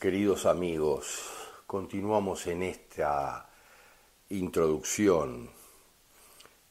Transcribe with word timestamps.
queridos 0.00 0.46
amigos, 0.46 1.20
continuamos 1.66 2.46
en 2.46 2.62
esta 2.62 3.50
introducción. 4.30 5.50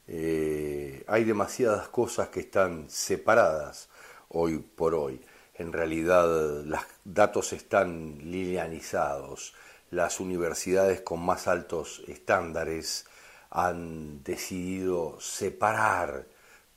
Eh, 0.08 1.04
hay 1.06 1.22
demasiadas 1.22 1.86
cosas 1.90 2.30
que 2.30 2.40
están 2.40 2.90
separadas 2.90 3.88
hoy 4.30 4.58
por 4.58 4.96
hoy. 4.96 5.24
En 5.54 5.72
realidad 5.72 6.26
los 6.64 6.80
datos 7.04 7.52
están 7.52 8.18
linealizados. 8.18 9.54
Las 9.92 10.18
universidades 10.18 11.00
con 11.02 11.20
más 11.20 11.46
altos 11.46 12.02
estándares 12.08 13.06
han 13.50 14.24
decidido 14.24 15.20
separar 15.20 16.26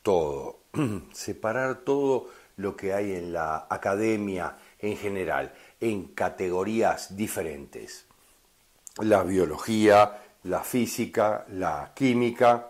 todo, 0.04 0.60
separar 1.14 1.78
todo 1.78 2.30
lo 2.58 2.76
que 2.76 2.94
hay 2.94 3.14
en 3.14 3.34
la 3.34 3.66
academia 3.72 4.58
en 4.80 4.98
general, 4.98 5.54
en 5.84 6.06
categorías 6.06 7.18
diferentes. 7.18 8.06
La 9.00 9.24
biología, 9.24 10.22
la 10.44 10.62
física, 10.62 11.46
la 11.50 11.92
química, 11.94 12.70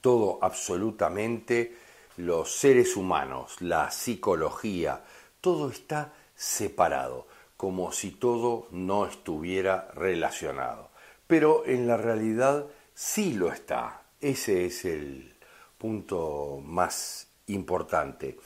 todo 0.00 0.38
absolutamente, 0.40 1.76
los 2.18 2.54
seres 2.54 2.96
humanos, 2.96 3.60
la 3.60 3.90
psicología, 3.90 5.02
todo 5.40 5.70
está 5.70 6.12
separado, 6.36 7.26
como 7.56 7.90
si 7.90 8.12
todo 8.12 8.68
no 8.70 9.06
estuviera 9.06 9.90
relacionado. 9.94 10.90
Pero 11.26 11.66
en 11.66 11.88
la 11.88 11.96
realidad 11.96 12.66
sí 12.94 13.32
lo 13.32 13.52
está. 13.52 14.02
Ese 14.20 14.66
es 14.66 14.84
el 14.84 15.34
punto 15.78 16.60
más 16.64 17.26
importante. 17.48 18.38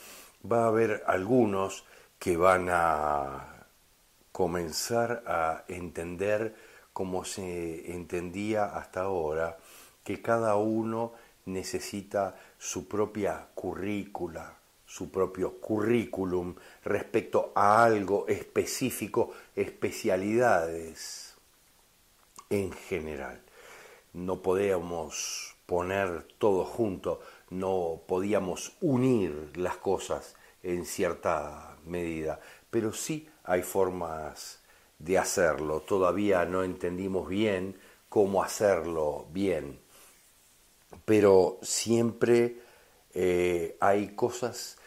Va 0.50 0.64
a 0.64 0.68
haber 0.68 1.02
algunos 1.06 1.84
que 2.18 2.38
van 2.38 2.68
a 2.70 3.53
comenzar 4.34 5.22
a 5.28 5.62
entender 5.68 6.56
como 6.92 7.24
se 7.24 7.92
entendía 7.92 8.64
hasta 8.64 9.02
ahora, 9.02 9.58
que 10.02 10.20
cada 10.22 10.56
uno 10.56 11.12
necesita 11.46 12.34
su 12.58 12.88
propia 12.88 13.46
currícula, 13.54 14.56
su 14.84 15.12
propio 15.12 15.60
currículum 15.60 16.56
respecto 16.82 17.52
a 17.54 17.84
algo 17.84 18.26
específico, 18.26 19.30
especialidades 19.54 21.36
en 22.50 22.72
general. 22.72 23.40
No 24.14 24.42
podíamos 24.42 25.54
poner 25.64 26.26
todo 26.38 26.64
junto, 26.64 27.20
no 27.50 28.00
podíamos 28.08 28.72
unir 28.80 29.52
las 29.54 29.76
cosas 29.76 30.34
en 30.64 30.86
cierta 30.86 31.76
medida, 31.84 32.40
pero 32.72 32.92
sí 32.92 33.28
hay 33.44 33.62
formas 33.62 34.62
de 34.98 35.18
hacerlo. 35.18 35.80
Todavía 35.80 36.44
no 36.44 36.64
entendimos 36.64 37.28
bien 37.28 37.78
cómo 38.08 38.42
hacerlo 38.42 39.26
bien, 39.30 39.80
pero 41.04 41.58
siempre 41.62 42.58
eh, 43.12 43.76
hay 43.80 44.14
cosas 44.14 44.78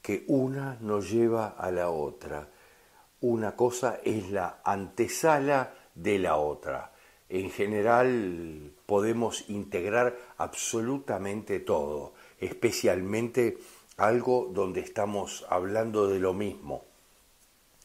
que 0.00 0.24
una 0.28 0.78
nos 0.80 1.10
lleva 1.10 1.48
a 1.48 1.70
la 1.70 1.90
otra. 1.90 2.48
Una 3.20 3.56
cosa 3.56 4.00
es 4.04 4.30
la 4.30 4.60
antesala 4.64 5.74
de 5.94 6.18
la 6.18 6.36
otra. 6.36 6.92
En 7.28 7.50
general 7.50 8.72
podemos 8.86 9.50
integrar 9.50 10.16
absolutamente 10.36 11.58
todo, 11.58 12.14
especialmente 12.38 13.58
algo 13.96 14.48
donde 14.52 14.80
estamos 14.80 15.44
hablando 15.48 16.06
de 16.06 16.20
lo 16.20 16.34
mismo. 16.34 16.85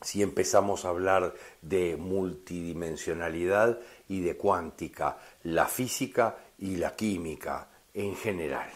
Si 0.02 0.22
empezamos 0.22 0.86
a 0.86 0.90
hablar 0.90 1.34
de 1.62 1.96
multidimensionalidad 1.96 3.80
y 4.08 4.22
de 4.22 4.36
cuántica, 4.36 5.20
la 5.44 5.68
física 5.68 6.38
y 6.58 6.78
la 6.78 6.96
química 6.96 7.70
en 7.94 8.16
general. 8.16 8.70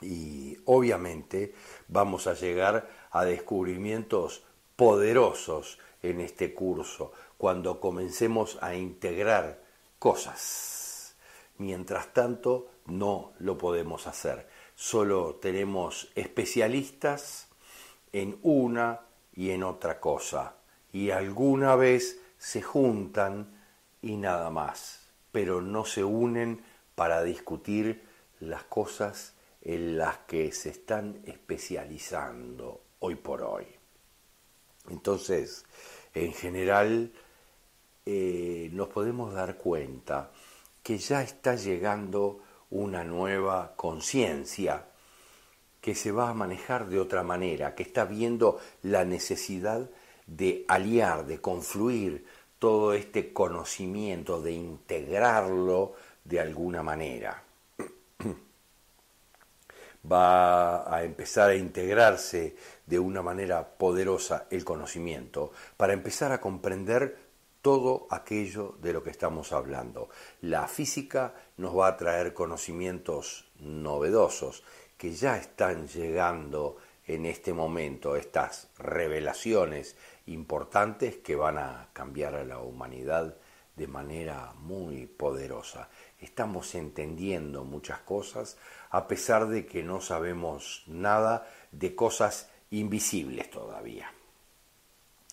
Y 0.00 0.58
obviamente 0.66 1.54
vamos 1.88 2.26
a 2.26 2.34
llegar 2.34 2.88
a 3.10 3.24
descubrimientos 3.24 4.42
poderosos 4.76 5.78
en 6.02 6.20
este 6.20 6.54
curso 6.54 7.12
cuando 7.38 7.80
comencemos 7.80 8.58
a 8.60 8.74
integrar 8.74 9.62
cosas. 9.98 11.14
Mientras 11.58 12.12
tanto, 12.12 12.68
no 12.86 13.32
lo 13.38 13.56
podemos 13.56 14.06
hacer 14.06 14.46
solo 14.76 15.36
tenemos 15.36 16.08
especialistas 16.14 17.48
en 18.12 18.38
una 18.42 19.00
y 19.36 19.50
en 19.50 19.62
otra 19.62 20.00
cosa, 20.00 20.56
y 20.92 21.10
alguna 21.10 21.76
vez 21.76 22.20
se 22.38 22.62
juntan 22.62 23.60
y 24.02 24.16
nada 24.16 24.50
más, 24.50 25.08
pero 25.30 25.60
no 25.60 25.84
se 25.84 26.02
unen 26.02 26.64
para 26.94 27.22
discutir 27.22 28.02
las 28.40 28.64
cosas 28.64 29.34
en 29.62 29.98
las 29.98 30.18
que 30.18 30.50
se 30.52 30.70
están 30.70 31.20
especializando 31.26 32.80
hoy 33.00 33.16
por 33.16 33.42
hoy. 33.42 33.66
Entonces, 34.88 35.64
en 36.14 36.32
general, 36.32 37.12
eh, 38.06 38.70
nos 38.72 38.88
podemos 38.88 39.34
dar 39.34 39.56
cuenta 39.56 40.30
que 40.82 40.98
ya 40.98 41.22
está 41.22 41.56
llegando 41.56 42.40
una 42.70 43.04
nueva 43.04 43.74
conciencia 43.76 44.86
que 45.86 45.94
se 45.94 46.10
va 46.10 46.28
a 46.28 46.34
manejar 46.34 46.88
de 46.88 46.98
otra 46.98 47.22
manera, 47.22 47.76
que 47.76 47.84
está 47.84 48.06
viendo 48.06 48.58
la 48.82 49.04
necesidad 49.04 49.88
de 50.26 50.64
aliar, 50.66 51.26
de 51.26 51.40
confluir 51.40 52.26
todo 52.58 52.92
este 52.92 53.32
conocimiento, 53.32 54.42
de 54.42 54.50
integrarlo 54.50 55.94
de 56.24 56.40
alguna 56.40 56.82
manera. 56.82 57.40
Va 60.12 60.92
a 60.92 61.04
empezar 61.04 61.50
a 61.50 61.54
integrarse 61.54 62.56
de 62.84 62.98
una 62.98 63.22
manera 63.22 63.64
poderosa 63.64 64.48
el 64.50 64.64
conocimiento 64.64 65.52
para 65.76 65.92
empezar 65.92 66.32
a 66.32 66.40
comprender 66.40 67.16
todo 67.62 68.08
aquello 68.10 68.74
de 68.82 68.92
lo 68.92 69.04
que 69.04 69.10
estamos 69.10 69.52
hablando. 69.52 70.08
La 70.40 70.66
física 70.66 71.34
nos 71.56 71.76
va 71.76 71.88
a 71.88 71.96
traer 71.96 72.32
conocimientos 72.32 73.48
novedosos 73.58 74.62
que 74.96 75.12
ya 75.12 75.36
están 75.36 75.88
llegando 75.88 76.76
en 77.06 77.26
este 77.26 77.52
momento, 77.52 78.16
estas 78.16 78.68
revelaciones 78.78 79.96
importantes 80.26 81.16
que 81.16 81.36
van 81.36 81.58
a 81.58 81.88
cambiar 81.92 82.34
a 82.34 82.44
la 82.44 82.58
humanidad 82.58 83.36
de 83.76 83.86
manera 83.86 84.54
muy 84.58 85.06
poderosa. 85.06 85.88
Estamos 86.20 86.74
entendiendo 86.74 87.64
muchas 87.64 88.00
cosas 88.00 88.56
a 88.90 89.06
pesar 89.06 89.48
de 89.48 89.66
que 89.66 89.82
no 89.82 90.00
sabemos 90.00 90.82
nada 90.86 91.48
de 91.72 91.94
cosas 91.94 92.48
invisibles 92.70 93.50
todavía. 93.50 94.10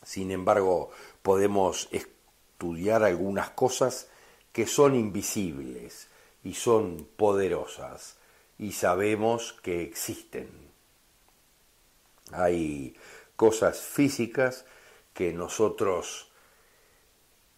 Sin 0.04 0.32
embargo, 0.32 0.92
podemos 1.22 1.88
estudiar 1.92 3.04
algunas 3.04 3.50
cosas 3.52 4.10
que 4.52 4.68
son 4.68 4.96
invisibles 4.96 6.10
y 6.44 6.54
son 6.54 7.08
poderosas 7.16 8.18
y 8.58 8.72
sabemos 8.72 9.54
que 9.54 9.82
existen. 9.84 10.50
Hay 12.32 12.96
cosas 13.36 13.82
físicas 13.82 14.66
que 15.14 15.34
nosotros 15.34 16.32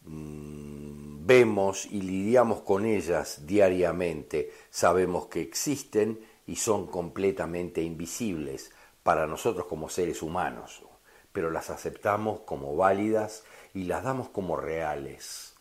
mm, 0.02 1.26
vemos 1.26 1.86
y 1.86 2.02
lidiamos 2.02 2.62
con 2.62 2.86
ellas 2.86 3.46
diariamente, 3.46 4.52
sabemos 4.70 5.28
que 5.28 5.42
existen 5.42 6.20
y 6.48 6.58
son 6.58 6.88
completamente 6.88 7.82
invisibles 7.82 8.72
para 9.04 9.28
nosotros 9.28 9.66
como 9.68 9.90
seres 9.90 10.22
humanos, 10.22 10.82
pero 11.32 11.50
las 11.52 11.70
aceptamos 11.70 12.42
como 12.42 12.76
válidas 12.76 13.44
y 13.74 13.84
las 13.84 14.04
damos 14.04 14.30
como 14.30 14.56
reales. 14.56 15.54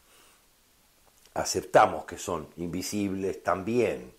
Aceptamos 1.34 2.04
que 2.04 2.18
son 2.18 2.48
invisibles 2.56 3.42
también 3.42 4.12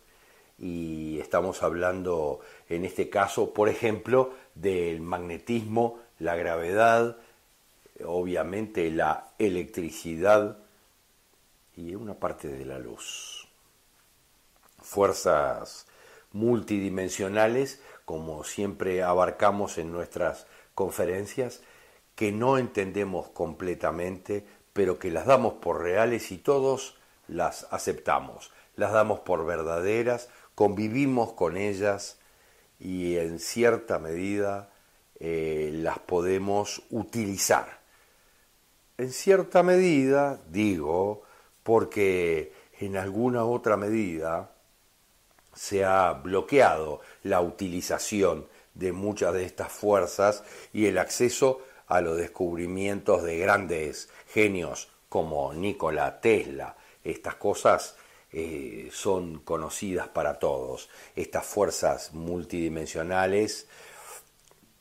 y 0.57 1.19
estamos 1.19 1.63
hablando 1.63 2.39
en 2.69 2.85
este 2.85 3.09
caso, 3.09 3.53
por 3.53 3.69
ejemplo, 3.69 4.33
del 4.55 5.01
magnetismo, 5.01 5.99
la 6.19 6.35
gravedad, 6.35 7.17
obviamente 8.05 8.89
la 8.91 9.31
electricidad 9.37 10.57
y 11.75 11.95
una 11.95 12.15
parte 12.15 12.47
de 12.47 12.65
la 12.65 12.79
luz. 12.79 13.47
Fuerzas 14.81 15.87
multidimensionales, 16.31 17.81
como 18.05 18.43
siempre 18.43 19.03
abarcamos 19.03 19.77
en 19.77 19.91
nuestras 19.91 20.47
conferencias, 20.73 21.61
que 22.15 22.31
no 22.31 22.57
entendemos 22.57 23.29
completamente, 23.29 24.45
pero 24.73 24.99
que 24.99 25.11
las 25.11 25.25
damos 25.25 25.53
por 25.55 25.81
reales 25.81 26.31
y 26.31 26.37
todos 26.37 26.97
las 27.27 27.67
aceptamos, 27.71 28.51
las 28.75 28.91
damos 28.91 29.19
por 29.21 29.45
verdaderas, 29.45 30.29
convivimos 30.55 31.33
con 31.33 31.57
ellas 31.57 32.17
y 32.79 33.17
en 33.17 33.39
cierta 33.39 33.99
medida 33.99 34.71
eh, 35.19 35.69
las 35.73 35.99
podemos 35.99 36.81
utilizar 36.89 37.85
en 38.97 39.11
cierta 39.11 39.61
medida, 39.61 40.39
digo, 40.47 41.23
porque 41.63 42.53
en 42.79 42.95
alguna 42.95 43.43
otra 43.43 43.75
medida 43.75 44.51
se 45.53 45.83
ha 45.83 46.13
bloqueado 46.13 47.01
la 47.23 47.41
utilización 47.41 48.47
de 48.73 48.91
muchas 48.91 49.33
de 49.33 49.43
estas 49.45 49.71
fuerzas 49.71 50.43
y 50.71 50.85
el 50.85 50.97
acceso 50.97 51.61
a 51.87 52.01
los 52.01 52.17
descubrimientos 52.17 53.23
de 53.23 53.37
grandes 53.37 54.09
genios 54.27 54.89
como 55.09 55.53
Nikola 55.53 56.21
Tesla. 56.21 56.75
Estas 57.03 57.35
cosas 57.35 57.95
eh, 58.37 58.89
son 58.91 59.39
conocidas 59.39 60.09
para 60.09 60.39
todos. 60.39 60.89
Estas 61.15 61.45
fuerzas 61.45 62.13
multidimensionales 62.13 63.69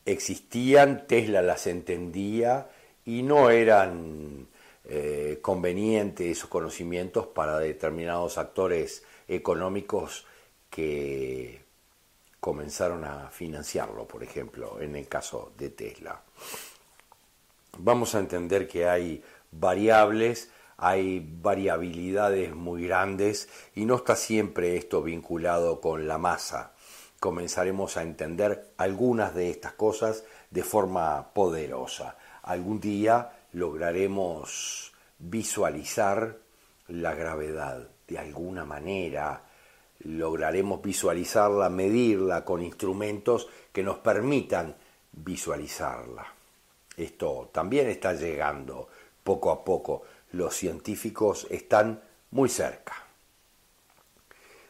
existían, 0.03 1.07
Tesla 1.07 1.41
las 1.41 1.65
entendía 1.65 2.69
y 3.05 3.23
no 3.23 3.49
eran 3.49 4.49
eh, 4.83 5.39
convenientes 5.41 6.37
esos 6.37 6.49
conocimientos 6.49 7.27
para 7.27 7.57
determinados 7.59 8.37
actores 8.37 9.05
económicos 9.25 10.25
que 10.69 11.63
comenzaron 12.41 13.05
a 13.05 13.29
financiarlo, 13.29 14.05
por 14.05 14.21
ejemplo, 14.21 14.81
en 14.81 14.97
el 14.97 15.07
caso 15.07 15.53
de 15.57 15.69
Tesla. 15.69 16.21
Vamos 17.77 18.15
a 18.15 18.19
entender 18.19 18.67
que 18.67 18.85
hay 18.85 19.23
variables, 19.49 20.51
hay 20.77 21.25
variabilidades 21.41 22.53
muy 22.53 22.87
grandes 22.87 23.49
y 23.75 23.85
no 23.85 23.95
está 23.95 24.15
siempre 24.15 24.75
esto 24.75 25.01
vinculado 25.01 25.79
con 25.81 26.07
la 26.07 26.17
masa. 26.17 26.73
Comenzaremos 27.19 27.97
a 27.97 28.03
entender 28.03 28.73
algunas 28.77 29.33
de 29.33 29.49
estas 29.49 29.73
cosas 29.73 30.23
de 30.51 30.63
forma 30.63 31.33
poderosa. 31.33 32.17
Algún 32.43 32.79
día 32.79 33.31
lograremos 33.53 34.93
visualizar 35.17 36.37
la 36.89 37.15
gravedad 37.15 37.87
de 38.07 38.19
alguna 38.19 38.65
manera, 38.65 39.41
lograremos 39.99 40.81
visualizarla, 40.81 41.69
medirla 41.69 42.45
con 42.45 42.61
instrumentos 42.61 43.47
que 43.71 43.81
nos 43.81 43.97
permitan 43.99 44.75
visualizarla. 45.11 46.27
Esto 46.97 47.49
también 47.51 47.87
está 47.87 48.13
llegando 48.13 48.87
poco 49.23 49.51
a 49.51 49.63
poco. 49.63 50.03
Los 50.35 50.57
científicos 50.57 51.47
están 51.49 52.01
muy 52.31 52.49
cerca. 52.49 52.93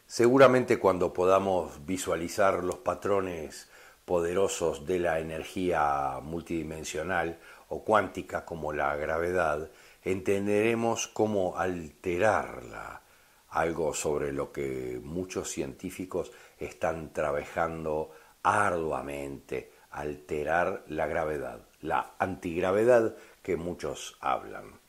Seguramente 0.06 0.78
cuando 0.78 1.12
podamos 1.12 1.84
visualizar 1.84 2.62
los 2.62 2.76
patrones 2.76 3.68
poderosos 4.04 4.86
de 4.86 5.00
la 5.00 5.18
energía 5.18 6.20
multidimensional 6.22 7.40
o 7.68 7.82
cuántica 7.82 8.44
como 8.44 8.72
la 8.72 8.94
gravedad, 8.94 9.68
entenderemos 10.04 11.08
cómo 11.08 11.58
alterarla 11.58 13.02
algo 13.48 13.92
sobre 13.92 14.32
lo 14.32 14.52
que 14.52 15.00
muchos 15.02 15.50
científicos 15.50 16.30
están 16.60 17.12
trabajando 17.12 18.12
arduamente, 18.44 19.72
alterar 19.90 20.84
la 20.86 21.08
gravedad, 21.08 21.58
la 21.80 22.12
antigravedad 22.20 23.16
que 23.42 23.56
muchos 23.56 24.16
hablan. 24.20 24.85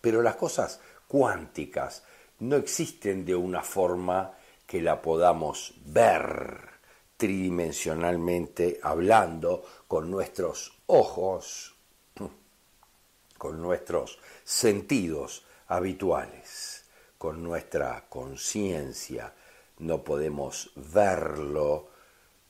Pero 0.00 0.22
las 0.22 0.36
cosas 0.36 0.80
cuánticas 1.08 2.04
no 2.40 2.56
existen 2.56 3.24
de 3.24 3.34
una 3.34 3.62
forma 3.62 4.32
que 4.66 4.82
la 4.82 5.00
podamos 5.00 5.74
ver 5.86 6.76
tridimensionalmente 7.16 8.78
hablando 8.82 9.64
con 9.88 10.10
nuestros 10.10 10.76
ojos, 10.86 11.74
con 13.38 13.62
nuestros 13.62 14.18
sentidos 14.44 15.44
habituales 15.68 16.86
con 17.18 17.42
nuestra 17.42 18.06
conciencia, 18.08 19.32
no 19.78 20.04
podemos 20.04 20.70
verlo, 20.76 21.88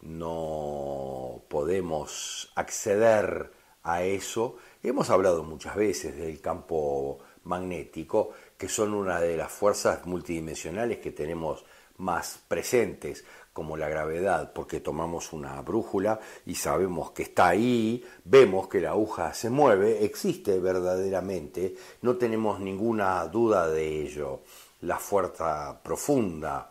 no 0.02 1.42
podemos 1.48 2.52
acceder 2.54 3.52
a 3.82 4.02
eso. 4.02 4.56
Hemos 4.82 5.10
hablado 5.10 5.44
muchas 5.44 5.76
veces 5.76 6.16
del 6.16 6.40
campo 6.40 7.18
magnético, 7.46 8.32
que 8.58 8.68
son 8.68 8.94
una 8.94 9.20
de 9.20 9.36
las 9.36 9.50
fuerzas 9.50 10.04
multidimensionales 10.06 10.98
que 10.98 11.12
tenemos 11.12 11.64
más 11.98 12.40
presentes, 12.46 13.24
como 13.56 13.78
la 13.78 13.88
gravedad, 13.88 14.52
porque 14.52 14.80
tomamos 14.80 15.32
una 15.32 15.62
brújula 15.62 16.20
y 16.44 16.56
sabemos 16.56 17.12
que 17.12 17.22
está 17.22 17.48
ahí, 17.48 18.04
vemos 18.22 18.68
que 18.68 18.82
la 18.82 18.90
aguja 18.90 19.32
se 19.32 19.48
mueve, 19.48 20.04
existe 20.04 20.60
verdaderamente, 20.60 21.74
no 22.02 22.16
tenemos 22.16 22.60
ninguna 22.60 23.24
duda 23.28 23.66
de 23.68 24.02
ello. 24.02 24.42
La 24.82 24.98
fuerza 24.98 25.80
profunda, 25.82 26.70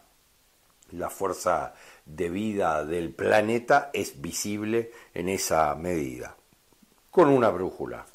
la 0.91 1.09
fuerza 1.09 1.73
de 2.05 2.29
vida 2.29 2.85
del 2.85 3.15
planeta 3.15 3.89
es 3.91 4.21
visible 4.21 4.91
en 5.11 5.29
esa 5.29 5.73
medida, 5.73 6.35
con 7.09 7.29
una 7.29 7.49
brújula. 7.49 8.05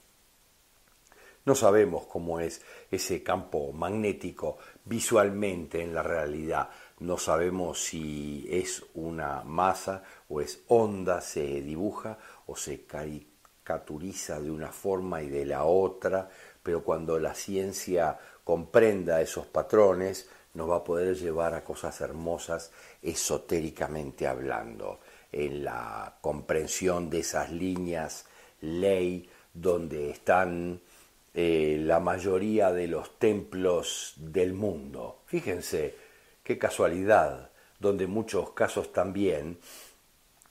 No 1.44 1.54
sabemos 1.54 2.06
cómo 2.06 2.40
es 2.40 2.60
ese 2.90 3.22
campo 3.22 3.72
magnético 3.72 4.58
visualmente 4.84 5.82
en 5.82 5.94
la 5.94 6.02
realidad, 6.02 6.69
no 7.00 7.16
sabemos 7.16 7.82
si 7.82 8.46
es 8.50 8.84
una 8.92 9.42
masa 9.42 10.02
o 10.28 10.42
es 10.42 10.62
onda, 10.69 11.22
se 11.22 11.62
dibuja 11.62 12.19
o 12.46 12.56
se 12.56 12.84
caricaturiza 12.84 14.38
de 14.38 14.50
una 14.50 14.70
forma 14.70 15.22
y 15.22 15.31
de 15.31 15.46
la 15.46 15.64
otra, 15.64 16.28
pero 16.62 16.84
cuando 16.84 17.19
la 17.19 17.34
ciencia 17.34 18.18
comprenda 18.44 19.23
esos 19.23 19.47
patrones, 19.47 20.28
nos 20.52 20.68
va 20.68 20.76
a 20.76 20.85
poder 20.85 21.16
llevar 21.16 21.54
a 21.54 21.64
cosas 21.64 22.00
hermosas 22.02 22.70
esotéricamente 23.00 24.26
hablando, 24.26 25.00
en 25.32 25.64
la 25.64 26.18
comprensión 26.20 27.09
de 27.09 27.20
esas 27.20 27.50
líneas 27.50 28.26
ley 28.61 29.30
donde 29.54 30.11
están 30.11 30.80
eh, 31.34 31.76
la 31.80 32.00
mayoría 32.00 32.72
de 32.72 32.88
los 32.88 33.18
templos 33.18 34.14
del 34.16 34.52
mundo. 34.52 35.22
Fíjense, 35.26 35.94
Qué 36.50 36.58
casualidad, 36.58 37.50
donde 37.78 38.08
muchos 38.08 38.50
casos 38.50 38.92
también 38.92 39.60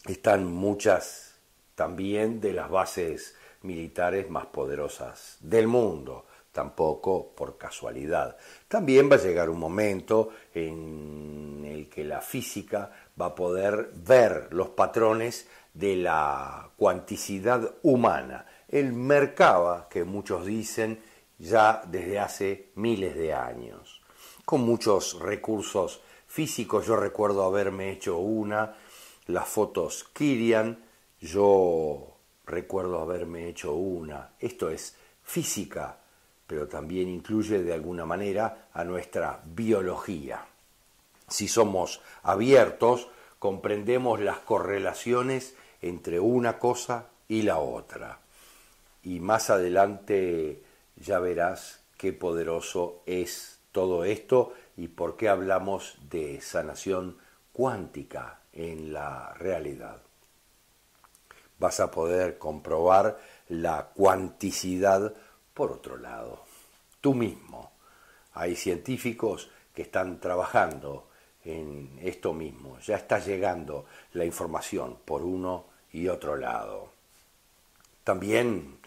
están 0.05 0.45
muchas 0.45 1.35
también 1.75 2.39
de 2.39 2.53
las 2.53 2.69
bases 2.69 3.35
militares 3.63 4.29
más 4.29 4.45
poderosas 4.45 5.37
del 5.41 5.67
mundo, 5.67 6.25
tampoco 6.53 7.33
por 7.35 7.57
casualidad. 7.57 8.37
También 8.69 9.11
va 9.11 9.15
a 9.15 9.21
llegar 9.21 9.49
un 9.49 9.59
momento 9.59 10.29
en 10.53 11.65
el 11.65 11.89
que 11.89 12.05
la 12.05 12.21
física 12.21 12.89
va 13.19 13.25
a 13.25 13.35
poder 13.35 13.91
ver 13.93 14.53
los 14.53 14.69
patrones 14.69 15.49
de 15.73 15.97
la 15.97 16.69
cuanticidad 16.77 17.75
humana, 17.83 18.45
el 18.69 18.93
Merkaba, 18.93 19.87
que 19.89 20.03
muchos 20.03 20.45
dicen 20.45 21.01
ya 21.37 21.81
desde 21.85 22.19
hace 22.19 22.69
miles 22.75 23.15
de 23.15 23.33
años 23.33 23.99
con 24.49 24.61
muchos 24.61 25.19
recursos 25.19 26.01
físicos. 26.25 26.87
Yo 26.87 26.95
recuerdo 26.95 27.43
haberme 27.43 27.91
hecho 27.91 28.17
una, 28.17 28.75
las 29.27 29.47
fotos 29.47 30.09
Kirian, 30.11 30.83
yo 31.21 32.15
recuerdo 32.47 32.99
haberme 32.99 33.47
hecho 33.47 33.73
una. 33.73 34.31
Esto 34.39 34.71
es 34.71 34.95
física, 35.21 35.99
pero 36.47 36.67
también 36.67 37.09
incluye 37.09 37.61
de 37.61 37.75
alguna 37.75 38.05
manera 38.05 38.69
a 38.73 38.83
nuestra 38.83 39.39
biología. 39.45 40.43
Si 41.27 41.47
somos 41.47 42.01
abiertos, 42.23 43.07
comprendemos 43.37 44.19
las 44.19 44.39
correlaciones 44.39 45.53
entre 45.79 46.19
una 46.19 46.57
cosa 46.57 47.05
y 47.27 47.43
la 47.43 47.59
otra. 47.59 48.17
Y 49.03 49.19
más 49.19 49.49
adelante 49.49 50.63
ya 50.95 51.19
verás 51.19 51.81
qué 51.97 52.13
poderoso 52.13 53.03
es 53.05 53.59
todo 53.71 54.03
esto 54.03 54.53
y 54.77 54.87
por 54.87 55.17
qué 55.17 55.29
hablamos 55.29 55.97
de 56.09 56.41
sanación 56.41 57.17
cuántica 57.53 58.39
en 58.53 58.93
la 58.93 59.33
realidad. 59.33 60.01
Vas 61.59 61.79
a 61.79 61.91
poder 61.91 62.37
comprobar 62.37 63.19
la 63.49 63.89
cuanticidad 63.93 65.13
por 65.53 65.71
otro 65.71 65.97
lado, 65.97 66.45
tú 67.01 67.13
mismo. 67.13 67.71
Hay 68.33 68.55
científicos 68.55 69.49
que 69.73 69.81
están 69.81 70.19
trabajando 70.19 71.09
en 71.43 71.99
esto 72.01 72.33
mismo, 72.33 72.79
ya 72.79 72.95
está 72.95 73.19
llegando 73.19 73.85
la 74.13 74.25
información 74.25 74.99
por 75.03 75.23
uno 75.23 75.65
y 75.91 76.07
otro 76.07 76.35
lado. 76.37 76.91
También 78.03 78.78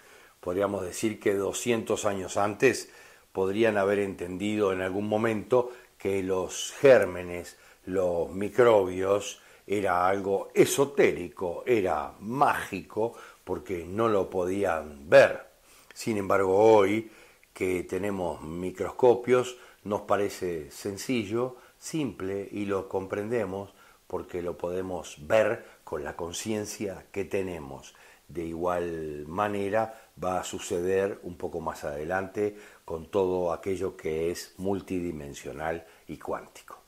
podríamos 0.42 0.82
decir 0.82 1.20
que 1.20 1.34
200 1.34 2.04
años 2.04 2.36
antes 2.36 2.90
podrían 3.32 3.78
haber 3.78 4.00
entendido 4.00 4.72
en 4.72 4.82
algún 4.82 5.08
momento 5.08 5.70
que 5.98 6.20
los 6.24 6.74
gérmenes, 6.80 7.56
los 7.86 8.28
microbios, 8.30 9.40
era 9.64 10.08
algo 10.08 10.50
esotérico, 10.52 11.62
era 11.64 12.14
mágico, 12.18 13.14
porque 13.44 13.84
no 13.86 14.08
lo 14.08 14.28
podían 14.28 15.08
ver. 15.08 15.46
Sin 15.94 16.16
embargo, 16.16 16.56
hoy 16.56 17.08
que 17.54 17.84
tenemos 17.84 18.42
microscopios, 18.42 19.56
nos 19.84 20.00
parece 20.02 20.72
sencillo, 20.72 21.56
simple 21.78 22.48
y 22.50 22.64
lo 22.64 22.88
comprendemos 22.88 23.72
porque 24.08 24.42
lo 24.42 24.58
podemos 24.58 25.16
ver 25.20 25.64
con 25.84 26.02
la 26.02 26.16
conciencia 26.16 27.06
que 27.12 27.24
tenemos. 27.24 27.94
De 28.26 28.44
igual 28.44 29.26
manera 29.28 30.01
va 30.22 30.40
a 30.40 30.44
suceder 30.44 31.20
un 31.22 31.36
poco 31.36 31.60
más 31.60 31.84
adelante 31.84 32.56
con 32.84 33.10
todo 33.10 33.52
aquello 33.52 33.96
que 33.96 34.30
es 34.30 34.54
multidimensional 34.58 35.86
y 36.08 36.18
cuántico. 36.18 36.78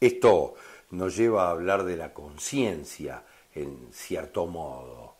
Esto 0.00 0.54
nos 0.90 1.16
lleva 1.16 1.46
a 1.46 1.50
hablar 1.50 1.84
de 1.84 1.96
la 1.96 2.14
conciencia 2.14 3.24
en 3.54 3.88
cierto 3.92 4.46
modo, 4.46 5.16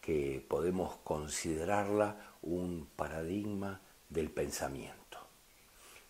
que 0.00 0.44
podemos 0.48 0.96
considerarla 1.04 2.16
un 2.40 2.88
paradigma 2.96 3.80
del 4.08 4.30
pensamiento. 4.30 5.18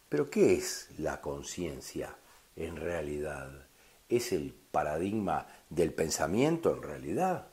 Pero 0.08 0.30
¿qué 0.30 0.54
es 0.54 0.88
la 0.98 1.20
conciencia 1.20 2.16
en 2.54 2.76
realidad? 2.76 3.66
¿Es 4.08 4.32
el 4.32 4.54
paradigma 4.70 5.46
del 5.68 5.92
pensamiento 5.92 6.74
en 6.74 6.82
realidad? 6.82 7.48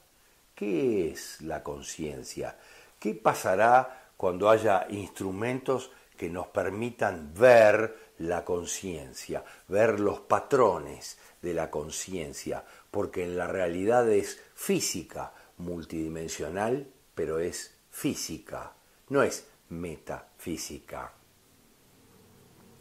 ¿Qué 0.56 1.12
es 1.12 1.42
la 1.42 1.62
conciencia? 1.64 2.58
¿Qué 2.98 3.14
pasará 3.14 4.12
cuando 4.16 4.50
haya 4.50 4.88
instrumentos 4.90 5.92
que 6.16 6.30
nos 6.30 6.48
permitan 6.48 7.34
ver 7.34 8.14
la 8.20 8.46
conciencia, 8.46 9.44
ver 9.68 10.00
los 10.00 10.22
patrones 10.22 11.18
de 11.42 11.54
la 11.54 11.70
conciencia, 11.70 12.64
porque 12.90 13.26
en 13.26 13.36
la 13.36 13.48
realidad 13.48 14.10
es 14.10 14.42
física, 14.56 15.34
multidimensional, 15.58 16.88
pero 17.14 17.40
es 17.40 17.76
física, 17.90 18.74
no 19.10 19.24
es 19.24 19.48
metafísica. 19.68 21.12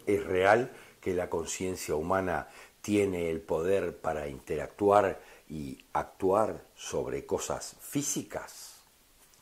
Es 0.07 0.25
real 0.25 0.71
que 1.01 1.13
la 1.13 1.29
conciencia 1.29 1.97
humana 1.97 2.49
tiene 2.81 3.31
el 3.31 3.41
poder 3.41 3.97
para 3.97 4.29
interactuar 4.29 5.19
y 5.49 5.85
actuar 5.93 6.65
sobre 6.75 7.27
cosas 7.27 7.77
físicas. 7.81 8.83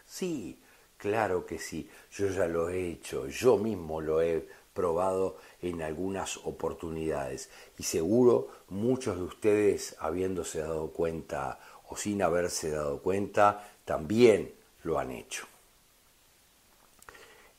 Sí, 0.06 0.58
claro 0.96 1.46
que 1.46 1.58
sí, 1.58 1.88
yo 2.12 2.28
ya 2.28 2.46
lo 2.46 2.68
he 2.68 2.90
hecho, 2.90 3.26
yo 3.26 3.56
mismo 3.56 4.00
lo 4.00 4.20
he 4.20 4.46
probado 4.74 5.36
en 5.60 5.82
algunas 5.82 6.38
oportunidades 6.38 7.50
y 7.78 7.82
seguro 7.82 8.48
muchos 8.68 9.16
de 9.16 9.22
ustedes 9.22 9.96
habiéndose 10.00 10.60
dado 10.60 10.90
cuenta 10.90 11.60
o 11.88 11.96
sin 11.96 12.22
haberse 12.22 12.70
dado 12.70 13.00
cuenta 13.00 13.70
también 13.84 14.52
lo 14.84 14.98
han 14.98 15.10
hecho. 15.10 15.46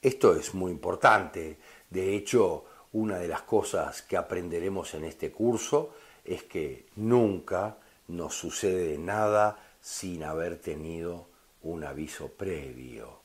Esto 0.02 0.36
es 0.36 0.54
muy 0.54 0.72
importante, 0.72 1.58
de 1.90 2.16
hecho 2.16 2.66
una 2.92 3.18
de 3.18 3.28
las 3.28 3.44
cosas 3.44 4.02
que 4.02 4.18
aprenderemos 4.18 4.94
en 4.94 5.06
este 5.06 5.32
curso 5.32 5.96
es 6.26 6.44
que 6.44 6.88
nunca 6.96 7.78
nos 8.08 8.36
sucede 8.36 8.98
nada 8.98 9.58
sin 9.82 10.24
haber 10.24 10.58
tenido 10.58 11.28
un 11.62 11.84
aviso 11.84 12.30
previo 12.30 13.22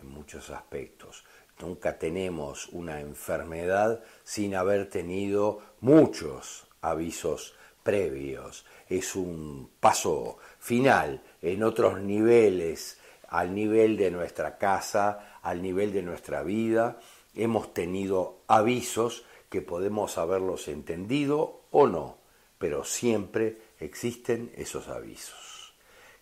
en 0.00 0.08
muchos 0.08 0.50
aspectos. 0.50 1.24
Nunca 1.60 1.98
tenemos 1.98 2.68
una 2.68 3.00
enfermedad 3.00 4.02
sin 4.24 4.54
haber 4.54 4.88
tenido 4.88 5.60
muchos 5.80 6.66
avisos 6.80 7.54
previos. 7.82 8.64
Es 8.88 9.14
un 9.14 9.70
paso 9.80 10.38
final 10.58 11.22
en 11.40 11.62
otros 11.62 12.00
niveles, 12.00 12.98
al 13.28 13.54
nivel 13.54 13.96
de 13.96 14.10
nuestra 14.10 14.58
casa, 14.58 15.38
al 15.42 15.62
nivel 15.62 15.92
de 15.92 16.02
nuestra 16.02 16.42
vida. 16.42 16.98
Hemos 17.34 17.72
tenido 17.72 18.40
avisos 18.46 19.24
que 19.48 19.62
podemos 19.62 20.18
haberlos 20.18 20.68
entendido 20.68 21.62
o 21.70 21.86
no, 21.86 22.18
pero 22.58 22.84
siempre 22.84 23.58
existen 23.84 24.52
esos 24.56 24.88
avisos 24.88 25.74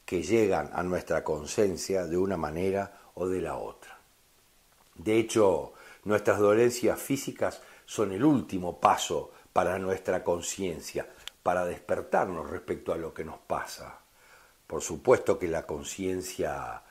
que 0.04 0.22
llegan 0.22 0.70
a 0.72 0.82
nuestra 0.82 1.22
conciencia 1.22 2.06
de 2.06 2.16
una 2.16 2.36
manera 2.36 3.00
o 3.14 3.28
de 3.28 3.40
la 3.40 3.56
otra. 3.56 3.98
De 4.96 5.18
hecho, 5.18 5.72
nuestras 6.04 6.38
dolencias 6.38 7.00
físicas 7.00 7.62
son 7.86 8.12
el 8.12 8.24
último 8.24 8.80
paso 8.80 9.30
para 9.52 9.78
nuestra 9.78 10.24
conciencia, 10.24 11.08
para 11.42 11.64
despertarnos 11.64 12.50
respecto 12.50 12.92
a 12.92 12.96
lo 12.96 13.14
que 13.14 13.24
nos 13.24 13.38
pasa. 13.38 14.00
Por 14.66 14.82
supuesto 14.82 15.38
que 15.38 15.48
la 15.48 15.66
conciencia 15.66 16.82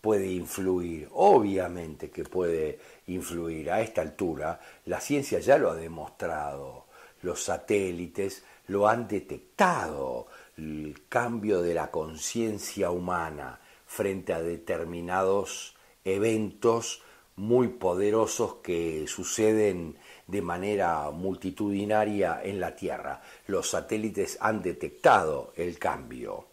puede 0.00 0.26
influir, 0.26 1.08
obviamente 1.12 2.10
que 2.10 2.24
puede 2.24 2.78
influir. 3.06 3.70
A 3.70 3.80
esta 3.80 4.02
altura, 4.02 4.60
la 4.86 5.00
ciencia 5.00 5.38
ya 5.38 5.58
lo 5.58 5.70
ha 5.70 5.74
demostrado, 5.74 6.86
los 7.22 7.42
satélites 7.42 8.44
lo 8.66 8.88
han 8.88 9.08
detectado, 9.08 10.26
el 10.56 11.02
cambio 11.08 11.62
de 11.62 11.74
la 11.74 11.90
conciencia 11.90 12.90
humana 12.90 13.60
frente 13.86 14.32
a 14.32 14.40
determinados 14.40 15.74
eventos 16.04 17.02
muy 17.36 17.68
poderosos 17.68 18.56
que 18.62 19.06
suceden 19.06 19.96
de 20.26 20.42
manera 20.42 21.10
multitudinaria 21.10 22.40
en 22.42 22.60
la 22.60 22.76
Tierra. 22.76 23.22
Los 23.46 23.70
satélites 23.70 24.38
han 24.40 24.62
detectado 24.62 25.52
el 25.56 25.78
cambio. 25.78 26.46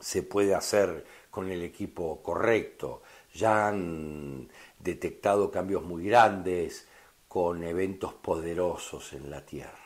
Se 0.00 0.22
puede 0.22 0.54
hacer 0.54 1.04
con 1.30 1.50
el 1.50 1.62
equipo 1.62 2.22
correcto. 2.22 3.02
Ya 3.34 3.68
han 3.68 4.48
detectado 4.78 5.50
cambios 5.50 5.82
muy 5.82 6.04
grandes 6.06 6.86
con 7.28 7.64
eventos 7.64 8.12
poderosos 8.12 9.12
en 9.14 9.30
la 9.30 9.44
Tierra. 9.44 9.81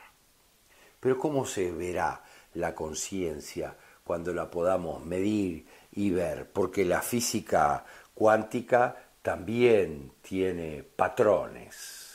Pero 1.07 1.19
¿cómo 1.19 1.45
se 1.45 1.71
verá 1.71 2.21
la 2.55 2.75
conciencia 2.75 3.77
cuando 4.03 4.33
la 4.33 4.51
podamos 4.51 5.05
medir 5.05 5.65
y 5.93 6.09
ver? 6.09 6.51
Porque 6.51 6.83
la 6.83 7.01
física 7.01 7.85
cuántica 8.13 8.93
también 9.21 10.11
tiene 10.21 10.83
patrones. 10.83 12.09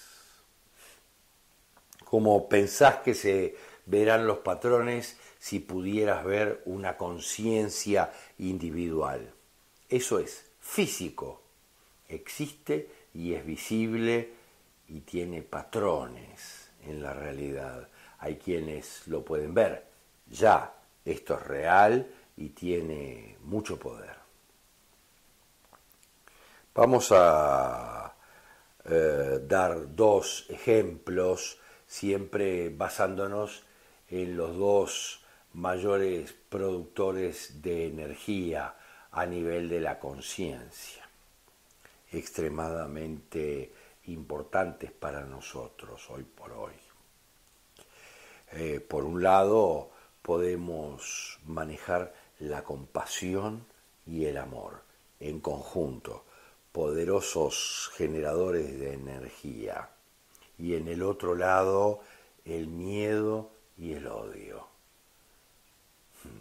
Como 2.05 2.51
pensás 2.51 2.97
que 2.97 3.15
se 3.15 3.57
verán 3.87 4.27
los 4.27 4.41
patrones 4.41 5.17
si 5.39 5.61
pudieras 5.61 6.23
ver 6.23 6.61
una 6.67 6.99
conciencia 6.99 8.13
individual. 8.41 9.33
Eso 9.89 10.19
es 10.19 10.51
físico, 10.61 11.41
existe 12.11 12.91
y 13.15 13.33
es 13.33 13.47
visible 13.47 14.35
y 14.87 15.01
tiene 15.01 15.41
patrones 15.41 16.69
en 16.85 17.03
la 17.03 17.15
realidad. 17.15 17.89
Hay 18.23 18.37
quienes 18.37 19.09
lo 19.09 19.25
pueden 19.25 19.53
ver. 19.53 19.85
Ya, 20.31 20.73
esto 21.05 21.35
es 21.35 21.43
real 21.43 22.07
y 22.37 22.51
tiene 22.51 23.37
mucho 23.43 23.77
poder. 23.81 24.15
Vamos 26.73 27.09
a 27.11 28.15
eh, 28.85 29.41
dar 29.43 29.95
dos 29.97 30.47
ejemplos, 30.49 31.59
siempre 31.85 32.69
basándonos 32.71 33.65
en 34.09 34.37
los 34.37 34.57
dos 34.57 35.25
mayores 35.55 36.33
productores 36.49 37.61
de 37.61 37.89
energía 37.89 38.77
a 39.11 39.27
nivel 39.27 39.69
de 39.69 39.81
la 39.81 39.99
conciencia, 39.99 41.03
extremadamente 42.13 43.73
importantes 44.07 44.93
para 44.93 45.25
nosotros 45.25 46.09
hoy 46.09 46.23
por 46.23 46.53
hoy. 46.53 46.82
Eh, 48.53 48.81
por 48.81 49.05
un 49.05 49.23
lado, 49.23 49.91
podemos 50.21 51.39
manejar 51.47 52.15
la 52.39 52.63
compasión 52.63 53.65
y 54.07 54.27
el 54.27 54.37
amor 54.37 54.83
en 55.21 55.41
conjunto 55.41 56.25
poderosos 56.73 57.91
generadores 57.95 58.79
de 58.81 58.95
energía 58.95 59.91
y 60.59 60.75
en 60.75 60.89
el 60.89 61.03
otro 61.03 61.35
lado 61.35 62.01
el 62.45 62.67
miedo 62.67 63.51
y 63.79 63.93
el 63.93 64.07
odio. 64.07 64.67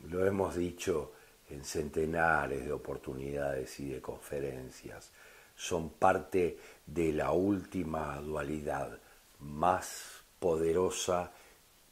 Lo 0.09 0.25
hemos 0.25 0.55
dicho 0.55 1.11
en 1.49 1.65
centenares 1.65 2.65
de 2.65 2.71
oportunidades 2.71 3.79
y 3.79 3.89
de 3.89 4.01
conferencias, 4.01 5.11
son 5.55 5.89
parte 5.89 6.57
de 6.85 7.11
la 7.11 7.31
última 7.31 8.15
dualidad 8.21 8.97
más 9.39 10.23
poderosa 10.39 11.31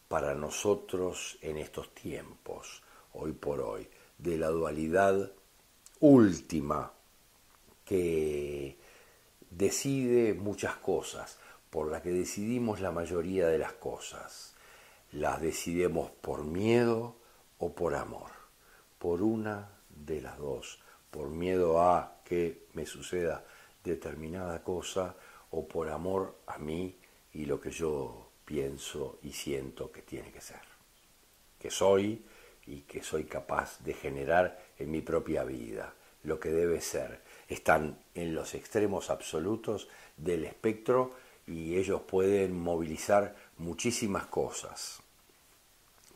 para 0.10 0.34
nosotros 0.34 1.38
en 1.42 1.58
estos 1.58 1.94
tiempos, 1.94 2.82
hoy 3.14 3.32
por 3.32 3.62
hoy, 3.62 3.88
de 4.18 4.38
la 4.38 4.48
dualidad 4.48 5.32
última 6.00 6.92
que 7.86 8.78
decide 9.52 10.34
muchas 10.34 10.76
cosas, 10.78 11.38
por 11.70 11.92
la 11.92 12.02
que 12.02 12.10
decidimos 12.10 12.82
la 12.82 12.92
mayoría 12.92 13.48
de 13.48 13.60
las 13.60 13.74
cosas. 13.74 14.56
Las 15.12 15.42
decidimos 15.42 16.10
por 16.10 16.44
miedo 16.44 17.16
o 17.60 17.74
por 17.74 17.94
amor, 17.94 18.32
por 18.98 19.22
una 19.22 19.70
de 19.90 20.22
las 20.22 20.40
dos, 20.40 20.80
por 21.12 21.30
miedo 21.30 21.82
a 21.82 22.22
que 22.26 22.66
me 22.74 22.88
suceda 22.88 23.46
determinada 23.84 24.64
cosa 24.64 25.16
o 25.52 25.68
por 25.68 25.90
amor 25.90 26.40
a 26.48 26.58
mí 26.58 26.98
y 27.34 27.46
lo 27.46 27.62
que 27.62 27.70
yo 27.70 28.29
pienso 28.50 29.20
y 29.22 29.32
siento 29.34 29.92
que 29.92 30.02
tiene 30.02 30.32
que 30.32 30.42
ser, 30.42 30.62
que 31.60 31.70
soy 31.70 32.26
y 32.66 32.82
que 32.82 33.04
soy 33.04 33.26
capaz 33.26 33.78
de 33.84 33.94
generar 33.94 34.60
en 34.80 34.90
mi 34.90 35.02
propia 35.02 35.44
vida, 35.44 35.94
lo 36.24 36.40
que 36.40 36.50
debe 36.50 36.82
ser. 36.82 37.22
Están 37.48 38.00
en 38.16 38.34
los 38.34 38.56
extremos 38.56 39.12
absolutos 39.12 39.88
del 40.18 40.46
espectro 40.46 41.12
y 41.46 41.78
ellos 41.78 42.02
pueden 42.02 42.60
movilizar 42.60 43.36
muchísimas 43.60 44.26
cosas. 44.26 45.00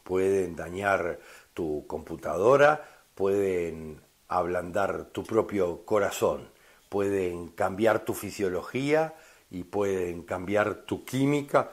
Pueden 0.04 0.56
dañar 0.56 1.20
tu 1.54 1.86
computadora, 1.86 2.84
pueden 3.14 4.02
ablandar 4.28 5.06
tu 5.12 5.24
propio 5.24 5.86
corazón, 5.86 6.50
pueden 6.90 7.50
cambiar 7.50 8.04
tu 8.04 8.16
fisiología 8.16 9.14
y 9.52 9.66
pueden 9.66 10.24
cambiar 10.24 10.86
tu 10.86 11.06
química, 11.06 11.70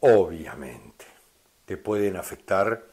obviamente. 0.00 1.06
Te 1.64 1.76
pueden 1.76 2.16
afectar 2.16 2.84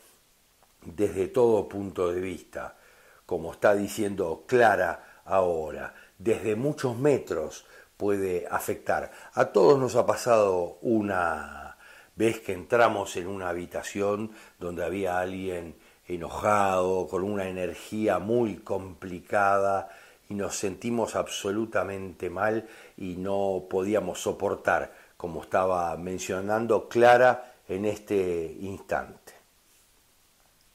desde 0.81 1.27
todo 1.27 1.67
punto 1.67 2.13
de 2.13 2.21
vista, 2.21 2.77
como 3.25 3.51
está 3.51 3.75
diciendo 3.75 4.43
Clara 4.47 5.21
ahora, 5.25 5.95
desde 6.17 6.55
muchos 6.55 6.97
metros 6.97 7.65
puede 7.97 8.47
afectar. 8.49 9.11
A 9.33 9.45
todos 9.45 9.79
nos 9.79 9.95
ha 9.95 10.05
pasado 10.05 10.77
una 10.81 11.77
vez 12.15 12.39
que 12.39 12.53
entramos 12.53 13.15
en 13.17 13.27
una 13.27 13.49
habitación 13.49 14.31
donde 14.59 14.85
había 14.85 15.19
alguien 15.19 15.75
enojado, 16.07 17.07
con 17.07 17.23
una 17.23 17.47
energía 17.47 18.19
muy 18.19 18.57
complicada 18.57 19.89
y 20.29 20.33
nos 20.33 20.55
sentimos 20.55 21.15
absolutamente 21.15 22.29
mal 22.29 22.67
y 22.97 23.15
no 23.17 23.65
podíamos 23.69 24.21
soportar, 24.21 24.93
como 25.17 25.41
estaba 25.41 25.97
mencionando 25.97 26.87
Clara 26.87 27.55
en 27.67 27.85
este 27.85 28.55
instante. 28.61 29.33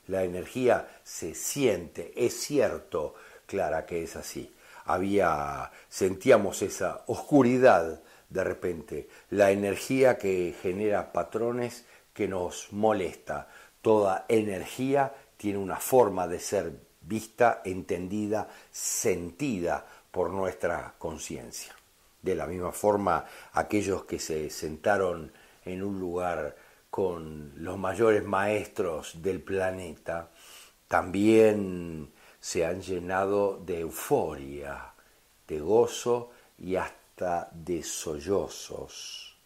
La 0.09 0.25
energía 0.25 0.89
se 1.05 1.35
siente, 1.35 2.13
es 2.17 2.35
cierto, 2.39 3.15
Clara, 3.47 3.87
que 3.87 4.03
es 4.03 4.17
así. 4.17 4.53
Había, 4.85 5.71
sentíamos 5.89 6.61
esa 6.63 7.05
oscuridad 7.07 8.03
de 8.29 8.45
repente, 8.45 9.09
la 9.31 9.51
energía 9.51 10.19
que 10.19 10.55
genera 10.61 11.13
patrones 11.13 11.85
que 12.13 12.29
nos 12.29 12.73
molesta. 12.73 13.49
Toda 13.81 14.25
energía 14.29 15.13
tiene 15.37 15.59
una 15.59 15.77
forma 15.77 16.27
de 16.27 16.41
ser 16.41 16.73
vista, 17.03 17.61
entendida, 17.65 18.49
sentida 18.71 19.85
por 20.11 20.31
nuestra 20.31 20.95
conciencia. 20.99 21.75
De 22.23 22.35
la 22.35 22.47
misma 22.47 22.73
forma, 22.73 23.27
aquellos 23.53 24.05
que 24.05 24.19
se 24.19 24.49
sentaron 24.49 25.33
en 25.65 25.83
un 25.83 25.99
lugar 25.99 26.57
con 26.89 27.53
los 27.57 27.79
mayores 27.79 28.25
maestros 28.25 29.21
del 29.23 29.43
planeta, 29.43 30.31
también 30.89 32.13
se 32.39 32.65
han 32.65 32.81
llenado 32.81 33.59
de 33.59 33.81
euforia, 33.81 34.95
de 35.47 35.61
gozo 35.61 36.31
y 36.59 36.77
hasta 36.77 37.49
de 37.53 37.83
sollozos 37.83 39.37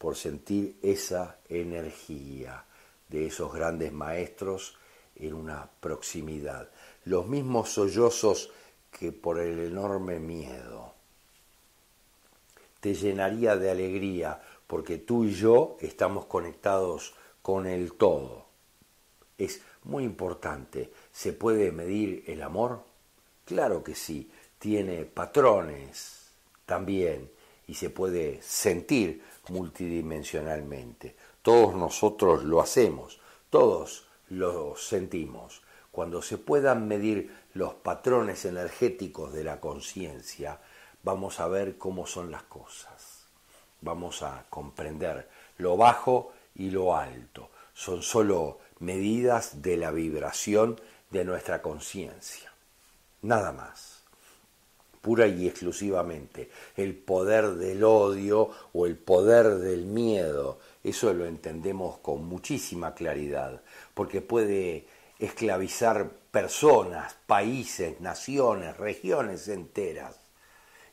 por 0.00 0.16
sentir 0.16 0.78
esa 0.80 1.40
energía 1.46 2.64
de 3.08 3.26
esos 3.26 3.52
grandes 3.52 3.92
maestros 3.92 4.78
en 5.14 5.34
una 5.34 5.68
proximidad. 5.80 6.70
Los 7.04 7.26
mismos 7.26 7.68
sollozos 7.68 8.50
que 8.90 9.12
por 9.12 9.38
el 9.38 9.58
enorme 9.58 10.18
miedo. 10.18 10.94
Te 12.80 12.94
llenaría 12.94 13.56
de 13.56 13.70
alegría 13.70 14.40
porque 14.66 14.98
tú 14.98 15.24
y 15.24 15.34
yo 15.34 15.76
estamos 15.80 16.26
conectados 16.26 17.14
con 17.42 17.66
el 17.66 17.92
todo. 17.94 18.46
Es 19.36 19.62
muy 19.84 20.04
importante. 20.04 20.92
¿Se 21.12 21.32
puede 21.32 21.72
medir 21.72 22.24
el 22.26 22.42
amor? 22.42 22.82
Claro 23.44 23.82
que 23.82 23.94
sí. 23.94 24.30
Tiene 24.58 25.04
patrones 25.04 26.32
también 26.66 27.30
y 27.66 27.74
se 27.74 27.90
puede 27.90 28.40
sentir 28.42 29.22
multidimensionalmente. 29.48 31.16
Todos 31.42 31.74
nosotros 31.74 32.44
lo 32.44 32.60
hacemos, 32.60 33.20
todos 33.48 34.06
lo 34.28 34.76
sentimos. 34.76 35.62
Cuando 35.90 36.22
se 36.22 36.38
puedan 36.38 36.86
medir 36.86 37.34
los 37.54 37.74
patrones 37.74 38.44
energéticos 38.44 39.32
de 39.32 39.44
la 39.44 39.60
conciencia, 39.60 40.60
vamos 41.02 41.40
a 41.40 41.48
ver 41.48 41.78
cómo 41.78 42.06
son 42.06 42.30
las 42.30 42.42
cosas. 42.44 43.26
Vamos 43.80 44.22
a 44.22 44.44
comprender 44.50 45.28
lo 45.58 45.76
bajo 45.76 46.32
y 46.54 46.70
lo 46.70 46.96
alto. 46.96 47.50
Son 47.74 48.02
solo 48.02 48.58
medidas 48.80 49.62
de 49.62 49.76
la 49.76 49.90
vibración 49.90 50.80
de 51.10 51.24
nuestra 51.24 51.62
conciencia. 51.62 52.52
Nada 53.22 53.52
más 53.52 54.00
pura 55.00 55.26
y 55.26 55.46
exclusivamente. 55.46 56.50
El 56.76 56.94
poder 56.94 57.54
del 57.54 57.84
odio 57.84 58.50
o 58.72 58.86
el 58.86 58.96
poder 58.96 59.56
del 59.58 59.86
miedo, 59.86 60.58
eso 60.84 61.12
lo 61.12 61.26
entendemos 61.26 61.98
con 61.98 62.24
muchísima 62.26 62.94
claridad, 62.94 63.62
porque 63.94 64.20
puede 64.20 64.86
esclavizar 65.18 66.10
personas, 66.30 67.16
países, 67.26 68.00
naciones, 68.00 68.76
regiones 68.76 69.48
enteras. 69.48 70.19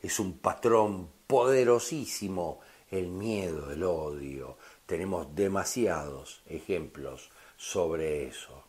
Es 0.02 0.20
un 0.20 0.40
patrón 0.40 1.10
poderosísimo 1.28 2.60
el 2.90 3.08
miedo, 3.08 3.72
el 3.72 3.84
odio. 3.84 4.58
Tenemos 4.86 5.36
demasiados 5.36 6.42
ejemplos 6.48 7.30
sobre 7.58 8.28
eso. 8.28 8.64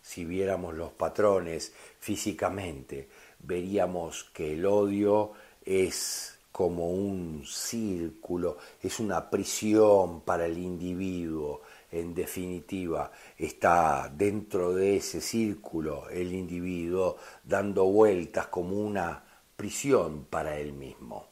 Si 0.00 0.24
viéramos 0.24 0.74
los 0.74 0.92
patrones 0.92 1.72
físicamente, 1.98 3.08
veríamos 3.40 4.24
que 4.32 4.54
el 4.54 4.64
odio 4.66 5.32
es 5.64 6.38
como 6.52 6.90
un 6.90 7.44
círculo, 7.44 8.56
es 8.80 9.00
una 9.00 9.28
prisión 9.28 10.22
para 10.22 10.46
el 10.46 10.56
individuo, 10.56 11.62
en 11.90 12.14
definitiva, 12.14 13.10
está 13.36 14.10
dentro 14.14 14.72
de 14.72 14.96
ese 14.96 15.20
círculo 15.20 16.08
el 16.08 16.32
individuo 16.32 17.16
dando 17.44 17.84
vueltas 17.84 18.46
como 18.46 18.76
una 18.78 19.25
prisión 19.56 20.26
para 20.28 20.58
él 20.58 20.72
mismo. 20.72 21.28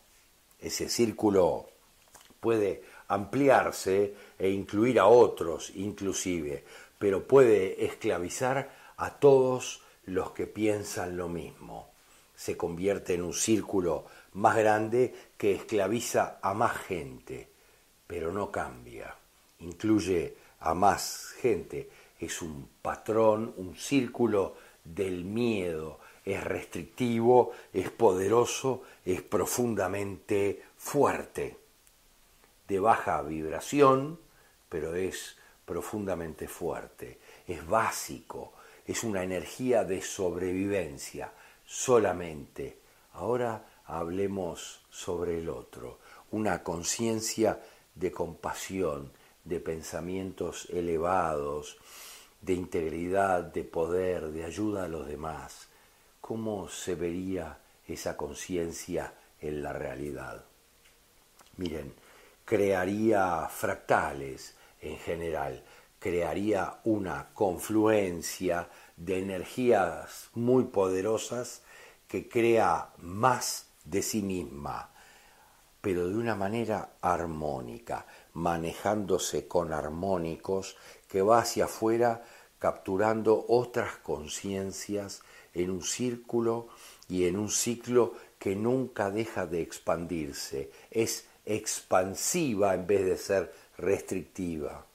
Ese 0.59 0.89
círculo 0.89 1.69
puede 2.41 2.83
ampliarse 3.09 4.15
e 4.39 4.51
incluir 4.51 4.99
a 4.99 5.07
otros 5.07 5.71
inclusive, 5.75 6.65
pero 6.99 7.27
puede 7.27 7.85
esclavizar 7.85 8.71
a 8.97 9.11
todos 9.19 9.83
los 10.07 10.31
que 10.31 10.47
piensan 10.47 11.17
lo 11.17 11.29
mismo. 11.29 11.91
Se 12.35 12.57
convierte 12.57 13.15
en 13.15 13.23
un 13.23 13.35
círculo 13.35 14.07
más 14.35 14.57
grande 14.57 15.15
que 15.37 15.53
esclaviza 15.53 16.39
a 16.43 16.55
más 16.55 16.77
gente, 16.79 17.49
pero 18.07 18.33
no 18.33 18.51
cambia, 18.51 19.15
incluye 19.61 20.37
a 20.61 20.75
más 20.75 21.35
gente, 21.41 21.89
es 22.19 22.43
un 22.43 22.69
patrón, 22.81 23.55
un 23.57 23.77
círculo 23.77 24.57
del 24.83 25.25
miedo, 25.25 26.01
es 26.25 26.43
restrictivo, 26.43 27.53
es 27.73 27.91
poderoso, 27.91 28.83
es 29.05 29.23
profundamente 29.23 30.63
fuerte, 30.77 31.59
de 32.67 32.81
baja 32.81 33.21
vibración, 33.23 34.19
pero 34.69 34.95
es 34.95 35.37
profundamente 35.65 36.49
fuerte, 36.49 37.19
es 37.47 37.67
básico, 37.67 38.55
es 38.87 39.05
una 39.05 39.23
energía 39.23 39.85
de 39.85 40.01
sobrevivencia, 40.03 41.33
solamente. 41.67 42.79
Ahora 43.15 43.65
hablemos 43.87 44.83
sobre 44.91 45.39
el 45.39 45.49
otro, 45.49 45.99
una 46.31 46.63
conciencia 46.63 47.61
de 47.95 48.11
compasión, 48.11 49.13
de 49.45 49.61
pensamientos 49.61 50.69
elevados, 50.71 51.77
de 52.41 52.55
integridad, 52.55 53.43
de 53.43 53.65
poder, 53.65 54.33
de 54.33 54.45
ayuda 54.45 54.85
a 54.85 54.89
los 54.89 55.07
demás. 55.07 55.69
¿Cómo 56.27 56.71
se 56.71 56.95
vería 56.95 57.59
esa 57.87 58.17
conciencia 58.17 59.13
en 59.43 59.63
la 59.63 59.75
realidad? 59.75 60.43
Miren, 61.59 61.93
crearía 62.47 63.47
fractales 63.51 64.55
en 64.81 64.97
general, 64.97 65.63
crearía 65.99 66.81
una 66.85 67.29
confluencia 67.35 68.71
de 68.97 69.19
energías 69.19 70.31
muy 70.33 70.65
poderosas 70.65 71.61
que 72.09 72.27
crea 72.27 72.89
más 72.97 73.67
de 73.85 74.01
sí 74.01 74.23
misma, 74.23 74.95
pero 75.83 76.09
de 76.09 76.17
una 76.17 76.35
manera 76.35 76.95
armónica, 77.03 78.07
manejándose 78.33 79.47
con 79.47 79.75
armónicos 79.75 80.79
que 81.07 81.21
va 81.21 81.41
hacia 81.41 81.67
afuera 81.67 82.25
capturando 82.59 83.45
otras 83.47 83.97
conciencias 83.97 85.21
en 85.55 85.71
un 85.71 85.83
círculo 85.83 86.69
y 87.09 87.27
en 87.27 87.39
un 87.39 87.49
ciclo 87.49 88.15
que 88.39 88.57
nunca 88.57 89.11
deja 89.11 89.47
de 89.47 89.63
expandirse. 89.63 90.71
Es 90.91 91.27
expansiva 91.47 92.75
en 92.75 92.87
vez 92.87 93.05
de 93.05 93.17
ser 93.17 93.55
restrictiva. 93.79 94.87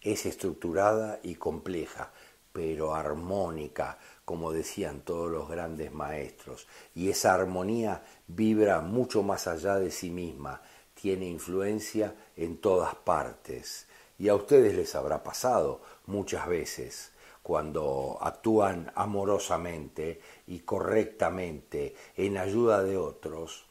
Es 0.00 0.26
estructurada 0.26 1.18
y 1.22 1.34
compleja, 1.34 2.12
pero 2.52 2.94
armónica, 2.94 3.98
como 4.24 4.52
decían 4.52 5.00
todos 5.00 5.30
los 5.30 5.48
grandes 5.48 5.92
maestros. 5.92 6.66
Y 6.94 7.10
esa 7.10 7.34
armonía 7.34 8.04
vibra 8.28 8.80
mucho 8.80 9.22
más 9.22 9.46
allá 9.46 9.78
de 9.78 9.90
sí 9.90 10.10
misma, 10.10 10.62
tiene 10.94 11.26
influencia 11.26 12.14
en 12.36 12.58
todas 12.58 12.94
partes. 12.94 13.86
Y 14.18 14.28
a 14.28 14.34
ustedes 14.34 14.74
les 14.74 14.94
habrá 14.94 15.22
pasado 15.22 15.82
muchas 16.06 16.46
veces 16.48 17.10
cuando 17.46 18.18
actúan 18.22 18.90
amorosamente 18.96 20.20
y 20.48 20.58
correctamente 20.58 21.94
en 22.16 22.38
ayuda 22.38 22.82
de 22.82 22.96
otros, 22.96 23.66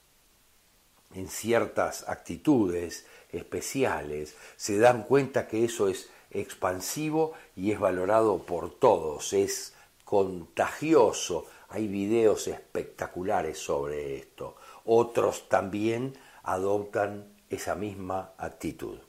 en 1.13 1.27
ciertas 1.27 2.07
actitudes 2.07 3.05
especiales, 3.33 4.37
se 4.55 4.77
dan 4.77 5.03
cuenta 5.03 5.49
que 5.49 5.65
eso 5.65 5.89
es 5.89 6.09
expansivo 6.31 7.33
y 7.57 7.73
es 7.73 7.79
valorado 7.81 8.43
por 8.43 8.73
todos, 8.79 9.33
es 9.33 9.73
contagioso. 10.05 11.45
Hay 11.67 11.89
videos 11.89 12.47
espectaculares 12.47 13.59
sobre 13.59 14.15
esto. 14.15 14.55
Otros 14.85 15.49
también 15.49 16.17
adoptan 16.43 17.27
esa 17.49 17.75
misma 17.75 18.31
actitud. 18.37 18.99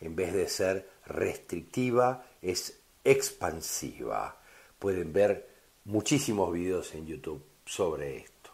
En 0.00 0.16
vez 0.16 0.32
de 0.32 0.48
ser 0.48 0.88
restrictiva, 1.04 2.24
es 2.40 2.78
expansiva. 3.10 4.36
Pueden 4.78 5.12
ver 5.12 5.48
muchísimos 5.84 6.52
videos 6.52 6.94
en 6.94 7.06
YouTube 7.06 7.42
sobre 7.64 8.18
esto. 8.18 8.50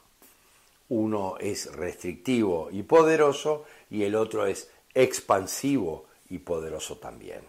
Uno 0.89 1.37
es 1.41 1.73
restrictivo 1.73 2.69
y 2.71 2.83
poderoso 2.83 3.65
y 3.91 4.05
el 4.05 4.15
otro 4.15 4.47
es 4.47 4.71
expansivo 4.95 6.07
y 6.31 6.39
poderoso 6.39 6.99
también. 6.99 7.41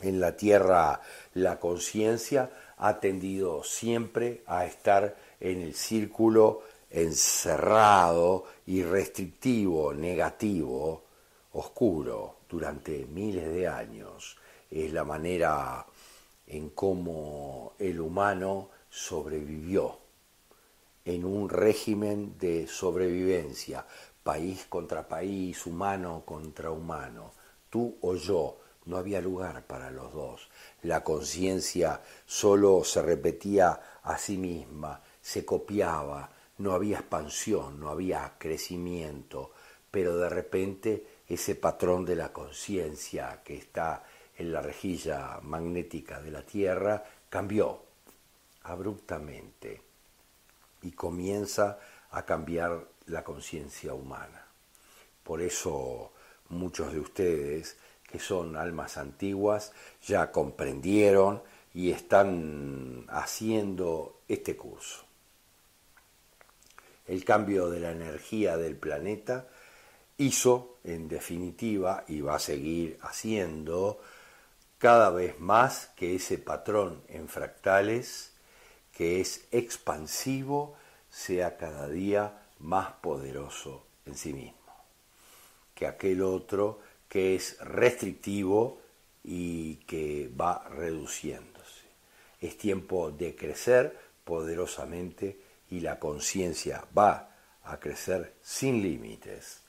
En 0.00 0.20
la 0.20 0.36
Tierra 0.36 1.00
la 1.34 1.58
conciencia 1.58 2.50
ha 2.76 3.00
tendido 3.00 3.64
siempre 3.64 4.42
a 4.46 4.64
estar 4.64 5.16
en 5.40 5.62
el 5.62 5.74
círculo 5.74 6.62
encerrado 6.90 8.44
y 8.66 8.82
restrictivo, 8.82 9.92
negativo, 9.92 11.02
oscuro, 11.52 12.36
durante 12.48 13.04
miles 13.06 13.52
de 13.52 13.68
años. 13.68 14.37
Es 14.70 14.92
la 14.92 15.04
manera 15.04 15.86
en 16.46 16.70
cómo 16.70 17.74
el 17.78 18.00
humano 18.00 18.70
sobrevivió 18.90 19.98
en 21.04 21.24
un 21.24 21.48
régimen 21.48 22.36
de 22.38 22.66
sobrevivencia, 22.66 23.86
país 24.22 24.66
contra 24.68 25.08
país, 25.08 25.64
humano 25.64 26.22
contra 26.26 26.70
humano, 26.70 27.32
tú 27.70 27.96
o 28.02 28.14
yo, 28.14 28.58
no 28.84 28.98
había 28.98 29.20
lugar 29.20 29.66
para 29.66 29.90
los 29.90 30.12
dos. 30.12 30.48
La 30.82 31.02
conciencia 31.02 32.02
solo 32.26 32.84
se 32.84 33.00
repetía 33.00 33.80
a 34.02 34.18
sí 34.18 34.36
misma, 34.36 35.00
se 35.20 35.46
copiaba, 35.46 36.30
no 36.58 36.72
había 36.72 36.98
expansión, 36.98 37.80
no 37.80 37.88
había 37.88 38.34
crecimiento, 38.36 39.52
pero 39.90 40.18
de 40.18 40.28
repente 40.28 41.06
ese 41.26 41.54
patrón 41.54 42.04
de 42.04 42.16
la 42.16 42.32
conciencia 42.32 43.40
que 43.42 43.56
está 43.56 44.04
en 44.38 44.52
la 44.52 44.62
rejilla 44.62 45.40
magnética 45.42 46.20
de 46.20 46.30
la 46.30 46.42
Tierra 46.42 47.04
cambió 47.28 47.82
abruptamente 48.62 49.82
y 50.82 50.92
comienza 50.92 51.78
a 52.10 52.24
cambiar 52.24 52.86
la 53.06 53.24
conciencia 53.24 53.94
humana. 53.94 54.46
Por 55.24 55.42
eso 55.42 56.12
muchos 56.48 56.92
de 56.92 57.00
ustedes 57.00 57.76
que 58.10 58.18
son 58.18 58.56
almas 58.56 58.96
antiguas 58.96 59.72
ya 60.06 60.30
comprendieron 60.30 61.42
y 61.74 61.90
están 61.90 63.04
haciendo 63.08 64.20
este 64.28 64.56
curso. 64.56 65.04
El 67.06 67.24
cambio 67.24 67.70
de 67.70 67.80
la 67.80 67.90
energía 67.90 68.56
del 68.56 68.76
planeta 68.76 69.48
hizo, 70.18 70.78
en 70.84 71.08
definitiva, 71.08 72.04
y 72.08 72.20
va 72.20 72.36
a 72.36 72.40
seguir 72.40 72.98
haciendo, 73.02 74.00
cada 74.78 75.10
vez 75.10 75.38
más 75.40 75.90
que 75.96 76.14
ese 76.14 76.38
patrón 76.38 77.02
en 77.08 77.28
fractales, 77.28 78.32
que 78.92 79.20
es 79.20 79.46
expansivo, 79.50 80.76
sea 81.10 81.56
cada 81.56 81.88
día 81.88 82.42
más 82.58 82.92
poderoso 83.00 83.84
en 84.06 84.16
sí 84.16 84.32
mismo, 84.32 84.74
que 85.74 85.86
aquel 85.86 86.22
otro 86.22 86.80
que 87.08 87.34
es 87.34 87.58
restrictivo 87.60 88.80
y 89.24 89.76
que 89.86 90.30
va 90.40 90.68
reduciéndose. 90.68 91.86
Es 92.40 92.56
tiempo 92.56 93.10
de 93.10 93.34
crecer 93.34 93.98
poderosamente 94.24 95.40
y 95.70 95.80
la 95.80 95.98
conciencia 95.98 96.84
va 96.96 97.36
a 97.64 97.78
crecer 97.78 98.34
sin 98.42 98.82
límites. 98.82 99.62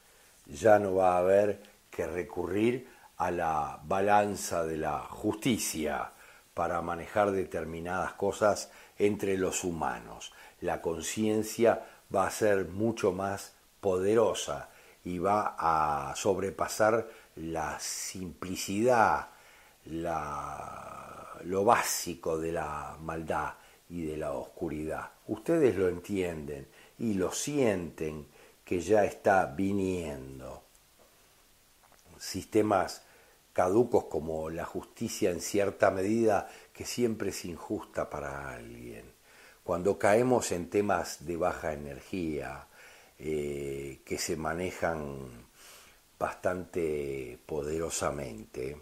Ya 0.45 0.79
no 0.79 0.95
va 0.95 1.15
a 1.15 1.19
haber 1.19 1.61
que 1.89 2.05
recurrir 2.07 2.87
a 3.19 3.31
la 3.31 3.79
balanza 3.83 4.65
de 4.65 4.77
la 4.77 4.99
justicia 4.99 6.11
para 6.53 6.81
manejar 6.81 7.31
determinadas 7.31 8.13
cosas 8.13 8.71
entre 8.97 9.37
los 9.37 9.63
humanos. 9.63 10.33
La 10.61 10.81
conciencia 10.81 11.85
va 12.13 12.27
a 12.27 12.31
ser 12.31 12.67
mucho 12.69 13.11
más 13.11 13.53
poderosa 13.81 14.69
y 15.03 15.19
va 15.19 15.55
a 15.57 16.15
sobrepasar 16.15 17.07
la 17.35 17.79
simplicidad, 17.79 19.27
lo 19.85 21.63
básico 21.65 22.37
de 22.37 22.51
la 22.53 22.97
maldad 23.01 23.53
y 23.89 24.05
de 24.05 24.17
la 24.17 24.31
oscuridad. 24.31 25.11
Ustedes 25.27 25.75
lo 25.75 25.87
entienden 25.87 26.67
y 26.97 27.13
lo 27.15 27.31
sienten 27.31 28.27
que 28.63 28.79
ya 28.79 29.03
está 29.03 29.45
viniendo. 29.45 30.63
Sistemas 32.17 33.03
caducos 33.53 34.05
como 34.05 34.49
la 34.49 34.65
justicia 34.65 35.31
en 35.31 35.41
cierta 35.41 35.91
medida 35.91 36.49
que 36.73 36.85
siempre 36.85 37.29
es 37.29 37.45
injusta 37.45 38.09
para 38.09 38.53
alguien. 38.53 39.13
Cuando 39.63 39.99
caemos 39.99 40.51
en 40.51 40.69
temas 40.69 41.25
de 41.25 41.37
baja 41.37 41.73
energía, 41.73 42.67
eh, 43.17 44.01
que 44.05 44.17
se 44.17 44.37
manejan 44.37 45.47
bastante 46.17 47.37
poderosamente, 47.45 48.77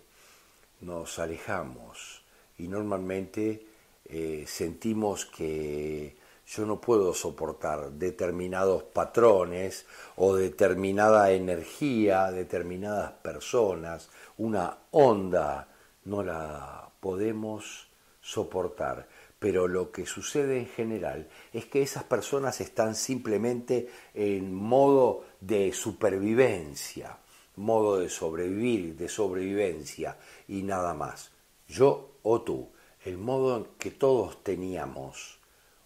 nos 0.81 1.19
alejamos 1.19 2.23
y 2.57 2.67
normalmente 2.67 3.65
eh, 4.05 4.45
sentimos 4.47 5.25
que 5.25 6.16
yo 6.47 6.65
no 6.65 6.79
puedo 6.79 7.13
soportar 7.13 7.91
determinados 7.91 8.83
patrones 8.83 9.85
o 10.15 10.33
determinada 10.33 11.31
energía, 11.31 12.31
determinadas 12.31 13.11
personas, 13.11 14.09
una 14.37 14.77
onda, 14.91 15.67
no 16.05 16.23
la 16.23 16.89
podemos 17.01 17.89
soportar. 18.21 19.07
Pero 19.39 19.67
lo 19.67 19.91
que 19.91 20.05
sucede 20.05 20.57
en 20.59 20.67
general 20.67 21.27
es 21.51 21.65
que 21.65 21.81
esas 21.81 22.05
personas 22.05 22.61
están 22.61 22.95
simplemente 22.95 23.89
en 24.13 24.53
modo 24.53 25.25
de 25.41 25.73
supervivencia, 25.73 27.17
modo 27.57 27.99
de 27.99 28.09
sobrevivir, 28.09 28.95
de 28.95 29.09
sobrevivencia 29.09 30.17
y 30.47 30.63
nada 30.63 30.93
más. 30.93 31.31
Yo 31.67 32.11
o 32.23 32.41
tú, 32.41 32.69
el 33.03 33.17
modo 33.17 33.75
que 33.77 33.91
todos 33.91 34.43
teníamos 34.43 35.36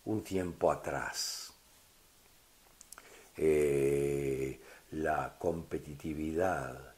un 0.05 0.23
tiempo 0.23 0.71
atrás. 0.71 1.53
Eh, 3.37 4.59
la 4.91 5.35
competitividad, 5.39 6.93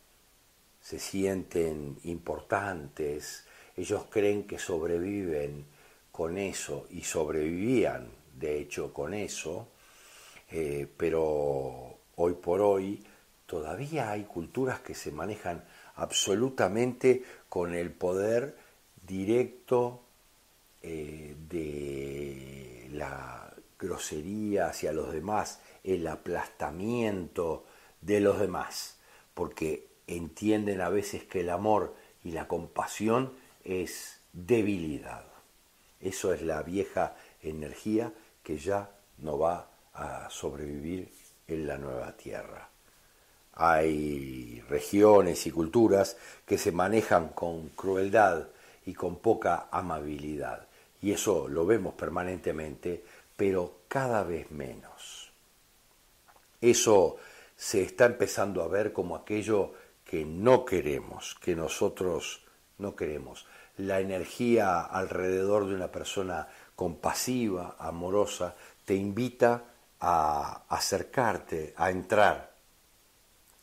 se 0.82 1.00
sienten 1.00 1.98
importantes, 2.04 3.46
ellos 3.78 4.06
creen 4.10 4.46
que 4.46 4.60
sobreviven 4.60 5.66
con 6.12 6.38
eso 6.38 6.88
y 6.90 7.02
sobrevivían, 7.02 8.10
de 8.38 8.60
hecho, 8.60 8.94
con 8.94 9.14
eso, 9.14 9.68
eh, 10.52 10.88
pero 10.98 11.98
hoy 12.16 12.34
por 12.34 12.62
hoy 12.62 13.04
todavía 13.46 14.12
hay 14.12 14.24
culturas 14.24 14.82
que 14.82 14.94
se 14.94 15.12
manejan 15.12 15.64
absolutamente 15.96 17.24
con 17.50 17.74
el 17.74 17.92
poder 17.92 18.58
directo 19.06 20.02
eh, 20.82 21.36
de 21.50 22.73
la 22.94 23.54
grosería 23.80 24.68
hacia 24.68 24.94
los 24.94 25.12
demás, 25.12 25.60
el 25.84 26.08
aplastamiento 26.08 27.66
de 28.02 28.20
los 28.20 28.40
demás, 28.40 28.98
porque 29.34 29.88
entienden 30.08 30.82
a 30.82 30.90
veces 30.90 31.24
que 31.24 31.42
el 31.42 31.50
amor 31.50 31.96
y 32.24 32.32
la 32.32 32.48
compasión 32.48 33.34
es 33.64 34.20
debilidad. 34.32 35.26
Eso 36.00 36.34
es 36.34 36.42
la 36.42 36.64
vieja 36.64 37.16
energía 37.42 38.14
que 38.44 38.58
ya 38.58 38.90
no 39.20 39.38
va 39.38 39.68
a 39.94 40.30
sobrevivir 40.30 41.10
en 41.48 41.68
la 41.68 41.78
nueva 41.78 42.12
tierra. 42.14 42.70
Hay 43.54 44.62
regiones 44.68 45.46
y 45.46 45.52
culturas 45.52 46.18
que 46.46 46.58
se 46.58 46.72
manejan 46.72 47.30
con 47.30 47.70
crueldad 47.70 48.48
y 48.86 48.94
con 48.94 49.18
poca 49.18 49.68
amabilidad. 49.72 50.68
Y 51.04 51.12
eso 51.12 51.48
lo 51.48 51.66
vemos 51.66 51.94
permanentemente, 51.94 53.04
pero 53.38 53.82
cada 53.88 54.24
vez 54.24 54.50
menos. 54.50 55.32
Eso 56.60 57.18
se 57.56 57.84
está 57.84 58.06
empezando 58.06 58.64
a 58.64 58.68
ver 58.68 58.92
como 58.94 59.16
aquello 59.16 59.74
que 60.04 60.26
no 60.26 60.66
queremos, 60.66 61.36
que 61.36 61.56
nosotros 61.56 62.44
no 62.80 62.96
queremos. 62.96 63.46
La 63.78 64.00
energía 64.00 64.82
alrededor 64.82 65.68
de 65.68 65.76
una 65.76 65.92
persona 65.92 66.48
compasiva, 66.76 67.76
amorosa, 67.78 68.56
te 68.86 68.96
invita 68.96 69.66
a 70.00 70.64
acercarte, 70.68 71.76
a 71.78 71.92
entrar 71.92 72.54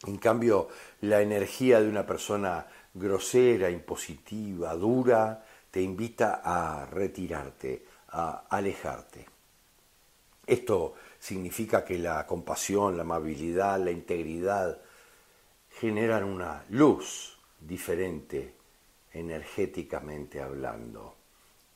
en 0.07 0.17
cambio, 0.17 0.69
la 1.03 1.21
energía 1.21 1.81
de 1.81 1.89
una 1.89 2.07
persona 2.07 2.67
grosera, 2.95 3.71
impositiva, 3.71 4.75
dura, 4.75 5.45
te 5.71 5.81
invita 5.81 6.41
a 6.45 6.87
retirarte, 6.87 7.85
a 8.09 8.47
alejarte. 8.49 9.27
Esto 10.47 10.95
significa 11.19 11.85
que 11.85 11.99
la 11.99 12.27
compasión, 12.27 12.97
la 12.97 13.03
amabilidad, 13.03 13.79
la 13.79 13.93
integridad 13.93 14.81
generan 15.71 16.25
una 16.25 16.65
luz 16.71 17.39
diferente 17.61 18.55
energéticamente 19.13 20.41
hablando. 20.41 21.15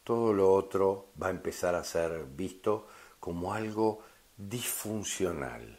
Todo 0.03 0.33
lo 0.33 0.53
otro 0.53 1.11
va 1.23 1.29
a 1.29 1.31
empezar 1.31 1.75
a 1.75 1.85
ser 1.85 2.25
visto 2.25 2.89
como 3.21 3.55
algo 3.55 4.03
disfuncional 4.37 5.79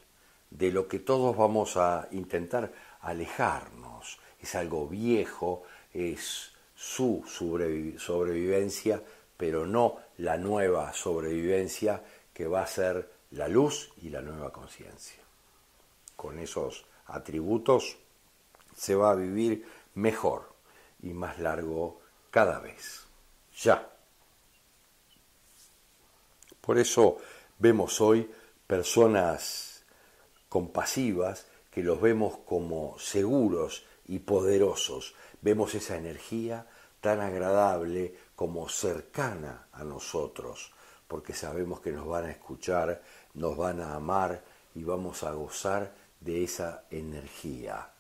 de 0.50 0.72
lo 0.72 0.88
que 0.88 1.00
todos 1.00 1.36
vamos 1.36 1.78
a 1.78 2.08
intentar 2.12 2.72
alejarnos. 3.02 4.20
Es 4.40 4.56
algo 4.56 4.88
viejo, 4.88 5.64
es 5.94 6.55
su 6.76 7.24
sobrevivencia, 7.28 9.02
pero 9.38 9.66
no 9.66 9.98
la 10.18 10.38
nueva 10.38 10.94
sobrevivencia 10.94 12.04
que 12.34 12.48
va 12.48 12.64
a 12.64 12.68
ser 12.68 13.12
la 13.32 13.48
luz 13.48 13.92
y 14.02 14.10
la 14.10 14.22
nueva 14.22 14.52
conciencia. 14.52 15.24
Con 16.16 16.40
esos 16.40 16.86
atributos 17.08 17.98
se 18.76 18.96
va 18.96 19.12
a 19.12 19.16
vivir 19.16 19.66
mejor 19.96 20.54
y 21.02 21.14
más 21.14 21.40
largo 21.40 22.02
cada 22.32 22.60
vez. 22.60 23.06
Ya. 23.62 23.90
Por 26.62 26.78
eso 26.78 27.18
vemos 27.60 28.02
hoy 28.02 28.30
personas 28.68 29.86
compasivas, 30.50 31.48
que 31.72 31.84
los 31.84 32.00
vemos 32.02 32.38
como 32.46 32.98
seguros 32.98 33.86
y 34.08 34.20
poderosos. 34.20 35.14
Vemos 35.46 35.76
esa 35.76 35.96
energía 35.96 36.66
tan 37.00 37.22
agradable 37.22 38.16
como 38.36 38.68
cercana 38.68 39.68
a 39.74 39.84
nosotros, 39.84 40.74
porque 41.08 41.34
sabemos 41.34 41.82
que 41.82 41.92
nos 41.92 42.08
van 42.08 42.26
a 42.26 42.32
escuchar, 42.32 43.00
nos 43.36 43.56
van 43.56 43.80
a 43.80 43.94
amar 43.94 44.42
y 44.74 44.84
vamos 44.84 45.22
a 45.22 45.34
gozar 45.34 45.94
de 46.20 46.44
esa 46.44 46.86
energía. 46.90 47.92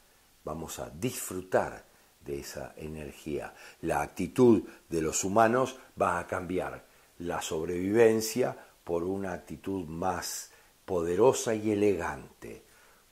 Vamos 0.43 0.79
a 0.79 0.89
disfrutar 0.89 1.86
de 2.19 2.39
esa 2.39 2.73
energía. 2.77 3.53
La 3.81 4.01
actitud 4.01 4.63
de 4.89 5.01
los 5.03 5.23
humanos 5.23 5.77
va 6.01 6.17
a 6.17 6.25
cambiar 6.25 6.84
la 7.19 7.43
sobrevivencia 7.43 8.58
por 8.84 9.03
una 9.03 9.34
actitud 9.34 9.86
más 9.86 10.49
poderosa 10.84 11.53
y 11.53 11.69
elegante 11.69 12.63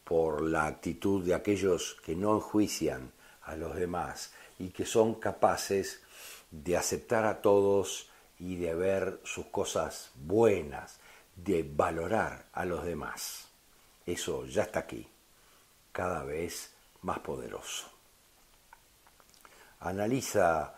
por 0.03 0.41
la 0.41 0.65
actitud 0.65 1.23
de 1.23 1.35
aquellos 1.35 1.97
que 2.03 2.15
no 2.15 2.33
enjuician 2.37 3.11
a 3.45 3.55
los 3.55 3.75
demás 3.75 4.33
y 4.59 4.69
que 4.69 4.85
son 4.85 5.15
capaces 5.15 6.01
de 6.51 6.77
aceptar 6.77 7.25
a 7.25 7.41
todos 7.41 8.09
y 8.39 8.55
de 8.57 8.75
ver 8.75 9.19
sus 9.23 9.47
cosas 9.47 10.11
buenas, 10.15 10.99
de 11.35 11.63
valorar 11.63 12.45
a 12.53 12.65
los 12.65 12.83
demás. 12.83 13.47
Eso 14.05 14.45
ya 14.45 14.63
está 14.63 14.81
aquí, 14.81 15.07
cada 15.91 16.23
vez 16.23 16.73
más 17.01 17.19
poderoso. 17.19 17.87
Analiza 19.79 20.75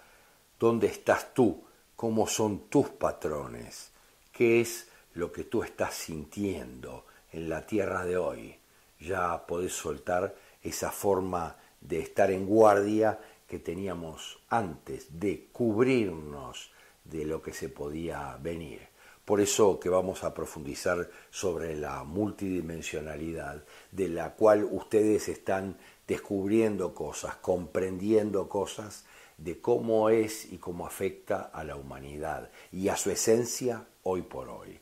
dónde 0.59 0.87
estás 0.87 1.33
tú, 1.33 1.63
cómo 1.95 2.27
son 2.27 2.69
tus 2.69 2.89
patrones, 2.89 3.91
qué 4.31 4.61
es 4.61 4.87
lo 5.13 5.31
que 5.31 5.43
tú 5.43 5.63
estás 5.63 5.93
sintiendo 5.93 7.05
en 7.31 7.49
la 7.49 7.65
tierra 7.65 8.05
de 8.05 8.17
hoy. 8.17 8.59
Ya 8.99 9.45
podés 9.45 9.73
soltar 9.73 10.35
esa 10.61 10.91
forma 10.91 11.55
de 11.87 11.99
estar 11.99 12.31
en 12.31 12.45
guardia 12.45 13.19
que 13.47 13.59
teníamos 13.59 14.39
antes, 14.49 15.19
de 15.19 15.47
cubrirnos 15.51 16.71
de 17.03 17.25
lo 17.25 17.41
que 17.41 17.53
se 17.53 17.69
podía 17.69 18.37
venir. 18.41 18.87
Por 19.23 19.41
eso 19.41 19.79
que 19.79 19.89
vamos 19.89 20.23
a 20.23 20.33
profundizar 20.33 21.09
sobre 21.29 21.75
la 21.75 22.03
multidimensionalidad, 22.03 23.63
de 23.91 24.09
la 24.09 24.35
cual 24.35 24.67
ustedes 24.69 25.29
están 25.29 25.77
descubriendo 26.07 26.93
cosas, 26.93 27.35
comprendiendo 27.37 28.47
cosas 28.49 29.05
de 29.37 29.59
cómo 29.59 30.09
es 30.09 30.51
y 30.51 30.57
cómo 30.57 30.85
afecta 30.85 31.41
a 31.41 31.63
la 31.63 31.75
humanidad 31.75 32.49
y 32.71 32.87
a 32.89 32.95
su 32.95 33.11
esencia 33.11 33.85
hoy 34.03 34.21
por 34.21 34.49
hoy 34.49 34.79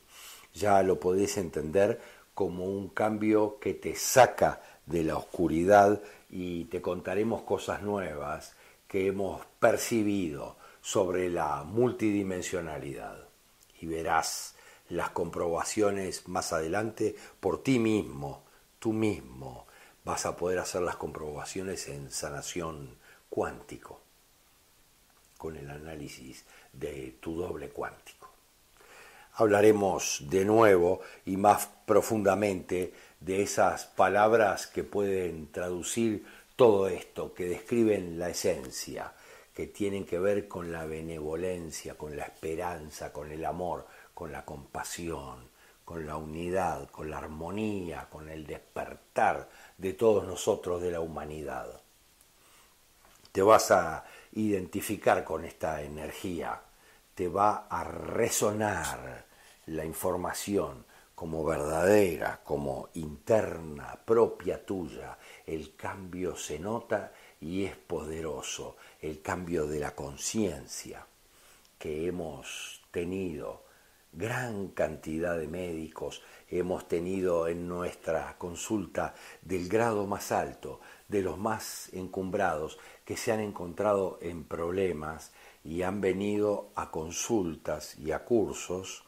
ya 0.54 0.82
lo 0.82 0.98
podés 0.98 1.36
entender 1.36 2.00
como 2.32 2.64
un 2.64 2.88
cambio 2.88 3.58
que 3.58 3.74
te 3.74 3.94
saca 3.96 4.62
de 4.86 5.04
la 5.04 5.16
oscuridad 5.16 6.00
y 6.34 6.64
te 6.64 6.82
contaremos 6.82 7.42
cosas 7.42 7.80
nuevas 7.82 8.56
que 8.88 9.06
hemos 9.06 9.46
percibido 9.60 10.56
sobre 10.82 11.30
la 11.30 11.62
multidimensionalidad. 11.62 13.28
Y 13.80 13.86
verás 13.86 14.56
las 14.88 15.10
comprobaciones 15.10 16.26
más 16.26 16.52
adelante 16.52 17.14
por 17.38 17.62
ti 17.62 17.78
mismo, 17.78 18.42
tú 18.80 18.92
mismo. 18.92 19.68
Vas 20.04 20.26
a 20.26 20.36
poder 20.36 20.58
hacer 20.58 20.82
las 20.82 20.96
comprobaciones 20.96 21.86
en 21.88 22.10
sanación 22.10 22.98
cuántico, 23.30 24.00
con 25.38 25.56
el 25.56 25.70
análisis 25.70 26.44
de 26.72 27.16
tu 27.20 27.36
doble 27.36 27.68
cuántico 27.68 28.34
hablaremos 29.34 30.22
de 30.28 30.44
nuevo 30.44 31.00
y 31.26 31.36
más 31.36 31.68
profundamente 31.86 32.92
de 33.24 33.42
esas 33.42 33.86
palabras 33.86 34.66
que 34.66 34.84
pueden 34.84 35.50
traducir 35.50 36.26
todo 36.56 36.88
esto, 36.88 37.34
que 37.34 37.48
describen 37.48 38.18
la 38.18 38.30
esencia, 38.30 39.12
que 39.54 39.66
tienen 39.66 40.04
que 40.04 40.18
ver 40.18 40.48
con 40.48 40.72
la 40.72 40.84
benevolencia, 40.84 41.96
con 41.96 42.16
la 42.16 42.24
esperanza, 42.24 43.12
con 43.12 43.30
el 43.30 43.44
amor, 43.44 43.86
con 44.12 44.32
la 44.32 44.44
compasión, 44.44 45.48
con 45.84 46.06
la 46.06 46.16
unidad, 46.16 46.90
con 46.90 47.10
la 47.10 47.18
armonía, 47.18 48.08
con 48.10 48.28
el 48.28 48.46
despertar 48.46 49.48
de 49.78 49.92
todos 49.92 50.26
nosotros 50.26 50.82
de 50.82 50.90
la 50.90 51.00
humanidad. 51.00 51.80
Te 53.32 53.42
vas 53.42 53.70
a 53.70 54.04
identificar 54.32 55.24
con 55.24 55.44
esta 55.44 55.82
energía 55.82 56.60
te 57.14 57.28
va 57.28 57.66
a 57.70 57.84
resonar 57.84 59.24
la 59.66 59.84
información 59.84 60.84
como 61.14 61.44
verdadera, 61.44 62.40
como 62.42 62.88
interna, 62.94 63.98
propia 64.04 64.64
tuya. 64.64 65.16
El 65.46 65.76
cambio 65.76 66.36
se 66.36 66.58
nota 66.58 67.12
y 67.40 67.64
es 67.64 67.76
poderoso, 67.76 68.76
el 69.00 69.20
cambio 69.20 69.66
de 69.66 69.80
la 69.80 69.94
conciencia 69.94 71.06
que 71.78 72.06
hemos 72.06 72.82
tenido. 72.90 73.64
Gran 74.12 74.68
cantidad 74.68 75.36
de 75.36 75.48
médicos 75.48 76.22
hemos 76.48 76.86
tenido 76.86 77.48
en 77.48 77.68
nuestra 77.68 78.36
consulta 78.38 79.14
del 79.42 79.68
grado 79.68 80.06
más 80.06 80.30
alto, 80.30 80.80
de 81.08 81.20
los 81.20 81.36
más 81.36 81.92
encumbrados, 81.92 82.78
que 83.04 83.16
se 83.16 83.32
han 83.32 83.40
encontrado 83.40 84.18
en 84.22 84.44
problemas 84.44 85.32
y 85.64 85.82
han 85.82 86.00
venido 86.00 86.70
a 86.76 86.90
consultas 86.90 87.98
y 87.98 88.12
a 88.12 88.24
cursos, 88.24 89.04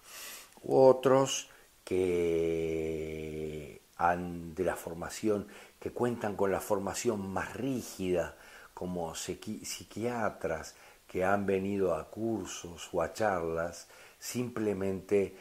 u 0.62 0.76
otros 0.76 1.50
que 1.86 3.80
han 3.96 4.56
de 4.56 4.64
la 4.64 4.74
formación, 4.74 5.46
que 5.78 5.92
cuentan 5.92 6.34
con 6.34 6.50
la 6.50 6.58
formación 6.58 7.30
más 7.32 7.54
rígida, 7.54 8.36
como 8.74 9.14
psiquiatras 9.14 10.74
que 11.06 11.24
han 11.24 11.46
venido 11.46 11.94
a 11.94 12.10
cursos 12.10 12.90
o 12.92 13.00
a 13.00 13.12
charlas 13.12 13.86
simplemente 14.18 15.34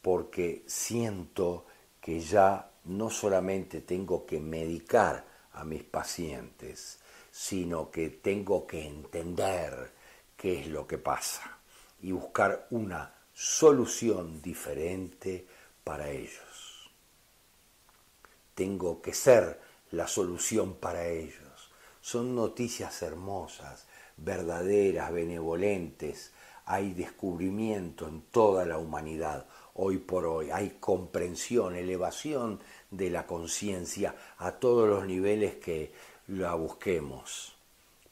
porque 0.00 0.64
siento 0.66 1.66
que 2.00 2.18
ya 2.20 2.70
no 2.84 3.10
solamente 3.10 3.82
tengo 3.82 4.24
que 4.24 4.40
medicar 4.40 5.24
a 5.52 5.64
mis 5.64 5.84
pacientes, 5.84 6.98
sino 7.30 7.90
que 7.90 8.08
tengo 8.08 8.66
que 8.66 8.86
entender 8.86 9.92
qué 10.34 10.62
es 10.62 10.68
lo 10.68 10.86
que 10.86 10.98
pasa 10.98 11.58
y 12.00 12.12
buscar 12.12 12.68
una 12.70 13.14
solución 13.32 14.40
diferente 14.40 15.46
para 15.90 16.08
ellos. 16.08 16.88
Tengo 18.54 19.02
que 19.02 19.12
ser 19.12 19.60
la 19.90 20.06
solución 20.06 20.74
para 20.74 21.08
ellos. 21.08 21.72
Son 22.00 22.36
noticias 22.36 23.02
hermosas, 23.02 23.88
verdaderas, 24.16 25.10
benevolentes. 25.10 26.32
Hay 26.64 26.94
descubrimiento 26.94 28.06
en 28.06 28.22
toda 28.22 28.64
la 28.66 28.78
humanidad 28.78 29.46
hoy 29.74 29.98
por 29.98 30.26
hoy. 30.26 30.52
Hay 30.52 30.76
comprensión, 30.78 31.74
elevación 31.74 32.60
de 32.92 33.10
la 33.10 33.26
conciencia 33.26 34.14
a 34.38 34.52
todos 34.52 34.88
los 34.88 35.04
niveles 35.04 35.56
que 35.56 35.92
la 36.28 36.54
busquemos. 36.54 37.56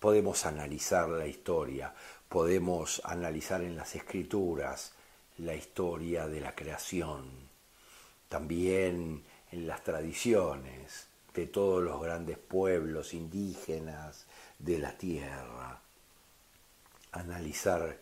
Podemos 0.00 0.46
analizar 0.46 1.08
la 1.08 1.28
historia, 1.28 1.94
podemos 2.28 3.00
analizar 3.04 3.62
en 3.62 3.76
las 3.76 3.94
escrituras 3.94 4.94
la 5.36 5.54
historia 5.54 6.26
de 6.26 6.40
la 6.40 6.56
creación, 6.56 7.48
también 8.28 9.24
en 9.50 9.66
las 9.66 9.82
tradiciones 9.82 11.08
de 11.34 11.46
todos 11.46 11.82
los 11.82 12.00
grandes 12.00 12.38
pueblos 12.38 13.14
indígenas 13.14 14.26
de 14.58 14.78
la 14.78 14.96
tierra, 14.96 15.80
analizar 17.12 17.98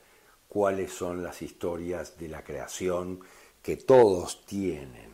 cuáles 0.49 0.93
son 0.93 1.23
las 1.23 1.43
historias 1.43 2.19
de 2.19 2.29
la 2.29 2.43
creación 2.43 3.21
que 3.63 3.77
todos 3.77 4.45
tienen. 4.47 5.11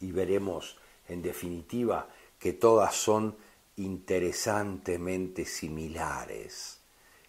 Y 0.00 0.12
veremos 0.12 0.78
en 1.08 1.22
definitiva 1.22 2.08
que 2.38 2.52
todas 2.52 2.94
son 2.94 3.36
interesantemente 3.76 5.44
similares, 5.44 6.80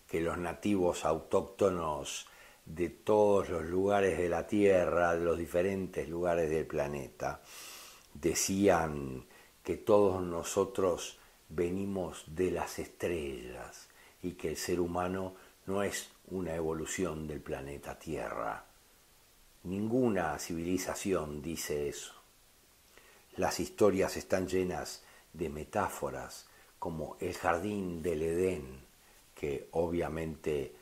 que 0.07 0.21
los 0.21 0.37
nativos 0.37 1.05
autóctonos 1.05 2.27
de 2.65 2.89
todos 2.89 3.49
los 3.49 3.65
lugares 3.65 4.17
de 4.17 4.29
la 4.29 4.47
Tierra, 4.47 5.15
de 5.15 5.25
los 5.25 5.37
diferentes 5.37 6.07
lugares 6.07 6.49
del 6.49 6.65
planeta, 6.65 7.41
decían 8.13 9.25
que 9.63 9.77
todos 9.77 10.21
nosotros 10.21 11.19
venimos 11.49 12.23
de 12.27 12.51
las 12.51 12.79
estrellas 12.79 13.87
y 14.21 14.31
que 14.33 14.49
el 14.49 14.57
ser 14.57 14.79
humano 14.79 15.35
no 15.65 15.83
es 15.83 16.09
una 16.27 16.55
evolución 16.55 17.27
del 17.27 17.41
planeta 17.41 17.97
Tierra. 17.97 18.65
Ninguna 19.63 20.37
civilización 20.39 21.41
dice 21.41 21.87
eso. 21.89 22.13
Las 23.35 23.59
historias 23.59 24.17
están 24.17 24.47
llenas 24.47 25.03
de 25.31 25.49
metáforas 25.49 26.47
como 26.79 27.17
el 27.19 27.33
jardín 27.33 28.03
del 28.03 28.21
Edén, 28.21 28.81
que 29.33 29.69
obviamente 29.71 30.75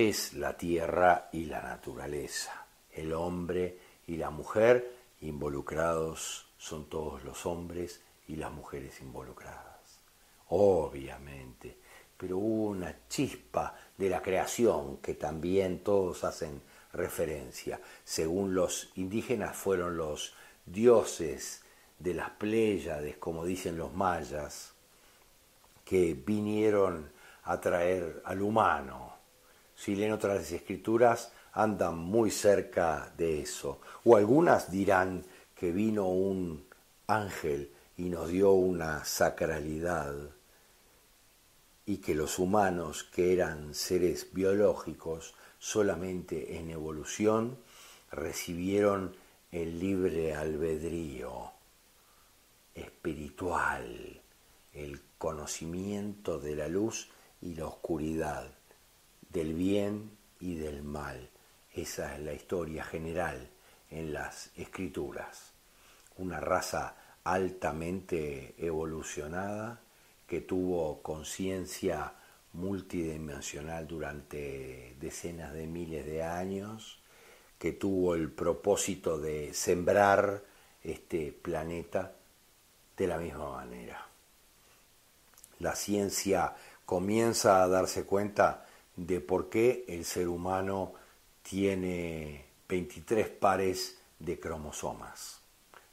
es 0.00 0.32
la 0.32 0.56
tierra 0.56 1.28
y 1.30 1.44
la 1.44 1.60
naturaleza. 1.60 2.66
El 2.90 3.12
hombre 3.12 3.78
y 4.06 4.16
la 4.16 4.30
mujer 4.30 4.94
involucrados 5.20 6.46
son 6.56 6.88
todos 6.88 7.22
los 7.22 7.44
hombres 7.44 8.00
y 8.26 8.36
las 8.36 8.50
mujeres 8.50 8.98
involucradas. 9.02 10.00
Obviamente, 10.48 11.76
pero 12.16 12.38
hubo 12.38 12.70
una 12.70 12.96
chispa 13.08 13.76
de 13.98 14.08
la 14.08 14.22
creación 14.22 14.96
que 14.98 15.14
también 15.14 15.84
todos 15.84 16.24
hacen 16.24 16.62
referencia. 16.94 17.78
Según 18.02 18.54
los 18.54 18.90
indígenas 18.96 19.54
fueron 19.54 19.98
los 19.98 20.32
dioses 20.64 21.62
de 21.98 22.14
las 22.14 22.30
Pléyades, 22.30 23.18
como 23.18 23.44
dicen 23.44 23.76
los 23.76 23.92
mayas, 23.92 24.72
que 25.84 26.14
vinieron 26.14 27.12
a 27.44 27.60
traer 27.60 28.22
al 28.24 28.40
humano. 28.40 29.09
Si 29.80 29.96
leen 29.96 30.12
otras 30.12 30.52
escrituras, 30.52 31.32
andan 31.54 31.96
muy 31.96 32.30
cerca 32.30 33.14
de 33.16 33.40
eso. 33.40 33.80
O 34.04 34.14
algunas 34.14 34.70
dirán 34.70 35.24
que 35.54 35.72
vino 35.72 36.06
un 36.06 36.66
ángel 37.06 37.72
y 37.96 38.10
nos 38.10 38.28
dio 38.28 38.52
una 38.52 39.06
sacralidad 39.06 40.14
y 41.86 41.96
que 41.96 42.14
los 42.14 42.38
humanos, 42.38 43.04
que 43.04 43.32
eran 43.32 43.72
seres 43.74 44.34
biológicos, 44.34 45.34
solamente 45.58 46.58
en 46.58 46.68
evolución, 46.68 47.56
recibieron 48.12 49.16
el 49.50 49.80
libre 49.80 50.34
albedrío 50.34 51.52
espiritual, 52.74 54.20
el 54.74 55.00
conocimiento 55.16 56.38
de 56.38 56.54
la 56.54 56.68
luz 56.68 57.08
y 57.40 57.54
la 57.54 57.64
oscuridad, 57.64 58.59
del 59.30 59.54
bien 59.54 60.10
y 60.40 60.56
del 60.56 60.82
mal. 60.82 61.30
Esa 61.72 62.14
es 62.14 62.20
la 62.20 62.32
historia 62.32 62.84
general 62.84 63.48
en 63.90 64.12
las 64.12 64.50
escrituras. 64.56 65.52
Una 66.18 66.40
raza 66.40 66.96
altamente 67.24 68.54
evolucionada 68.58 69.80
que 70.26 70.40
tuvo 70.40 71.02
conciencia 71.02 72.12
multidimensional 72.52 73.86
durante 73.86 74.96
decenas 75.00 75.52
de 75.52 75.66
miles 75.66 76.04
de 76.04 76.22
años, 76.22 77.00
que 77.58 77.72
tuvo 77.72 78.14
el 78.14 78.30
propósito 78.30 79.18
de 79.18 79.54
sembrar 79.54 80.42
este 80.82 81.32
planeta 81.32 82.12
de 82.96 83.06
la 83.06 83.18
misma 83.18 83.50
manera. 83.50 84.06
La 85.58 85.74
ciencia 85.74 86.54
comienza 86.86 87.62
a 87.62 87.68
darse 87.68 88.04
cuenta 88.04 88.66
de 88.96 89.20
por 89.20 89.48
qué 89.48 89.84
el 89.88 90.04
ser 90.04 90.28
humano 90.28 90.94
tiene 91.42 92.44
23 92.68 93.28
pares 93.28 93.98
de 94.18 94.38
cromosomas 94.38 95.40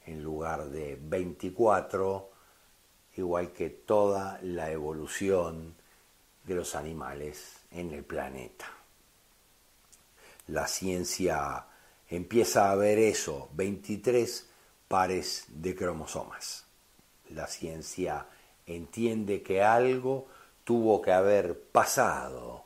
en 0.06 0.22
lugar 0.22 0.70
de 0.70 0.98
24, 1.00 2.30
igual 3.16 3.52
que 3.52 3.68
toda 3.68 4.38
la 4.42 4.70
evolución 4.70 5.74
de 6.44 6.54
los 6.54 6.74
animales 6.74 7.60
en 7.70 7.92
el 7.92 8.04
planeta. 8.04 8.66
La 10.46 10.66
ciencia 10.66 11.66
empieza 12.08 12.70
a 12.70 12.74
ver 12.74 12.98
eso, 12.98 13.50
23 13.52 14.48
pares 14.88 15.44
de 15.48 15.74
cromosomas. 15.74 16.64
La 17.30 17.46
ciencia 17.46 18.26
entiende 18.66 19.42
que 19.42 19.62
algo 19.62 20.26
tuvo 20.64 21.02
que 21.02 21.12
haber 21.12 21.60
pasado 21.60 22.64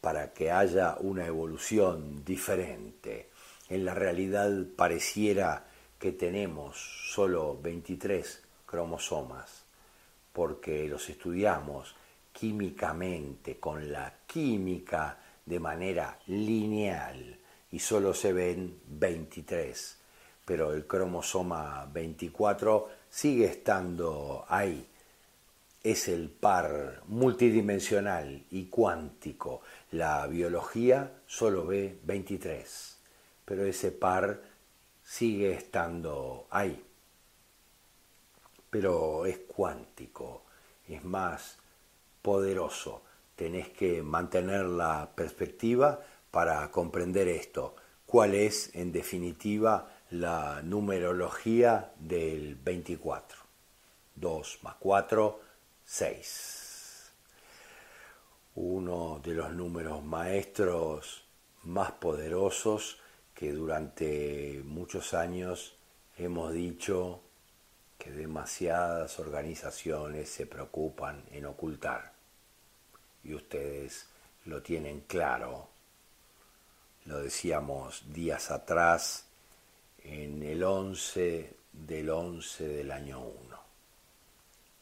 para 0.00 0.32
que 0.32 0.50
haya 0.50 0.96
una 1.00 1.26
evolución 1.26 2.24
diferente. 2.24 3.30
En 3.68 3.84
la 3.84 3.94
realidad 3.94 4.50
pareciera 4.76 5.66
que 5.98 6.12
tenemos 6.12 6.76
solo 7.12 7.58
23 7.60 8.42
cromosomas, 8.66 9.64
porque 10.32 10.86
los 10.88 11.08
estudiamos 11.08 11.94
químicamente, 12.32 13.58
con 13.58 13.90
la 13.90 14.14
química 14.26 15.18
de 15.44 15.58
manera 15.58 16.18
lineal 16.26 17.38
y 17.72 17.78
solo 17.78 18.14
se 18.14 18.32
ven 18.32 18.80
23, 18.86 19.98
pero 20.44 20.72
el 20.72 20.86
cromosoma 20.86 21.86
24 21.92 22.88
sigue 23.10 23.46
estando 23.46 24.44
ahí. 24.48 24.86
Es 25.82 26.08
el 26.08 26.30
par 26.30 27.02
multidimensional 27.06 28.44
y 28.50 28.66
cuántico. 28.66 29.62
La 29.92 30.26
biología 30.26 31.22
solo 31.26 31.66
ve 31.66 31.98
23, 32.04 32.98
pero 33.46 33.64
ese 33.64 33.90
par 33.90 34.42
sigue 35.02 35.52
estando 35.52 36.46
ahí. 36.50 36.84
Pero 38.68 39.24
es 39.24 39.38
cuántico, 39.38 40.42
es 40.86 41.02
más, 41.04 41.56
poderoso. 42.20 43.02
Tenés 43.34 43.70
que 43.70 44.02
mantener 44.02 44.66
la 44.66 45.10
perspectiva 45.14 46.00
para 46.30 46.70
comprender 46.70 47.26
esto. 47.28 47.74
¿Cuál 48.04 48.34
es, 48.34 48.74
en 48.74 48.92
definitiva, 48.92 49.90
la 50.10 50.60
numerología 50.62 51.92
del 51.98 52.56
24? 52.56 53.38
2 54.16 54.58
más 54.62 54.74
4, 54.78 55.40
6. 55.84 56.67
Uno 58.60 59.20
de 59.22 59.34
los 59.34 59.54
números 59.54 60.02
maestros 60.02 61.22
más 61.62 61.92
poderosos 61.92 62.98
que 63.32 63.52
durante 63.52 64.60
muchos 64.64 65.14
años 65.14 65.76
hemos 66.16 66.52
dicho 66.52 67.20
que 67.96 68.10
demasiadas 68.10 69.20
organizaciones 69.20 70.28
se 70.28 70.46
preocupan 70.46 71.22
en 71.30 71.46
ocultar. 71.46 72.14
Y 73.22 73.34
ustedes 73.34 74.08
lo 74.46 74.60
tienen 74.60 75.02
claro. 75.02 75.68
Lo 77.04 77.22
decíamos 77.22 78.12
días 78.12 78.50
atrás 78.50 79.26
en 80.02 80.42
el 80.42 80.64
11 80.64 81.54
del 81.72 82.10
11 82.10 82.66
del 82.66 82.90
año 82.90 83.20
1. 83.20 83.56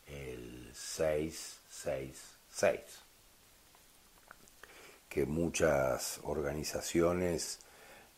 El 0.07 0.71
666. 0.75 3.06
Que 5.17 5.25
muchas 5.25 6.21
organizaciones 6.25 7.61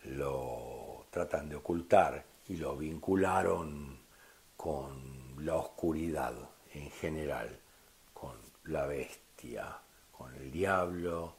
lo 0.03 1.07
tratan 1.11 1.49
de 1.49 1.55
ocultar 1.55 2.24
y 2.49 2.57
lo 2.57 2.76
vincularon 2.76 4.01
con 4.57 5.46
la 5.46 5.55
oscuridad 5.55 6.34
en 6.74 6.90
general, 6.90 7.57
con 8.12 8.32
la 8.64 8.86
bestia, 8.86 9.78
con 10.11 10.34
el 10.34 10.51
diablo, 10.51 11.36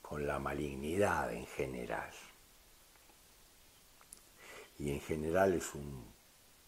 con 0.00 0.26
la 0.26 0.38
malignidad 0.38 1.30
en 1.34 1.44
general. 1.44 2.10
Y 4.78 4.92
en 4.92 5.00
general 5.02 5.52
es 5.52 5.74
un 5.74 6.06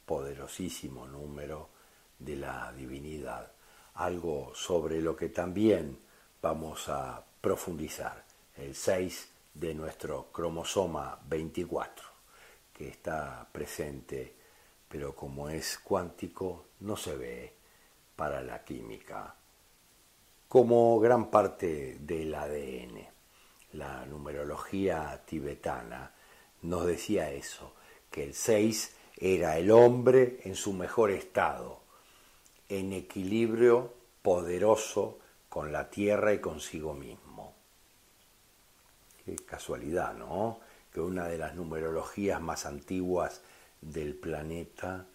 poderosísimo 0.05 1.07
número 1.07 1.70
de 2.18 2.36
la 2.36 2.70
divinidad, 2.74 3.53
algo 3.95 4.53
sobre 4.55 5.01
lo 5.01 5.16
que 5.16 5.30
también 5.30 5.99
vamos 6.42 6.90
a 6.90 7.24
profundizar, 7.40 8.24
el 8.57 8.74
6 8.74 9.28
de 9.55 9.74
nuestro 9.74 10.30
cromosoma 10.32 11.18
24, 11.26 12.05
que 12.72 12.88
está 12.88 13.48
presente, 13.50 14.34
pero 14.88 15.14
como 15.14 15.48
es 15.48 15.78
cuántico, 15.78 16.66
no 16.80 16.96
se 16.96 17.16
ve 17.16 17.52
para 18.16 18.42
la 18.42 18.64
química, 18.64 19.34
como 20.48 20.98
gran 21.00 21.30
parte 21.30 21.98
del 22.00 22.34
ADN. 22.34 23.09
La 23.72 24.07
numerología 24.07 25.20
tibetana 25.26 26.12
nos 26.62 26.86
decía 26.86 27.32
eso, 27.32 27.74
que 28.11 28.22
el 28.22 28.34
6 28.34 28.96
era 29.16 29.59
el 29.59 29.70
hombre 29.70 30.40
en 30.44 30.55
su 30.55 30.72
mejor 30.72 31.11
estado, 31.11 31.80
en 32.68 32.92
equilibrio 32.92 33.92
poderoso 34.22 35.18
con 35.48 35.72
la 35.72 35.90
tierra 35.90 36.32
y 36.32 36.40
consigo 36.40 36.94
mismo. 36.94 37.24
Casualidad, 39.47 40.14
¿no? 40.14 40.61
Que 40.93 41.01
una 41.01 41.27
de 41.29 41.39
las 41.39 41.55
numerologías 41.55 42.41
más 42.41 42.66
antiguas 42.66 43.43
del 43.81 44.14
planeta 44.14 45.07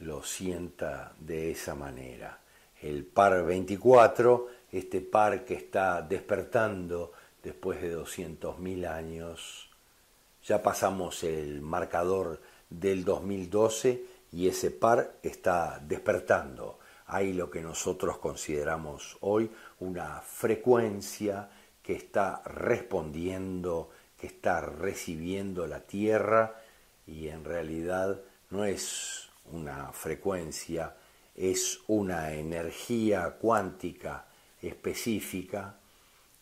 lo 0.00 0.22
sienta 0.22 1.14
de 1.18 1.50
esa 1.50 1.74
manera. 1.74 2.38
El 2.80 3.04
par 3.04 3.44
24, 3.44 4.46
este 4.72 5.00
par 5.00 5.44
que 5.44 5.54
está 5.54 6.02
despertando 6.02 7.12
después 7.42 7.80
de 7.80 7.96
200.000 7.96 8.86
años, 8.86 9.70
ya 10.44 10.62
pasamos 10.62 11.24
el 11.24 11.60
marcador 11.62 12.40
del 12.68 13.04
2012 13.04 14.04
y 14.32 14.48
ese 14.48 14.70
par 14.70 15.16
está 15.22 15.80
despertando. 15.82 16.78
Hay 17.06 17.32
lo 17.32 17.50
que 17.50 17.62
nosotros 17.62 18.18
consideramos 18.18 19.16
hoy 19.20 19.50
una 19.80 20.20
frecuencia 20.20 21.48
que 21.86 21.92
está 21.92 22.42
respondiendo, 22.44 23.90
que 24.18 24.26
está 24.26 24.60
recibiendo 24.60 25.68
la 25.68 25.82
Tierra 25.82 26.60
y 27.06 27.28
en 27.28 27.44
realidad 27.44 28.20
no 28.50 28.64
es 28.64 29.28
una 29.52 29.92
frecuencia, 29.92 30.96
es 31.36 31.78
una 31.86 32.32
energía 32.32 33.36
cuántica 33.40 34.26
específica 34.60 35.76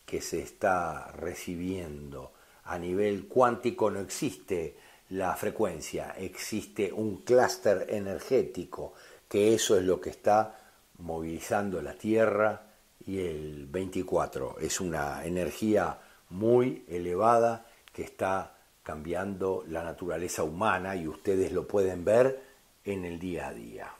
que 0.03 0.19
se 0.19 0.41
está 0.41 1.11
recibiendo. 1.11 2.31
A 2.63 2.79
nivel 2.79 3.27
cuántico 3.27 3.91
no 3.91 3.99
existe 3.99 4.75
la 5.09 5.35
frecuencia, 5.35 6.15
existe 6.17 6.91
un 6.91 7.17
clúster 7.17 7.85
energético, 7.89 8.93
que 9.29 9.53
eso 9.53 9.77
es 9.77 9.83
lo 9.83 10.01
que 10.01 10.09
está 10.09 10.57
movilizando 10.97 11.83
la 11.83 11.93
Tierra 11.93 12.64
y 13.05 13.19
el 13.19 13.67
24 13.67 14.57
es 14.59 14.79
una 14.79 15.25
energía 15.25 15.99
muy 16.29 16.83
elevada 16.87 17.65
que 17.93 18.03
está 18.03 18.55
cambiando 18.83 19.63
la 19.67 19.83
naturaleza 19.83 20.43
humana 20.43 20.95
y 20.95 21.07
ustedes 21.07 21.51
lo 21.51 21.67
pueden 21.67 22.05
ver 22.05 22.41
en 22.83 23.05
el 23.05 23.19
día 23.19 23.47
a 23.47 23.53
día. 23.53 23.91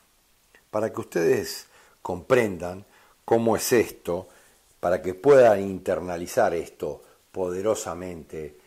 Para 0.70 0.92
que 0.92 1.02
ustedes 1.02 1.68
comprendan 2.02 2.86
cómo 3.24 3.56
es 3.56 3.72
esto, 3.72 4.28
para 4.80 5.02
que 5.02 5.16
puedan 5.16 5.62
internalizar 5.62 6.54
esto 6.54 7.02
poderosamente, 7.32 8.58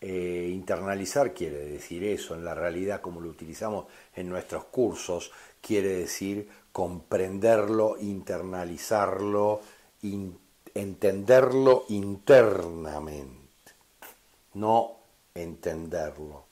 eh, 0.00 0.48
internalizar 0.52 1.34
quiere 1.34 1.58
decir 1.58 2.04
eso, 2.04 2.34
en 2.36 2.44
la 2.44 2.54
realidad 2.54 3.00
como 3.00 3.20
lo 3.20 3.28
utilizamos 3.28 3.86
en 4.14 4.28
nuestros 4.28 4.66
cursos, 4.66 5.32
quiere 5.60 5.96
decir 5.96 6.48
comprenderlo, 6.72 7.96
internalizarlo, 7.98 9.60
entenderlo 10.74 11.84
internamente, 11.88 13.72
no 14.54 14.96
entenderlo, 15.34 16.44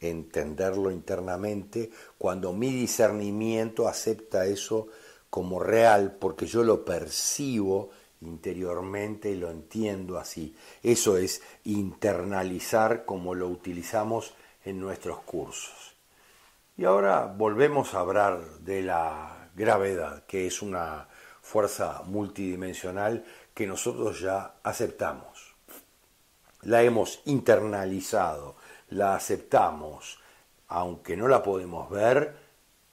entenderlo 0.00 0.90
internamente 0.90 1.90
cuando 2.16 2.52
mi 2.52 2.72
discernimiento 2.72 3.88
acepta 3.88 4.46
eso 4.46 4.88
como 5.30 5.60
real 5.60 6.16
porque 6.18 6.46
yo 6.46 6.62
lo 6.64 6.84
percibo 6.84 7.90
interiormente 8.20 9.30
y 9.30 9.36
lo 9.36 9.50
entiendo 9.50 10.18
así. 10.18 10.54
Eso 10.82 11.16
es 11.16 11.42
internalizar 11.64 13.04
como 13.04 13.34
lo 13.34 13.48
utilizamos 13.48 14.34
en 14.64 14.80
nuestros 14.80 15.20
cursos. 15.20 15.87
Y 16.78 16.84
ahora 16.84 17.26
volvemos 17.26 17.92
a 17.92 17.98
hablar 17.98 18.40
de 18.60 18.82
la 18.82 19.50
gravedad, 19.56 20.22
que 20.26 20.46
es 20.46 20.62
una 20.62 21.08
fuerza 21.42 22.02
multidimensional 22.06 23.24
que 23.52 23.66
nosotros 23.66 24.20
ya 24.20 24.54
aceptamos. 24.62 25.56
La 26.62 26.84
hemos 26.84 27.20
internalizado, 27.24 28.54
la 28.90 29.16
aceptamos, 29.16 30.20
aunque 30.68 31.16
no 31.16 31.26
la 31.26 31.42
podemos 31.42 31.90
ver, 31.90 32.36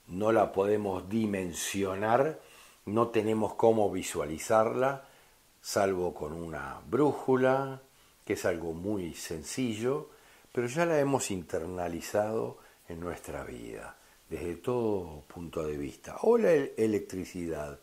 no 0.08 0.32
la 0.32 0.52
podemos 0.52 1.08
dimensionar, 1.08 2.40
no 2.86 3.10
tenemos 3.10 3.54
cómo 3.54 3.92
visualizarla, 3.92 5.06
salvo 5.62 6.16
con 6.16 6.34
una 6.34 6.82
brújula, 6.90 7.84
que 8.26 8.34
es 8.34 8.46
algo 8.46 8.74
muy 8.74 9.14
sencillo, 9.14 10.10
pero 10.52 10.66
ya 10.66 10.88
la 10.88 11.00
hemos 11.00 11.30
internalizado 11.30 12.65
en 12.88 13.00
nuestra 13.00 13.44
vida, 13.44 13.98
desde 14.30 14.56
todo 14.56 15.24
punto 15.28 15.66
de 15.66 15.78
vista. 15.78 16.18
O 16.22 16.38
la 16.38 16.52
electricidad, 16.52 17.80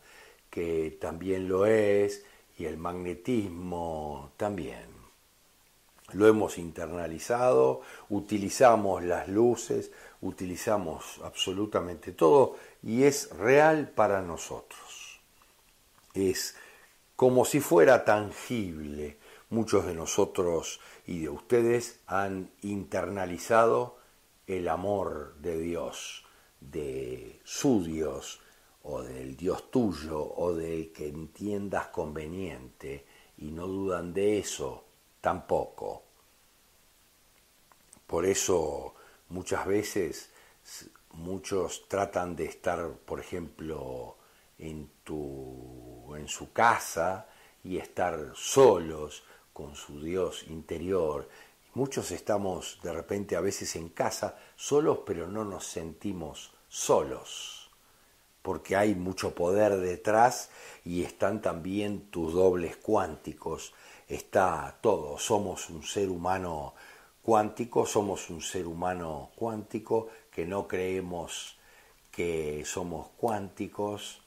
que 0.49 0.97
también 0.99 1.47
lo 1.47 1.65
es, 1.65 2.23
y 2.57 2.65
el 2.65 2.77
magnetismo 2.77 4.31
también. 4.37 4.93
Lo 6.13 6.27
hemos 6.27 6.57
internalizado, 6.57 7.81
utilizamos 8.09 9.03
las 9.03 9.27
luces, 9.27 9.91
utilizamos 10.21 11.19
absolutamente 11.23 12.11
todo 12.11 12.55
y 12.83 13.03
es 13.03 13.31
real 13.31 13.89
para 13.89 14.21
nosotros. 14.21 15.19
Es 16.13 16.55
como 17.15 17.45
si 17.45 17.59
fuera 17.59 18.05
tangible. 18.05 19.17
Muchos 19.49 19.85
de 19.85 19.93
nosotros 19.93 20.79
y 21.05 21.21
de 21.21 21.29
ustedes 21.29 21.99
han 22.07 22.49
internalizado 22.61 23.97
el 24.47 24.67
amor 24.67 25.35
de 25.39 25.59
Dios, 25.59 26.25
de 26.59 27.39
su 27.43 27.83
Dios, 27.83 28.39
o 28.83 29.01
del 29.01 29.37
Dios 29.37 29.71
tuyo, 29.71 30.21
o 30.21 30.53
del 30.53 30.91
que 30.91 31.07
entiendas 31.07 31.87
conveniente, 31.87 33.05
y 33.37 33.51
no 33.51 33.67
dudan 33.67 34.13
de 34.13 34.39
eso 34.39 34.83
tampoco. 35.21 36.03
Por 38.05 38.25
eso 38.25 38.93
muchas 39.29 39.65
veces 39.65 40.29
muchos 41.13 41.87
tratan 41.87 42.35
de 42.35 42.45
estar, 42.45 42.89
por 43.05 43.19
ejemplo, 43.19 44.17
en, 44.57 44.89
tu, 45.03 46.13
en 46.15 46.27
su 46.27 46.51
casa 46.51 47.27
y 47.63 47.77
estar 47.77 48.33
solos 48.35 49.23
con 49.51 49.75
su 49.75 50.01
Dios 50.01 50.43
interior. 50.47 51.29
Muchos 51.75 52.11
estamos 52.11 52.77
de 52.83 52.93
repente 52.93 53.35
a 53.35 53.41
veces 53.41 53.75
en 53.75 53.89
casa 53.89 54.37
solos, 54.55 54.99
pero 55.07 55.27
no 55.27 55.43
nos 55.43 55.65
sentimos 55.65 56.53
solos, 56.69 57.71
porque 58.43 58.75
hay 58.75 58.93
mucho 58.93 59.33
poder 59.33 59.77
detrás 59.77 60.51
y 60.85 61.03
están 61.03 61.41
también 61.41 62.11
tus 62.11 62.33
dobles 62.33 62.77
cuánticos, 62.77 63.73
está 64.07 64.77
todo, 64.81 65.17
somos 65.17 65.71
un 65.71 65.81
ser 65.81 66.09
humano 66.09 66.75
cuántico, 67.23 67.87
somos 67.87 68.29
un 68.29 68.41
ser 68.41 68.67
humano 68.67 69.31
cuántico 69.35 70.09
que 70.29 70.45
no 70.45 70.67
creemos 70.67 71.57
que 72.11 72.63
somos 72.65 73.07
cuánticos, 73.17 74.21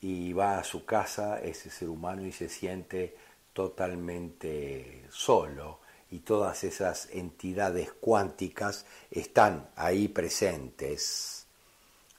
y 0.00 0.32
va 0.32 0.58
a 0.58 0.64
su 0.64 0.86
casa 0.86 1.38
ese 1.38 1.68
ser 1.68 1.90
humano 1.90 2.24
y 2.24 2.32
se 2.32 2.48
siente 2.48 3.14
totalmente 3.52 5.04
solo 5.10 5.81
y 6.12 6.20
todas 6.20 6.62
esas 6.62 7.08
entidades 7.10 7.90
cuánticas 7.92 8.84
están 9.10 9.70
ahí 9.76 10.08
presentes. 10.08 11.46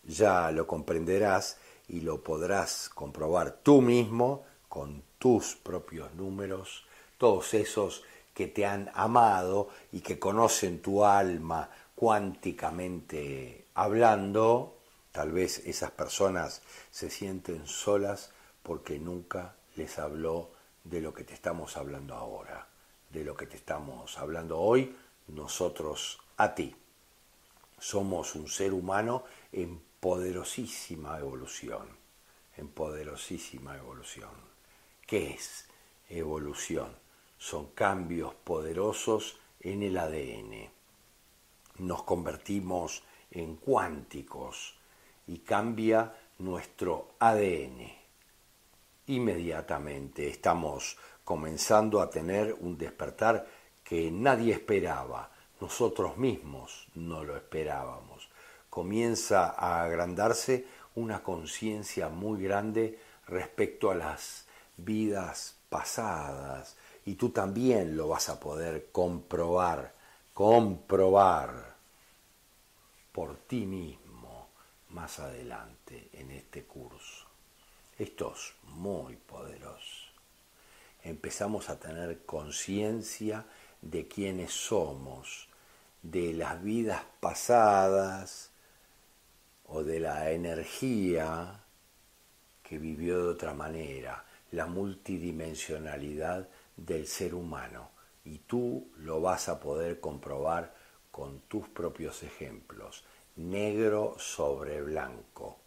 Ya 0.04 0.50
lo 0.52 0.66
comprenderás 0.66 1.58
y 1.88 2.02
lo 2.02 2.24
podrás 2.24 2.90
comprobar 2.90 3.60
tú 3.62 3.82
mismo 3.82 4.44
con 4.68 5.04
tus 5.20 5.56
propios 5.56 6.14
números, 6.16 6.86
todos 7.20 7.54
esos 7.54 8.04
que 8.34 8.48
te 8.48 8.66
han 8.66 8.90
amado 8.96 9.70
y 9.92 10.02
que 10.02 10.18
conocen 10.18 10.82
tu 10.82 11.06
alma 11.06 11.70
cuánticamente 11.96 13.66
hablando, 13.76 14.76
tal 15.12 15.32
vez 15.32 15.60
esas 15.60 15.92
personas 15.92 16.64
se 16.90 17.12
sienten 17.12 17.68
solas 17.68 18.32
porque 18.64 18.98
nunca 18.98 19.54
les 19.76 20.00
habló 20.00 20.50
de 20.84 21.00
lo 21.00 21.14
que 21.14 21.24
te 21.24 21.36
estamos 21.36 21.78
hablando 21.78 22.16
ahora, 22.16 22.68
de 23.14 23.24
lo 23.24 23.38
que 23.38 23.46
te 23.46 23.58
estamos 23.58 24.18
hablando 24.18 24.60
hoy, 24.60 24.96
nosotros 25.28 26.20
a 26.38 26.56
ti. 26.56 26.76
Somos 27.78 28.34
un 28.34 28.48
ser 28.48 28.74
humano 28.74 29.24
en 29.52 29.80
poderosísima 30.00 31.20
evolución, 31.20 31.88
en 32.58 32.70
poderosísima 32.70 33.78
evolución. 33.78 34.32
¿Qué 35.06 35.32
es 35.32 35.68
evolución? 36.10 36.96
Son 37.38 37.68
cambios 37.68 38.34
poderosos 38.34 39.38
en 39.60 39.84
el 39.84 39.98
ADN. 39.98 40.72
Nos 41.80 42.04
convertimos 42.04 43.04
en 43.30 43.58
cuánticos 43.58 44.76
y 45.28 45.40
cambia 45.40 46.16
nuestro 46.40 47.12
ADN. 47.20 47.92
Inmediatamente 49.08 50.30
estamos 50.30 50.98
comenzando 51.24 52.02
a 52.02 52.10
tener 52.10 52.56
un 52.60 52.78
despertar 52.78 53.48
que 53.84 54.12
nadie 54.12 54.54
esperaba, 54.54 55.30
nosotros 55.62 56.18
mismos 56.18 56.88
no 56.96 57.24
lo 57.24 57.36
esperábamos. 57.38 58.28
Comienza 58.70 59.52
a 59.58 59.84
agrandarse 59.84 60.66
una 60.96 61.24
conciencia 61.24 62.10
muy 62.10 62.44
grande 62.44 63.00
respecto 63.28 63.92
a 63.92 63.96
las 63.96 64.46
vidas 64.78 65.56
pasadas 65.70 66.76
y 67.06 67.16
tú 67.16 67.30
también 67.30 67.96
lo 67.96 68.08
vas 68.08 68.30
a 68.30 68.40
poder 68.40 68.90
comprobar, 68.92 69.94
comprobar 70.34 71.76
por 73.12 73.38
ti 73.48 73.66
mismo 73.66 74.50
más 74.90 75.20
adelante 75.20 76.10
en 76.14 76.32
este 76.32 76.64
curso. 76.66 77.26
Esto 77.98 78.34
es 78.36 78.54
muy 78.64 79.16
poderoso. 79.16 80.03
Empezamos 81.04 81.70
a 81.70 81.80
tener 81.80 82.26
conciencia 82.26 83.46
de 83.82 84.08
quiénes 84.08 84.54
somos, 84.54 85.50
de 86.02 86.34
las 86.34 86.64
vidas 86.64 87.04
pasadas 87.20 88.52
o 89.66 89.84
de 89.84 90.00
la 90.00 90.32
energía 90.32 91.60
que 92.62 92.78
vivió 92.78 93.24
de 93.24 93.32
otra 93.32 93.54
manera, 93.54 94.26
la 94.52 94.66
multidimensionalidad 94.66 96.48
del 96.78 97.06
ser 97.06 97.36
humano. 97.36 97.92
Y 98.26 98.40
tú 98.40 98.90
lo 98.98 99.20
vas 99.20 99.50
a 99.50 99.60
poder 99.60 100.00
comprobar 100.00 100.74
con 101.12 101.42
tus 101.42 101.68
propios 101.68 102.24
ejemplos, 102.24 103.04
negro 103.36 104.16
sobre 104.18 104.82
blanco. 104.82 105.60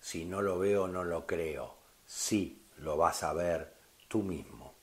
Si 0.00 0.24
no 0.24 0.40
lo 0.40 0.58
veo, 0.58 0.86
no 0.86 1.02
lo 1.02 1.26
creo. 1.26 1.74
Sí, 2.06 2.63
lo 2.78 2.96
vas 2.96 3.22
a 3.22 3.32
ver 3.32 3.74
tú 4.08 4.22
mismo. 4.22 4.74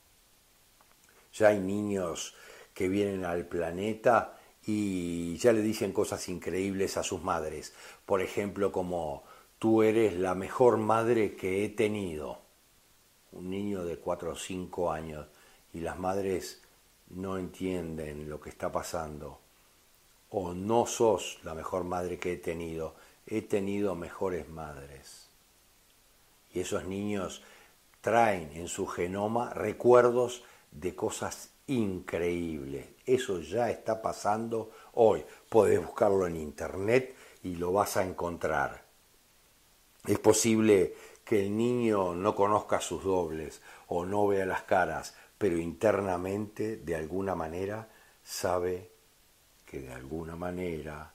Ya 1.32 1.48
hay 1.48 1.60
niños 1.60 2.34
que 2.74 2.88
vienen 2.88 3.24
al 3.24 3.46
planeta 3.46 4.38
y 4.64 5.36
ya 5.38 5.52
le 5.52 5.62
dicen 5.62 5.92
cosas 5.92 6.28
increíbles 6.28 6.96
a 6.96 7.02
sus 7.02 7.22
madres. 7.22 7.74
Por 8.06 8.20
ejemplo, 8.20 8.70
como 8.72 9.24
tú 9.58 9.82
eres 9.82 10.14
la 10.14 10.34
mejor 10.34 10.76
madre 10.76 11.34
que 11.34 11.64
he 11.64 11.68
tenido. 11.68 12.40
Un 13.32 13.50
niño 13.50 13.84
de 13.84 13.98
4 13.98 14.32
o 14.32 14.36
5 14.36 14.92
años 14.92 15.26
y 15.72 15.80
las 15.80 15.98
madres 15.98 16.62
no 17.10 17.38
entienden 17.38 18.28
lo 18.28 18.40
que 18.40 18.50
está 18.50 18.70
pasando. 18.70 19.40
O 20.30 20.54
no 20.54 20.86
sos 20.86 21.38
la 21.42 21.54
mejor 21.54 21.84
madre 21.84 22.18
que 22.18 22.34
he 22.34 22.36
tenido. 22.36 22.94
He 23.26 23.42
tenido 23.42 23.94
mejores 23.94 24.48
madres. 24.48 25.28
Y 26.52 26.60
esos 26.60 26.84
niños 26.84 27.42
traen 28.02 28.50
en 28.52 28.68
su 28.68 28.86
genoma 28.86 29.54
recuerdos 29.54 30.44
de 30.70 30.94
cosas 30.94 31.50
increíbles. 31.66 32.88
Eso 33.06 33.40
ya 33.40 33.70
está 33.70 34.02
pasando 34.02 34.70
hoy. 34.92 35.24
Puedes 35.48 35.80
buscarlo 35.80 36.26
en 36.26 36.36
internet 36.36 37.16
y 37.42 37.56
lo 37.56 37.72
vas 37.72 37.96
a 37.96 38.04
encontrar. 38.04 38.84
Es 40.06 40.18
posible 40.18 40.94
que 41.24 41.46
el 41.46 41.56
niño 41.56 42.14
no 42.14 42.34
conozca 42.34 42.80
sus 42.80 43.04
dobles 43.04 43.62
o 43.86 44.04
no 44.04 44.26
vea 44.26 44.44
las 44.44 44.62
caras, 44.62 45.14
pero 45.38 45.56
internamente, 45.56 46.76
de 46.76 46.96
alguna 46.96 47.34
manera, 47.34 47.88
sabe 48.24 48.90
que 49.64 49.80
de 49.80 49.92
alguna 49.92 50.36
manera 50.36 51.14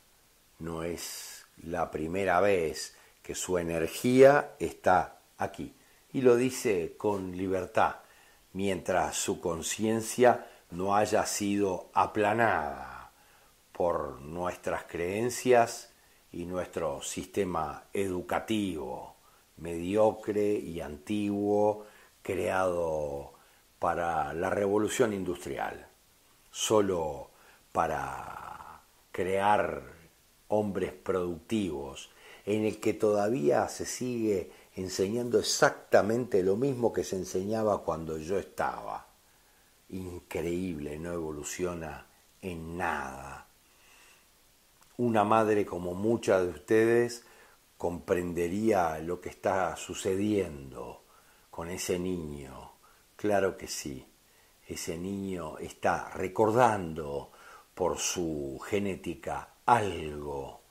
no 0.60 0.84
es 0.84 1.46
la 1.64 1.92
primera 1.92 2.40
vez 2.40 2.96
que 3.22 3.36
su 3.36 3.58
energía 3.58 4.56
está 4.60 5.20
aquí. 5.38 5.74
Y 6.18 6.22
lo 6.22 6.36
dice 6.36 6.96
con 6.98 7.38
libertad 7.38 7.98
mientras 8.54 9.18
su 9.18 9.40
conciencia 9.40 10.48
no 10.72 10.96
haya 10.96 11.24
sido 11.28 11.92
aplanada 11.94 13.12
por 13.72 14.20
nuestras 14.22 14.86
creencias 14.86 15.94
y 16.32 16.46
nuestro 16.46 17.04
sistema 17.04 17.84
educativo 17.94 19.18
mediocre 19.58 20.54
y 20.54 20.82
antiguo 20.82 21.86
creado 22.24 23.34
para 23.78 24.34
la 24.34 24.50
revolución 24.50 25.14
industrial, 25.14 25.88
solo 26.50 27.30
para 27.72 28.82
crear 29.12 29.84
hombres 30.48 30.94
productivos, 30.94 32.10
en 32.44 32.66
el 32.66 32.80
que 32.80 32.96
todavía 32.96 33.68
se 33.68 33.86
sigue 33.86 34.50
enseñando 34.78 35.40
exactamente 35.40 36.44
lo 36.44 36.56
mismo 36.56 36.94
que 36.94 37.04
se 37.04 37.16
enseñaba 37.16 37.84
cuando 37.84 38.20
yo 38.20 38.38
estaba. 38.38 39.08
Increíble, 39.90 41.00
no 41.00 41.14
evoluciona 41.14 42.06
en 42.44 42.78
nada. 42.78 43.48
Una 44.98 45.24
madre 45.24 45.66
como 45.66 45.96
muchas 45.96 46.44
de 46.44 46.50
ustedes 46.50 47.26
comprendería 47.76 49.00
lo 49.00 49.20
que 49.20 49.30
está 49.30 49.76
sucediendo 49.76 51.02
con 51.50 51.70
ese 51.70 51.98
niño. 51.98 52.74
Claro 53.16 53.58
que 53.58 53.68
sí, 53.68 54.06
ese 54.68 54.96
niño 54.96 55.58
está 55.58 56.10
recordando 56.10 57.32
por 57.74 57.98
su 57.98 58.60
genética 58.64 59.56
algo. 59.66 60.62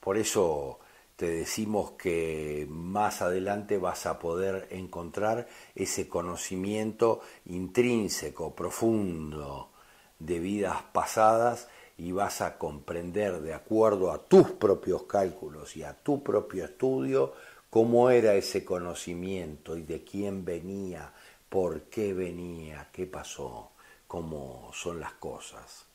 Por 0.00 0.18
eso 0.18 0.80
te 1.22 1.28
decimos 1.28 1.92
que 1.92 2.66
más 2.68 3.22
adelante 3.22 3.78
vas 3.78 4.06
a 4.06 4.18
poder 4.18 4.66
encontrar 4.72 5.46
ese 5.72 6.08
conocimiento 6.08 7.20
intrínseco, 7.44 8.56
profundo 8.56 9.70
de 10.18 10.40
vidas 10.40 10.82
pasadas 10.92 11.68
y 11.96 12.10
vas 12.10 12.40
a 12.40 12.58
comprender 12.58 13.40
de 13.40 13.54
acuerdo 13.54 14.10
a 14.10 14.18
tus 14.24 14.50
propios 14.50 15.04
cálculos 15.04 15.76
y 15.76 15.84
a 15.84 15.94
tu 15.94 16.24
propio 16.24 16.64
estudio 16.64 17.34
cómo 17.70 18.10
era 18.10 18.34
ese 18.34 18.64
conocimiento 18.64 19.76
y 19.76 19.82
de 19.82 20.02
quién 20.02 20.44
venía, 20.44 21.12
por 21.48 21.82
qué 21.82 22.14
venía, 22.14 22.88
qué 22.92 23.06
pasó, 23.06 23.70
cómo 24.08 24.72
son 24.72 24.98
las 24.98 25.12
cosas 25.12 25.91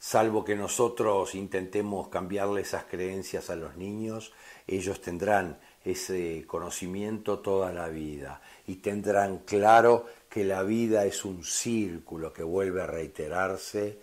salvo 0.00 0.46
que 0.46 0.56
nosotros 0.56 1.34
intentemos 1.34 2.08
cambiarle 2.08 2.62
esas 2.62 2.84
creencias 2.84 3.50
a 3.50 3.54
los 3.54 3.76
niños, 3.76 4.32
ellos 4.66 5.02
tendrán 5.02 5.60
ese 5.84 6.44
conocimiento 6.46 7.40
toda 7.40 7.70
la 7.70 7.88
vida 7.88 8.40
y 8.66 8.76
tendrán 8.76 9.40
claro 9.40 10.06
que 10.30 10.42
la 10.42 10.62
vida 10.62 11.04
es 11.04 11.26
un 11.26 11.44
círculo 11.44 12.32
que 12.32 12.42
vuelve 12.42 12.80
a 12.80 12.86
reiterarse 12.86 14.00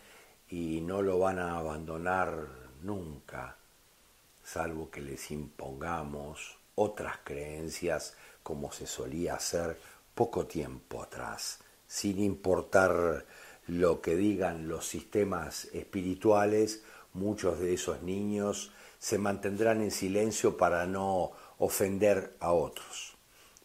y 0.50 0.82
no 0.82 1.02
lo 1.02 1.18
van 1.18 1.39
a 1.39 1.58
abandonar 1.58 2.48
nunca, 2.84 3.58
salvo 4.43 4.91
que 4.91 5.02
les 5.02 5.32
impongamos 5.32 6.60
otras 6.76 7.18
creencias 7.24 8.16
como 8.43 8.72
se 8.72 8.86
solía 8.86 9.34
hacer 9.34 9.80
poco 10.14 10.45
tiempo 10.45 11.02
atrás, 11.02 11.60
sin 11.88 12.20
importar 12.20 13.26
lo 13.68 14.01
que 14.01 14.15
digan 14.15 14.68
los 14.68 14.88
sistemas 14.88 15.65
espirituales, 15.74 16.84
muchos 17.13 17.59
de 17.59 17.74
esos 17.74 18.01
niños 18.01 18.72
se 18.99 19.18
mantendrán 19.18 19.82
en 19.82 19.91
silencio 19.91 20.57
para 20.57 20.88
no 20.88 21.32
ofender 21.59 22.36
a 22.39 22.51
otros, 22.51 23.15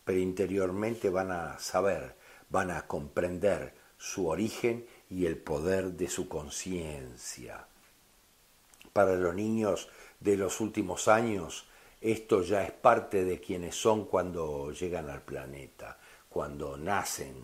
pero 0.04 0.18
interiormente 0.18 1.08
van 1.08 1.30
a 1.30 1.58
saber, 1.58 2.16
van 2.50 2.70
a 2.70 2.86
comprender 2.86 3.74
su 3.96 4.28
origen 4.28 4.86
y 5.08 5.26
el 5.26 5.36
poder 5.38 5.92
de 5.92 6.08
su 6.08 6.28
conciencia. 6.28 7.66
Para 8.92 9.14
los 9.14 9.34
niños 9.34 9.88
de 10.20 10.36
los 10.36 10.60
últimos 10.60 11.08
años, 11.08 11.66
esto 12.00 12.42
ya 12.42 12.64
es 12.64 12.72
parte 12.72 13.24
de 13.24 13.40
quienes 13.40 13.76
son 13.76 14.06
cuando 14.06 14.72
llegan 14.72 15.08
al 15.08 15.22
planeta, 15.22 15.98
cuando 16.28 16.76
nacen. 16.76 17.36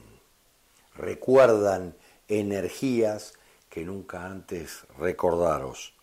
Recuerdan 0.94 1.94
energías 2.29 3.35
que 3.68 3.85
nunca 3.85 4.24
antes 4.24 4.85
recordaros. 4.99 5.95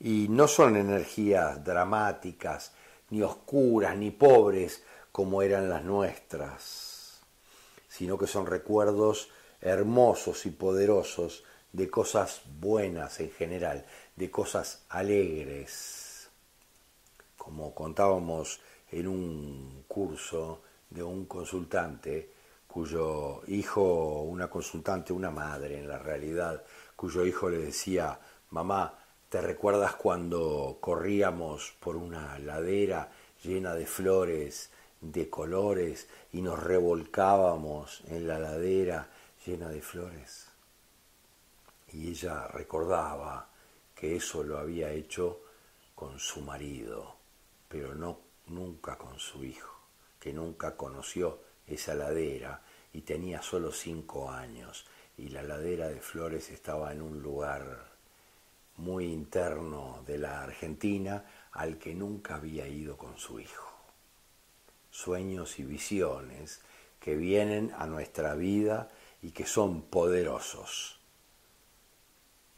Y 0.00 0.26
no 0.28 0.48
son 0.48 0.76
energías 0.76 1.62
dramáticas, 1.64 2.72
ni 3.10 3.22
oscuras, 3.22 3.96
ni 3.96 4.10
pobres 4.10 4.82
como 5.12 5.42
eran 5.42 5.68
las 5.68 5.84
nuestras, 5.84 7.20
sino 7.88 8.16
que 8.16 8.26
son 8.26 8.46
recuerdos 8.46 9.28
hermosos 9.60 10.46
y 10.46 10.50
poderosos 10.50 11.44
de 11.72 11.88
cosas 11.88 12.42
buenas 12.58 13.20
en 13.20 13.30
general, 13.30 13.86
de 14.16 14.30
cosas 14.30 14.84
alegres. 14.88 16.28
Como 17.36 17.74
contábamos 17.74 18.60
en 18.90 19.08
un 19.08 19.84
curso 19.86 20.62
de 20.90 21.02
un 21.02 21.26
consultante 21.26 22.30
cuyo 22.72 23.42
hijo, 23.48 24.22
una 24.22 24.48
consultante, 24.48 25.12
una 25.12 25.30
madre 25.30 25.78
en 25.78 25.86
la 25.86 25.98
realidad, 25.98 26.64
cuyo 26.96 27.26
hijo 27.26 27.50
le 27.50 27.58
decía, 27.58 28.18
mamá, 28.48 28.98
¿te 29.28 29.42
recuerdas 29.42 29.96
cuando 29.96 30.78
corríamos 30.80 31.74
por 31.78 31.96
una 31.96 32.38
ladera 32.38 33.12
llena 33.44 33.74
de 33.74 33.84
flores, 33.84 34.70
de 35.02 35.28
colores, 35.28 36.08
y 36.32 36.40
nos 36.40 36.58
revolcábamos 36.62 38.04
en 38.06 38.26
la 38.26 38.38
ladera 38.38 39.06
llena 39.44 39.68
de 39.68 39.82
flores? 39.82 40.48
Y 41.92 42.08
ella 42.08 42.46
recordaba 42.48 43.50
que 43.94 44.16
eso 44.16 44.42
lo 44.42 44.56
había 44.56 44.90
hecho 44.92 45.42
con 45.94 46.18
su 46.18 46.40
marido, 46.40 47.16
pero 47.68 47.94
no 47.94 48.18
nunca 48.46 48.96
con 48.96 49.18
su 49.18 49.44
hijo, 49.44 49.76
que 50.18 50.32
nunca 50.32 50.74
conoció 50.74 51.51
esa 51.66 51.94
ladera 51.94 52.62
y 52.92 53.02
tenía 53.02 53.42
solo 53.42 53.72
cinco 53.72 54.30
años. 54.30 54.86
Y 55.16 55.28
la 55.28 55.42
ladera 55.42 55.88
de 55.88 56.00
flores 56.00 56.50
estaba 56.50 56.92
en 56.92 57.02
un 57.02 57.22
lugar 57.22 57.92
muy 58.76 59.06
interno 59.12 60.02
de 60.06 60.18
la 60.18 60.42
Argentina 60.42 61.24
al 61.52 61.78
que 61.78 61.94
nunca 61.94 62.36
había 62.36 62.66
ido 62.66 62.96
con 62.96 63.18
su 63.18 63.38
hijo. 63.40 63.70
Sueños 64.90 65.58
y 65.58 65.64
visiones 65.64 66.60
que 67.00 67.16
vienen 67.16 67.72
a 67.76 67.86
nuestra 67.86 68.34
vida 68.34 68.90
y 69.22 69.30
que 69.32 69.46
son 69.46 69.82
poderosos, 69.82 71.00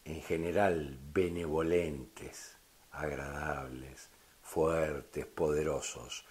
en 0.05 0.23
general 0.23 0.99
benevolentes, 1.13 2.57
agradables, 2.91 4.09
fuertes, 4.43 5.27
poderosos, 5.27 6.25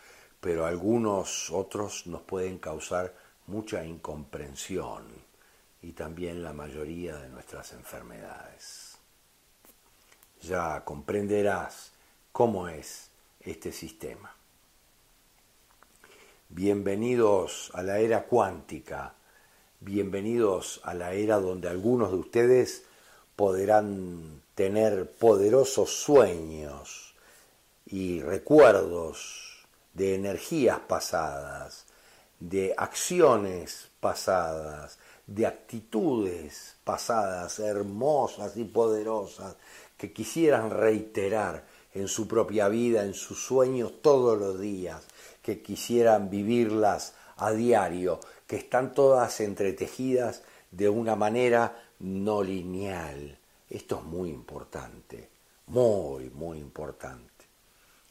pero 0.44 0.66
algunos 0.66 1.50
otros 1.52 2.06
nos 2.06 2.22
pueden 2.24 2.58
causar 2.58 3.16
mucha 3.48 3.86
incomprensión 3.86 5.06
y 5.82 5.94
también 5.94 6.44
la 6.44 6.52
mayoría 6.52 7.16
de 7.16 7.30
nuestras 7.30 7.72
enfermedades. 7.72 8.98
Ya 10.42 10.84
comprenderás 10.84 11.94
cómo 12.34 12.68
es 12.68 13.10
este 13.40 13.72
sistema. 13.72 14.36
Bienvenidos 16.50 17.72
a 17.74 17.82
la 17.82 18.00
era 18.00 18.26
cuántica, 18.26 19.14
bienvenidos 19.80 20.82
a 20.84 20.94
la 20.94 21.14
era 21.14 21.40
donde 21.40 21.70
algunos 21.70 22.12
de 22.12 22.18
ustedes 22.18 22.84
podrán 23.38 24.42
tener 24.56 25.10
poderosos 25.10 25.90
sueños 25.90 27.16
y 27.86 28.22
recuerdos 28.22 29.43
de 29.94 30.16
energías 30.16 30.80
pasadas, 30.80 31.86
de 32.40 32.74
acciones 32.78 33.90
pasadas, 34.00 34.98
de 35.28 35.48
actitudes 35.48 36.76
pasadas 36.84 37.60
hermosas 37.60 38.58
y 38.58 38.66
poderosas 38.66 39.56
que 39.98 40.12
quisieran 40.12 40.70
reiterar 40.70 41.64
en 41.94 42.08
su 42.08 42.28
propia 42.28 42.68
vida, 42.68 43.04
en 43.04 43.14
sus 43.14 43.44
sueños 43.44 44.02
todos 44.02 44.38
los 44.38 44.60
días, 44.60 45.04
que 45.42 45.62
quisieran 45.62 46.30
vivirlas 46.30 47.14
a 47.38 47.52
diario, 47.52 48.20
que 48.48 48.58
están 48.58 48.94
todas 48.94 49.40
entretejidas 49.40 50.42
de 50.72 50.90
una 50.90 51.16
manera 51.16 51.84
no 52.00 52.42
lineal. 52.44 53.38
Esto 53.70 54.00
es 54.00 54.04
muy 54.04 54.30
importante, 54.30 55.30
muy, 55.68 56.30
muy 56.32 56.58
importante. 56.58 57.46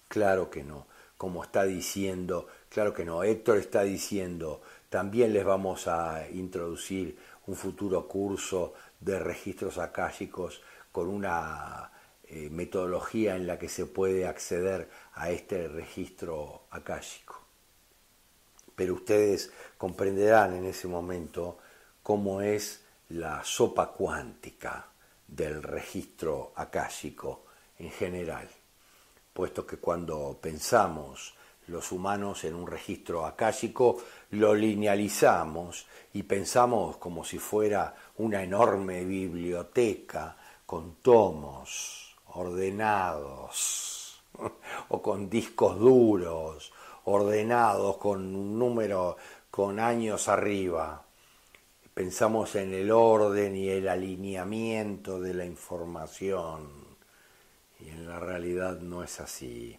Claro 0.09 0.51
que 0.51 0.62
no, 0.62 0.87
como 1.23 1.45
está 1.45 1.62
diciendo 1.62 2.49
Claro 2.68 2.93
que 2.93 3.05
no, 3.05 3.23
Héctor 3.23 3.59
está 3.59 3.83
diciendo, 3.83 4.62
también 4.89 5.35
les 5.35 5.45
vamos 5.45 5.87
a 5.87 6.27
introducir 6.31 7.16
un 7.47 7.55
futuro 7.55 8.09
curso 8.09 8.73
de 8.99 9.18
registros 9.20 9.77
akáshicos 9.77 10.62
con 10.91 11.07
una 11.07 11.93
eh, 12.25 12.49
metodología 12.51 13.37
en 13.37 13.47
la 13.47 13.59
que 13.59 13.68
se 13.68 13.85
puede 13.85 14.27
acceder 14.27 14.89
a 15.12 15.31
este 15.31 15.68
registro 15.68 16.62
akáshico. 16.70 17.43
Pero 18.75 18.95
ustedes 18.95 19.53
comprenderán 19.77 20.55
en 20.55 20.64
ese 20.64 20.89
momento 20.89 21.59
cómo 22.03 22.41
es 22.41 22.87
la 23.11 23.45
sopa 23.45 23.93
cuántica 23.93 24.89
del 25.29 25.62
registro 25.62 26.53
akáshico 26.57 27.45
en 27.79 27.91
general, 27.91 28.49
puesto 29.33 29.66
que 29.66 29.78
cuando 29.78 30.39
pensamos 30.41 31.35
los 31.68 31.93
humanos 31.93 32.45
en 32.45 32.55
un 32.55 32.66
registro 32.66 33.24
akáshico, 33.24 33.99
lo 34.30 34.55
linealizamos 34.55 35.87
y 36.12 36.22
pensamos 36.24 36.97
como 36.97 37.24
si 37.24 37.39
fuera 37.39 37.95
una 38.18 38.43
enorme 38.43 39.05
biblioteca 39.05 40.37
con 40.66 40.97
tomos 40.97 42.16
ordenados 42.35 44.22
o 44.89 45.03
con 45.03 45.28
discos 45.28 45.78
duros 45.78 46.72
ordenados 47.05 47.97
con 47.97 48.35
un 48.35 48.59
número 48.59 49.16
con 49.51 49.80
años 49.80 50.28
arriba. 50.28 51.05
Pensamos 51.93 52.55
en 52.55 52.72
el 52.72 52.91
orden 52.91 53.55
y 53.55 53.68
el 53.68 53.89
alineamiento 53.89 55.20
de 55.20 55.35
la 55.35 55.45
información 55.45 56.82
y 57.85 57.91
en 57.91 58.09
la 58.09 58.18
realidad 58.20 58.80
no 58.80 59.03
es 59.03 59.20
así. 59.20 59.78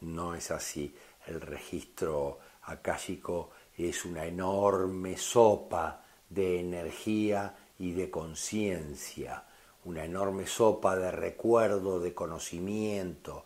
No 0.00 0.34
es 0.34 0.50
así. 0.50 0.94
El 1.26 1.40
registro 1.40 2.38
akáshico 2.62 3.50
es 3.76 4.04
una 4.04 4.26
enorme 4.26 5.16
sopa 5.16 6.04
de 6.28 6.60
energía 6.60 7.54
y 7.78 7.92
de 7.92 8.10
conciencia, 8.10 9.44
una 9.84 10.04
enorme 10.04 10.46
sopa 10.46 10.96
de 10.96 11.10
recuerdo, 11.10 12.00
de 12.00 12.14
conocimiento, 12.14 13.44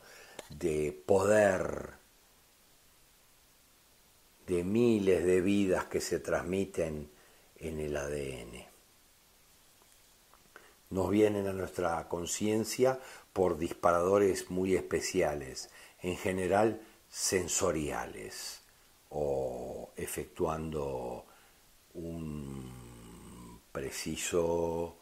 de 0.51 0.93
poder, 1.07 1.93
de 4.47 4.65
miles 4.65 5.25
de 5.25 5.41
vidas 5.41 5.85
que 5.87 6.01
se 6.01 6.21
transmiten 6.21 7.11
en 7.57 7.81
el 7.81 7.97
ADN. 7.97 8.68
Nos 10.91 11.11
vienen 11.11 11.47
a 11.47 11.53
nuestra 11.53 12.09
conciencia 12.09 12.99
por 13.33 13.59
disparadores 13.59 14.51
muy 14.51 14.75
especiales 14.75 15.71
en 16.01 16.17
general 16.17 16.81
sensoriales 17.09 18.63
o 19.11 19.91
efectuando 19.97 21.25
un 21.95 23.61
preciso, 23.73 24.97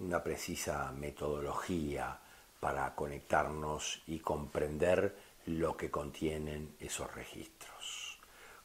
una 0.00 0.22
precisa 0.22 0.92
metodología 0.92 2.18
para 2.60 2.94
conectarnos 2.94 4.02
y 4.06 4.18
comprender 4.18 5.16
lo 5.46 5.76
que 5.76 5.90
contienen 5.90 6.74
esos 6.80 7.12
registros. 7.14 8.18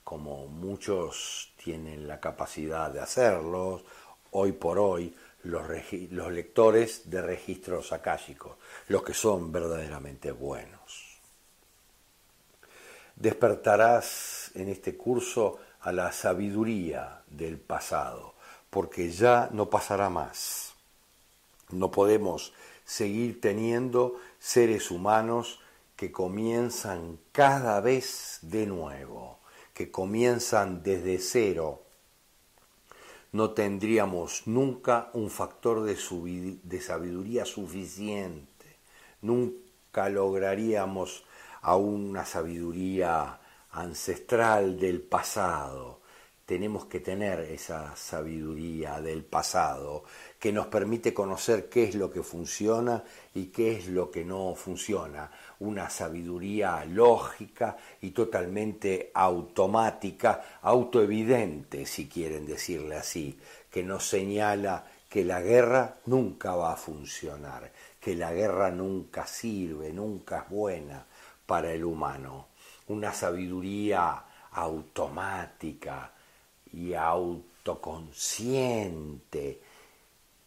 Como 0.03 0.47
muchos 0.47 1.53
tienen 1.63 2.07
la 2.07 2.19
capacidad 2.19 2.91
de 2.91 2.99
hacerlos, 2.99 3.83
hoy 4.31 4.51
por 4.51 4.79
hoy 4.79 5.15
los, 5.43 6.31
lectores 6.31 7.09
de 7.09 7.21
registros 7.21 7.91
akáshicos, 7.91 8.57
los 8.87 9.03
que 9.03 9.13
son 9.13 9.51
verdaderamente 9.51 10.31
buenos. 10.31 11.19
Despertarás 13.15 14.51
en 14.55 14.69
este 14.69 14.97
curso 14.97 15.59
a 15.81 15.91
la 15.91 16.11
sabiduría 16.11 17.21
del 17.27 17.59
pasado, 17.59 18.33
porque 18.69 19.11
ya 19.11 19.49
no 19.51 19.69
pasará 19.69 20.09
más. 20.09 20.73
No 21.69 21.91
podemos 21.91 22.53
seguir 22.85 23.39
teniendo 23.39 24.19
seres 24.39 24.91
humanos 24.91 25.59
que 25.95 26.11
comienzan 26.11 27.19
cada 27.31 27.79
vez 27.81 28.39
de 28.41 28.65
nuevo, 28.65 29.39
que 29.73 29.91
comienzan 29.91 30.83
desde 30.83 31.19
cero. 31.19 31.82
No 33.33 33.49
tendríamos 33.51 34.43
nunca 34.45 35.09
un 35.13 35.31
factor 35.31 35.81
de, 35.81 35.97
sabiduría 36.79 37.45
suficiente, 37.45 38.77
nunca 39.21 40.07
lograríamos 40.09 41.25
a 41.61 41.75
una 41.75 42.25
sabiduría 42.25 43.39
ancestral 43.71 44.79
del 44.79 45.01
pasado 45.01 46.02
tenemos 46.45 46.85
que 46.85 46.99
tener 46.99 47.39
esa 47.39 47.95
sabiduría 47.95 48.99
del 48.99 49.23
pasado 49.23 50.03
que 50.37 50.51
nos 50.51 50.67
permite 50.67 51.13
conocer 51.13 51.69
qué 51.69 51.85
es 51.85 51.95
lo 51.95 52.11
que 52.11 52.21
funciona 52.21 53.03
y 53.33 53.45
qué 53.45 53.77
es 53.77 53.87
lo 53.87 54.11
que 54.11 54.25
no 54.25 54.53
funciona. 54.55 55.31
Una 55.59 55.89
sabiduría 55.89 56.83
lógica 56.83 57.77
y 58.01 58.11
totalmente 58.11 59.11
automática, 59.13 60.59
autoevidente, 60.61 61.85
si 61.85 62.09
quieren 62.09 62.45
decirle 62.45 62.97
así, 62.97 63.39
que 63.71 63.83
nos 63.83 64.05
señala 64.05 64.85
que 65.09 65.23
la 65.23 65.41
guerra 65.41 65.95
nunca 66.07 66.55
va 66.55 66.73
a 66.73 66.77
funcionar, 66.77 67.71
que 68.01 68.15
la 68.15 68.33
guerra 68.33 68.69
nunca 68.69 69.25
sirve, 69.25 69.93
nunca 69.93 70.39
es 70.39 70.49
buena 70.49 71.05
para 71.45 71.71
el 71.71 71.85
humano. 71.85 72.47
Una 72.87 73.13
sabiduría 73.13 74.25
automática, 74.51 76.11
y 76.73 76.95
autoconsciente 76.95 79.61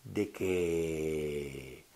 de 0.05 0.31
que 0.31 1.87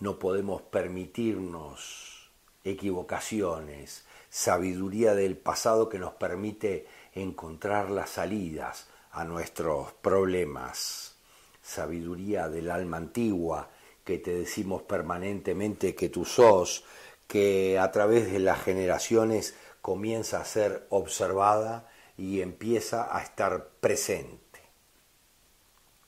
no 0.00 0.18
podemos 0.18 0.62
permitirnos 0.62 2.30
equivocaciones, 2.64 4.04
sabiduría 4.28 5.14
del 5.14 5.36
pasado 5.36 5.88
que 5.88 5.98
nos 5.98 6.14
permite 6.14 6.86
encontrar 7.14 7.90
las 7.90 8.10
salidas 8.10 8.88
a 9.10 9.24
nuestros 9.24 9.92
problemas, 9.94 11.16
sabiduría 11.62 12.48
del 12.48 12.70
alma 12.70 12.98
antigua 12.98 13.70
que 14.04 14.18
te 14.18 14.32
decimos 14.32 14.82
permanentemente 14.82 15.94
que 15.94 16.08
tú 16.08 16.24
sos, 16.24 16.84
que 17.26 17.78
a 17.78 17.90
través 17.92 18.32
de 18.32 18.38
las 18.38 18.62
generaciones 18.62 19.54
comienza 19.82 20.40
a 20.40 20.44
ser 20.44 20.86
observada 20.88 21.88
y 22.18 22.42
empieza 22.42 23.16
a 23.16 23.22
estar 23.22 23.68
presente 23.80 24.60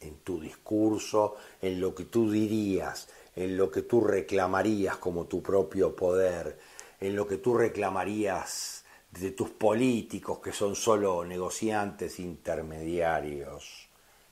en 0.00 0.16
tu 0.18 0.40
discurso, 0.40 1.36
en 1.62 1.80
lo 1.80 1.94
que 1.94 2.04
tú 2.04 2.30
dirías, 2.30 3.08
en 3.36 3.56
lo 3.56 3.70
que 3.70 3.82
tú 3.82 4.00
reclamarías 4.00 4.96
como 4.96 5.26
tu 5.26 5.42
propio 5.42 5.94
poder, 5.94 6.58
en 7.00 7.14
lo 7.14 7.26
que 7.26 7.36
tú 7.36 7.56
reclamarías 7.56 8.84
de 9.12 9.30
tus 9.30 9.50
políticos 9.50 10.40
que 10.40 10.52
son 10.52 10.74
solo 10.74 11.24
negociantes 11.24 12.18
intermediarios 12.18 13.88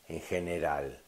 en 0.08 0.20
general. 0.20 1.00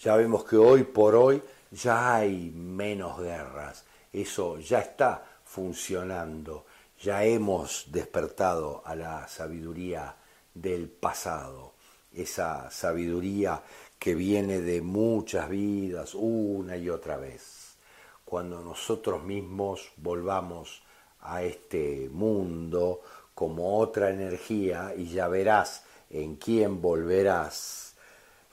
Ya 0.00 0.16
vemos 0.16 0.44
que 0.44 0.56
hoy 0.56 0.84
por 0.84 1.14
hoy 1.14 1.42
ya 1.70 2.16
hay 2.16 2.50
menos 2.54 3.20
guerras, 3.20 3.84
eso 4.12 4.58
ya 4.58 4.80
está 4.80 5.24
funcionando 5.44 6.66
ya 7.04 7.22
hemos 7.22 7.92
despertado 7.92 8.80
a 8.86 8.96
la 8.96 9.28
sabiduría 9.28 10.16
del 10.54 10.88
pasado, 10.88 11.74
esa 12.14 12.70
sabiduría 12.70 13.62
que 13.98 14.14
viene 14.14 14.62
de 14.62 14.80
muchas 14.80 15.50
vidas 15.50 16.14
una 16.14 16.78
y 16.78 16.88
otra 16.88 17.18
vez. 17.18 17.76
Cuando 18.24 18.62
nosotros 18.62 19.22
mismos 19.22 19.92
volvamos 19.98 20.82
a 21.20 21.42
este 21.42 22.08
mundo 22.10 23.02
como 23.34 23.78
otra 23.78 24.08
energía 24.08 24.94
y 24.96 25.04
ya 25.08 25.28
verás 25.28 25.84
en 26.08 26.36
quién 26.36 26.80
volverás, 26.80 27.96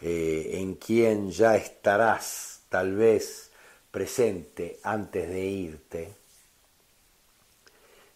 eh, 0.02 0.50
en 0.56 0.76
quién 0.76 1.32
ya 1.32 1.56
estarás 1.56 2.64
tal 2.68 2.96
vez 2.96 3.50
presente 3.92 4.78
antes 4.84 5.30
de 5.30 5.46
irte, 5.46 6.21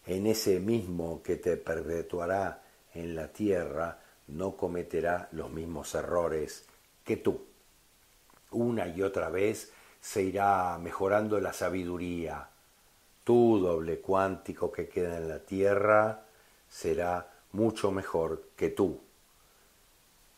en 0.06 0.26
ese 0.26 0.60
mismo 0.60 1.22
que 1.22 1.36
te 1.36 1.56
perpetuará 1.56 2.62
en 2.94 3.16
la 3.16 3.28
tierra, 3.32 4.00
no 4.28 4.56
cometerá 4.56 5.28
los 5.32 5.50
mismos 5.50 5.94
errores 5.94 6.64
que 7.04 7.16
tú. 7.16 7.44
Una 8.52 8.86
y 8.86 9.02
otra 9.02 9.28
vez 9.28 9.72
se 10.00 10.22
irá 10.22 10.78
mejorando 10.78 11.40
la 11.40 11.52
sabiduría. 11.52 12.48
Tu 13.24 13.58
doble 13.58 14.00
cuántico 14.00 14.70
que 14.70 14.88
queda 14.88 15.16
en 15.16 15.28
la 15.28 15.40
tierra 15.40 16.24
será 16.68 17.32
mucho 17.52 17.90
mejor 17.90 18.50
que 18.56 18.70
tú, 18.70 19.00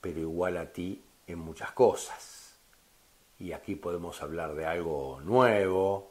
pero 0.01 0.21
igual 0.21 0.57
a 0.57 0.73
ti 0.73 1.03
en 1.27 1.39
muchas 1.39 1.73
cosas. 1.73 2.55
Y 3.39 3.53
aquí 3.53 3.75
podemos 3.75 4.23
hablar 4.23 4.55
de 4.55 4.65
algo 4.67 5.21
nuevo, 5.23 6.11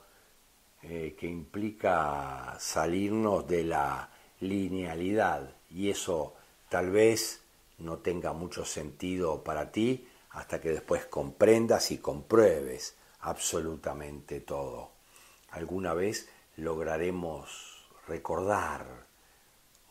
eh, 0.89 1.15
que 1.19 1.27
implica 1.27 2.55
salirnos 2.59 3.47
de 3.47 3.63
la 3.63 4.09
linealidad 4.39 5.49
y 5.69 5.89
eso 5.89 6.35
tal 6.69 6.91
vez 6.91 7.41
no 7.79 7.97
tenga 7.97 8.33
mucho 8.33 8.65
sentido 8.65 9.43
para 9.43 9.71
ti 9.71 10.07
hasta 10.31 10.61
que 10.61 10.69
después 10.69 11.05
comprendas 11.05 11.91
y 11.91 11.97
compruebes 11.97 12.95
absolutamente 13.21 14.41
todo. 14.41 14.91
Alguna 15.51 15.93
vez 15.93 16.29
lograremos 16.57 17.87
recordar 18.07 18.85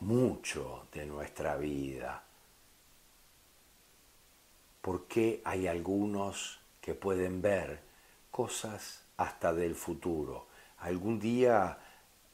mucho 0.00 0.86
de 0.92 1.06
nuestra 1.06 1.56
vida. 1.56 2.26
porque 4.86 5.42
hay 5.44 5.66
algunos 5.66 6.60
que 6.80 6.94
pueden 6.94 7.42
ver 7.42 7.80
cosas 8.30 9.02
hasta 9.16 9.52
del 9.52 9.74
futuro? 9.74 10.46
Algún 10.78 11.18
día 11.18 11.78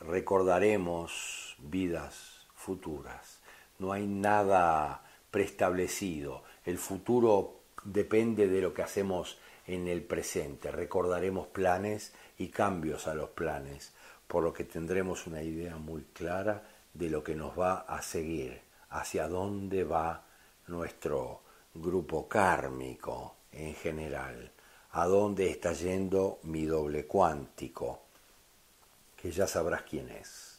recordaremos 0.00 1.56
vidas 1.58 2.46
futuras. 2.54 3.40
No 3.78 3.92
hay 3.92 4.06
nada 4.06 5.04
preestablecido. 5.30 6.42
El 6.64 6.78
futuro 6.78 7.60
depende 7.84 8.48
de 8.48 8.60
lo 8.60 8.74
que 8.74 8.82
hacemos 8.82 9.38
en 9.66 9.86
el 9.86 10.02
presente. 10.02 10.70
Recordaremos 10.70 11.46
planes 11.46 12.12
y 12.36 12.48
cambios 12.48 13.06
a 13.06 13.14
los 13.14 13.30
planes, 13.30 13.92
por 14.26 14.42
lo 14.42 14.52
que 14.52 14.64
tendremos 14.64 15.26
una 15.26 15.42
idea 15.42 15.76
muy 15.76 16.02
clara 16.12 16.62
de 16.92 17.10
lo 17.10 17.22
que 17.22 17.36
nos 17.36 17.58
va 17.58 17.80
a 17.80 18.02
seguir, 18.02 18.60
hacia 18.90 19.28
dónde 19.28 19.84
va 19.84 20.24
nuestro 20.66 21.42
grupo 21.74 22.28
kármico 22.28 23.36
en 23.52 23.74
general, 23.74 24.50
a 24.90 25.06
dónde 25.06 25.48
está 25.50 25.72
yendo 25.72 26.40
mi 26.42 26.66
doble 26.66 27.06
cuántico 27.06 28.01
que 29.22 29.30
ya 29.30 29.46
sabrás 29.46 29.82
quién 29.82 30.08
es. 30.08 30.58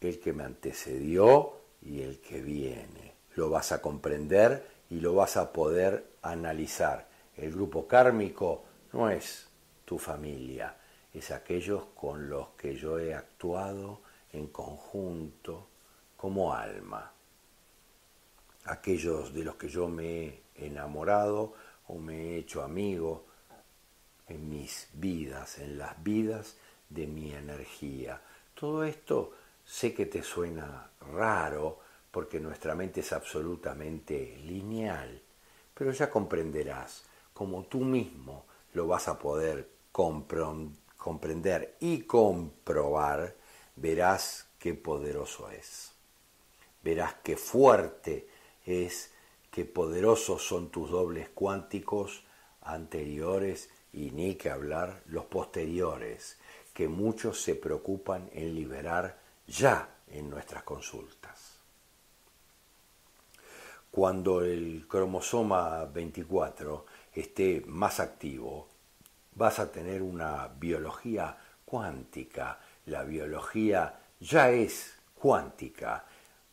El 0.00 0.18
que 0.18 0.32
me 0.32 0.42
antecedió 0.42 1.52
y 1.82 2.00
el 2.00 2.18
que 2.18 2.40
viene. 2.40 3.12
Lo 3.34 3.50
vas 3.50 3.72
a 3.72 3.82
comprender 3.82 4.66
y 4.88 5.00
lo 5.00 5.14
vas 5.14 5.36
a 5.36 5.52
poder 5.52 6.06
analizar. 6.22 7.08
El 7.36 7.52
grupo 7.52 7.86
kármico 7.86 8.64
no 8.94 9.10
es 9.10 9.48
tu 9.84 9.98
familia, 9.98 10.74
es 11.12 11.30
aquellos 11.30 11.88
con 11.94 12.30
los 12.30 12.48
que 12.56 12.74
yo 12.74 12.98
he 12.98 13.12
actuado 13.12 14.00
en 14.32 14.46
conjunto 14.46 15.68
como 16.16 16.54
alma. 16.54 17.12
Aquellos 18.64 19.34
de 19.34 19.44
los 19.44 19.56
que 19.56 19.68
yo 19.68 19.88
me 19.88 20.24
he 20.24 20.42
enamorado 20.54 21.52
o 21.88 21.98
me 21.98 22.16
he 22.16 22.38
hecho 22.38 22.62
amigo 22.62 23.25
en 24.28 24.48
mis 24.48 24.88
vidas, 24.92 25.58
en 25.58 25.78
las 25.78 26.02
vidas 26.02 26.56
de 26.88 27.06
mi 27.06 27.32
energía. 27.32 28.20
Todo 28.54 28.84
esto 28.84 29.32
sé 29.64 29.94
que 29.94 30.06
te 30.06 30.22
suena 30.22 30.90
raro 31.00 31.80
porque 32.10 32.40
nuestra 32.40 32.74
mente 32.74 33.00
es 33.00 33.12
absolutamente 33.12 34.38
lineal, 34.44 35.20
pero 35.74 35.92
ya 35.92 36.10
comprenderás, 36.10 37.04
como 37.34 37.64
tú 37.64 37.80
mismo 37.80 38.46
lo 38.72 38.86
vas 38.86 39.08
a 39.08 39.18
poder 39.18 39.68
comprender 39.92 41.76
y 41.80 42.02
comprobar, 42.02 43.36
verás 43.76 44.48
qué 44.58 44.74
poderoso 44.74 45.50
es. 45.50 45.92
Verás 46.82 47.16
qué 47.22 47.36
fuerte 47.36 48.28
es, 48.64 49.12
qué 49.50 49.64
poderosos 49.64 50.46
son 50.46 50.70
tus 50.70 50.90
dobles 50.90 51.28
cuánticos 51.30 52.24
anteriores 52.62 53.70
y 53.96 54.10
ni 54.10 54.34
que 54.34 54.50
hablar 54.50 55.02
los 55.06 55.24
posteriores, 55.24 56.36
que 56.74 56.86
muchos 56.86 57.40
se 57.40 57.54
preocupan 57.54 58.28
en 58.32 58.54
liberar 58.54 59.18
ya 59.46 59.88
en 60.08 60.28
nuestras 60.28 60.62
consultas. 60.64 61.56
Cuando 63.90 64.42
el 64.42 64.86
cromosoma 64.86 65.86
24 65.86 66.84
esté 67.14 67.62
más 67.66 67.98
activo, 67.98 68.68
vas 69.34 69.58
a 69.58 69.72
tener 69.72 70.02
una 70.02 70.48
biología 70.48 71.34
cuántica. 71.64 72.60
La 72.84 73.02
biología 73.02 73.98
ya 74.20 74.50
es 74.50 74.92
cuántica, 75.14 76.04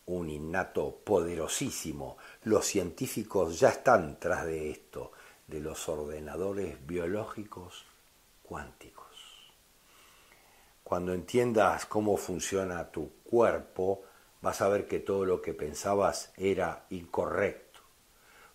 un 0.06 0.30
innato 0.30 0.96
poderosísimo. 1.04 2.18
Los 2.44 2.66
científicos 2.66 3.60
ya 3.60 3.70
están 3.70 4.18
tras 4.18 4.46
de 4.46 4.72
esto 4.72 5.12
de 5.48 5.60
los 5.60 5.88
ordenadores 5.89 6.86
biológicos 6.86 7.86
cuánticos. 8.44 9.04
Cuando 10.84 11.14
entiendas 11.14 11.86
cómo 11.86 12.18
funciona 12.18 12.91
tu 12.91 13.12
cuerpo, 13.24 14.04
vas 14.41 14.62
a 14.62 14.68
ver 14.68 14.88
que 14.88 15.00
todo 15.00 15.26
lo 15.26 15.41
que 15.41 15.54
pensabas 15.54 16.34
era 16.38 16.86
incorrecto, 16.89 17.80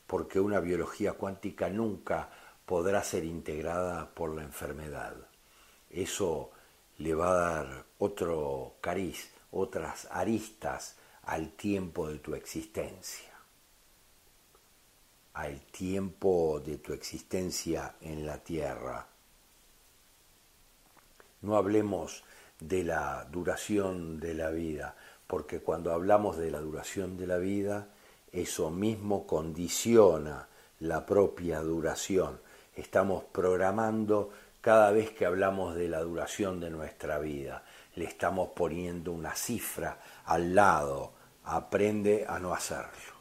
porque 0.07 0.39
una 0.39 0.61
biología 0.61 1.15
cuántica 1.15 1.69
nunca 1.69 2.31
podrá 2.67 3.03
ser 3.03 3.25
integrada 3.25 4.11
por 4.15 4.35
la 4.35 4.43
enfermedad. 4.43 5.17
Eso 5.91 6.51
le 6.99 7.15
va 7.15 7.31
a 7.31 7.55
dar 7.55 7.85
otro 7.99 8.75
cariz, 8.81 9.31
otras 9.51 10.07
aristas 10.11 10.97
al 11.23 11.53
tiempo 11.53 12.09
de 12.09 12.19
tu 12.19 12.35
existencia, 12.35 13.28
al 15.39 15.61
tiempo 15.61 16.61
de 16.67 16.79
tu 16.79 16.93
existencia 16.93 17.95
en 18.01 18.27
la 18.27 18.39
tierra. 18.39 19.07
No 21.43 21.57
hablemos 21.57 22.25
de 22.59 22.83
la 22.83 23.25
duración 23.31 24.19
de 24.19 24.35
la 24.35 24.51
vida, 24.51 24.97
porque 25.29 25.61
cuando 25.61 25.93
hablamos 25.93 26.39
de 26.39 26.51
la 26.51 26.59
duración 26.59 27.17
de 27.17 27.29
la 27.29 27.39
vida, 27.39 27.87
eso 28.33 28.73
mismo 28.73 29.29
condiciona 29.29 30.49
la 30.81 31.07
propia 31.07 31.61
duración. 31.61 32.41
Estamos 32.75 33.23
programando 33.23 34.33
cada 34.61 34.91
vez 34.91 35.13
que 35.13 35.25
hablamos 35.25 35.77
de 35.77 35.89
la 35.89 36.01
duración 36.01 36.59
de 36.59 36.71
nuestra 36.71 37.21
vida. 37.21 37.63
Le 37.95 38.07
estamos 38.07 38.49
poniendo 38.57 39.13
una 39.13 39.37
cifra 39.37 40.01
al 40.25 40.57
lado. 40.57 41.13
Aprende 41.45 42.27
a 42.29 42.41
no 42.41 42.53
hacerlo. 42.53 43.18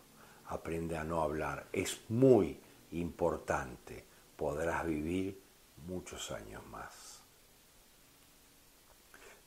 Aprende 0.48 0.98
a 0.98 1.04
no 1.04 1.22
hablar. 1.22 1.68
Es 1.72 2.02
muy 2.10 2.60
importante. 2.91 4.04
Podrás 4.36 4.86
vivir 4.86 5.39
muchos 5.88 6.32
años 6.32 6.66
más. 6.68 7.22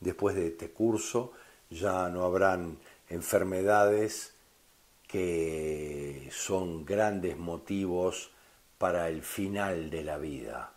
Después 0.00 0.34
de 0.34 0.48
este 0.48 0.70
curso 0.70 1.32
ya 1.68 2.08
no 2.08 2.24
habrán 2.24 2.78
enfermedades 3.08 4.34
que 5.06 6.28
son 6.32 6.84
grandes 6.84 7.36
motivos 7.36 8.30
para 8.78 9.08
el 9.08 9.22
final 9.22 9.90
de 9.90 10.04
la 10.04 10.18
vida. 10.18 10.72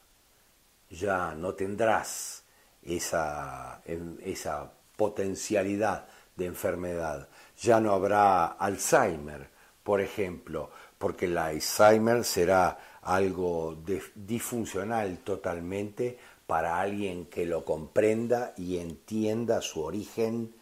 Ya 0.90 1.34
no 1.36 1.54
tendrás 1.54 2.44
esa, 2.82 3.82
esa 3.86 4.72
potencialidad 4.98 6.08
de 6.36 6.46
enfermedad. 6.48 7.30
Ya 7.62 7.80
no 7.80 7.94
habrá 7.94 8.48
Alzheimer, 8.48 9.50
por 9.84 10.02
ejemplo, 10.02 10.72
porque 10.98 11.26
el 11.26 11.38
Alzheimer 11.38 12.24
será 12.24 13.00
algo 13.02 13.78
disfuncional 14.16 15.18
totalmente 15.20 16.18
para 16.48 16.80
alguien 16.80 17.26
que 17.26 17.46
lo 17.46 17.66
comprenda 17.66 18.54
y 18.58 18.78
entienda 18.78 19.62
su 19.62 19.82
origen 19.82 20.54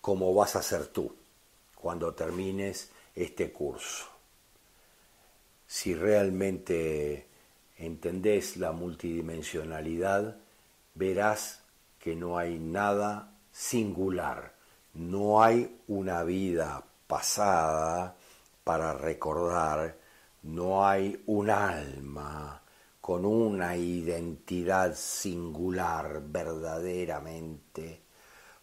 como 0.00 0.34
vas 0.34 0.56
a 0.56 0.62
ser 0.62 0.86
tú 0.88 1.14
cuando 1.74 2.14
termines 2.14 2.90
este 3.14 3.50
curso. 3.52 4.06
Si 5.66 5.94
realmente 5.94 7.26
entendés 7.78 8.56
la 8.56 8.72
multidimensionalidad, 8.72 10.36
verás 10.94 11.62
que 11.98 12.14
no 12.14 12.38
hay 12.38 12.58
nada 12.58 13.32
singular, 13.52 14.54
no 14.94 15.42
hay 15.42 15.78
una 15.86 16.24
vida 16.24 16.84
pasada 17.06 18.17
para 18.68 18.92
recordar, 18.92 19.96
no 20.42 20.86
hay 20.86 21.22
un 21.24 21.48
alma 21.48 22.60
con 23.00 23.24
una 23.24 23.74
identidad 23.78 24.94
singular 24.94 26.20
verdaderamente, 26.26 28.02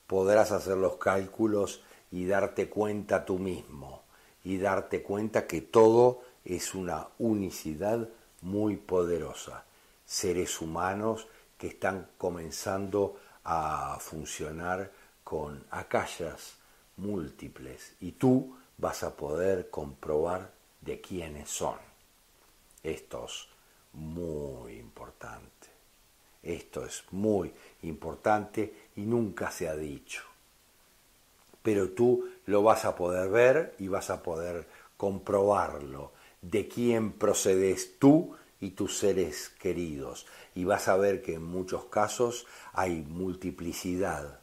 podrás 0.06 0.52
hacer 0.52 0.78
los 0.78 0.98
cálculos 0.98 1.82
y 2.12 2.28
darte 2.28 2.70
cuenta 2.70 3.26
tú 3.26 3.40
mismo, 3.40 4.04
y 4.44 4.60
darte 4.60 5.02
cuenta 5.02 5.48
que 5.48 5.62
todo 5.62 6.22
es 6.44 6.76
una 6.76 7.08
unicidad 7.18 8.08
muy 8.44 8.76
poderosa. 8.76 9.66
Seres 10.06 10.62
humanos 10.62 11.28
que 11.58 11.70
están 11.70 12.12
comenzando 12.20 13.18
a 13.44 13.98
funcionar 14.00 14.92
con 15.24 15.66
acallas 15.72 16.58
múltiples 16.98 17.96
y 18.00 18.12
tú 18.12 18.56
vas 18.78 19.04
a 19.04 19.16
poder 19.16 19.70
comprobar 19.70 20.52
de 20.82 21.02
quiénes 21.02 21.50
son 21.50 21.78
estos 22.84 23.50
muy 23.94 24.78
importante. 24.78 25.68
Esto 26.44 26.86
es 26.86 27.04
muy 27.12 27.52
importante 27.82 28.90
y 28.96 29.02
nunca 29.02 29.50
se 29.50 29.68
ha 29.68 29.76
dicho. 29.76 30.22
Pero 31.64 31.90
tú 31.90 32.30
lo 32.46 32.62
vas 32.62 32.86
a 32.86 32.96
poder 32.96 33.30
ver 33.30 33.76
y 33.80 33.88
vas 33.88 34.12
a 34.12 34.22
poder 34.22 34.68
comprobarlo 34.98 36.12
de 36.42 36.68
quién 36.68 37.14
procedes 37.14 37.98
tú 37.98 38.36
y 38.62 38.72
tus 38.72 39.00
seres 39.00 39.50
queridos. 39.50 40.28
Y 40.54 40.64
vas 40.64 40.88
a 40.88 40.98
ver 40.98 41.24
que 41.24 41.34
en 41.34 41.44
muchos 41.44 41.86
casos 41.86 42.46
hay 42.74 43.02
multiplicidad. 43.02 44.40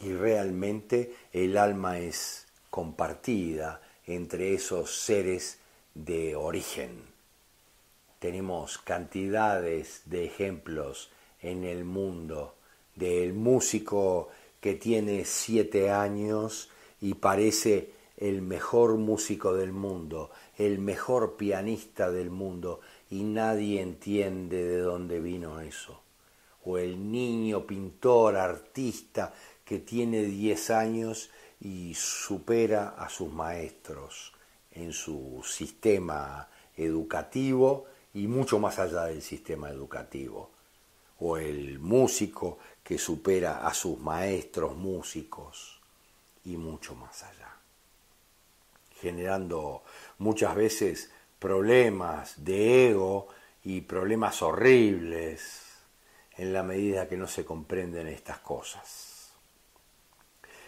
Y 0.00 0.12
realmente 0.12 1.14
el 1.32 1.56
alma 1.56 1.98
es 1.98 2.41
compartida 2.72 3.82
entre 4.06 4.54
esos 4.54 4.96
seres 4.96 5.58
de 5.94 6.34
origen. 6.34 7.02
Tenemos 8.18 8.78
cantidades 8.78 10.00
de 10.06 10.24
ejemplos 10.24 11.10
en 11.42 11.64
el 11.64 11.84
mundo 11.84 12.54
del 12.94 13.34
músico 13.34 14.30
que 14.58 14.72
tiene 14.72 15.26
siete 15.26 15.90
años 15.90 16.70
y 16.98 17.12
parece 17.12 17.90
el 18.16 18.40
mejor 18.40 18.96
músico 18.96 19.52
del 19.52 19.72
mundo, 19.72 20.30
el 20.56 20.78
mejor 20.78 21.36
pianista 21.36 22.10
del 22.10 22.30
mundo, 22.30 22.80
y 23.10 23.24
nadie 23.24 23.82
entiende 23.82 24.64
de 24.64 24.78
dónde 24.78 25.20
vino 25.20 25.60
eso. 25.60 26.00
O 26.64 26.78
el 26.78 27.12
niño 27.12 27.66
pintor, 27.66 28.36
artista, 28.36 29.34
que 29.62 29.78
tiene 29.78 30.22
diez 30.22 30.70
años 30.70 31.30
y 31.62 31.94
supera 31.94 32.96
a 32.98 33.08
sus 33.08 33.32
maestros 33.32 34.32
en 34.72 34.92
su 34.92 35.42
sistema 35.44 36.48
educativo 36.76 37.86
y 38.14 38.26
mucho 38.26 38.58
más 38.58 38.80
allá 38.80 39.04
del 39.04 39.22
sistema 39.22 39.70
educativo. 39.70 40.50
O 41.20 41.36
el 41.36 41.78
músico 41.78 42.58
que 42.82 42.98
supera 42.98 43.64
a 43.64 43.72
sus 43.72 43.98
maestros 44.00 44.76
músicos 44.76 45.80
y 46.44 46.56
mucho 46.56 46.96
más 46.96 47.22
allá. 47.22 47.56
Generando 49.00 49.84
muchas 50.18 50.56
veces 50.56 51.12
problemas 51.38 52.44
de 52.44 52.88
ego 52.88 53.28
y 53.62 53.82
problemas 53.82 54.42
horribles 54.42 55.62
en 56.36 56.52
la 56.52 56.64
medida 56.64 57.08
que 57.08 57.16
no 57.16 57.28
se 57.28 57.44
comprenden 57.44 58.08
estas 58.08 58.38
cosas. 58.38 59.11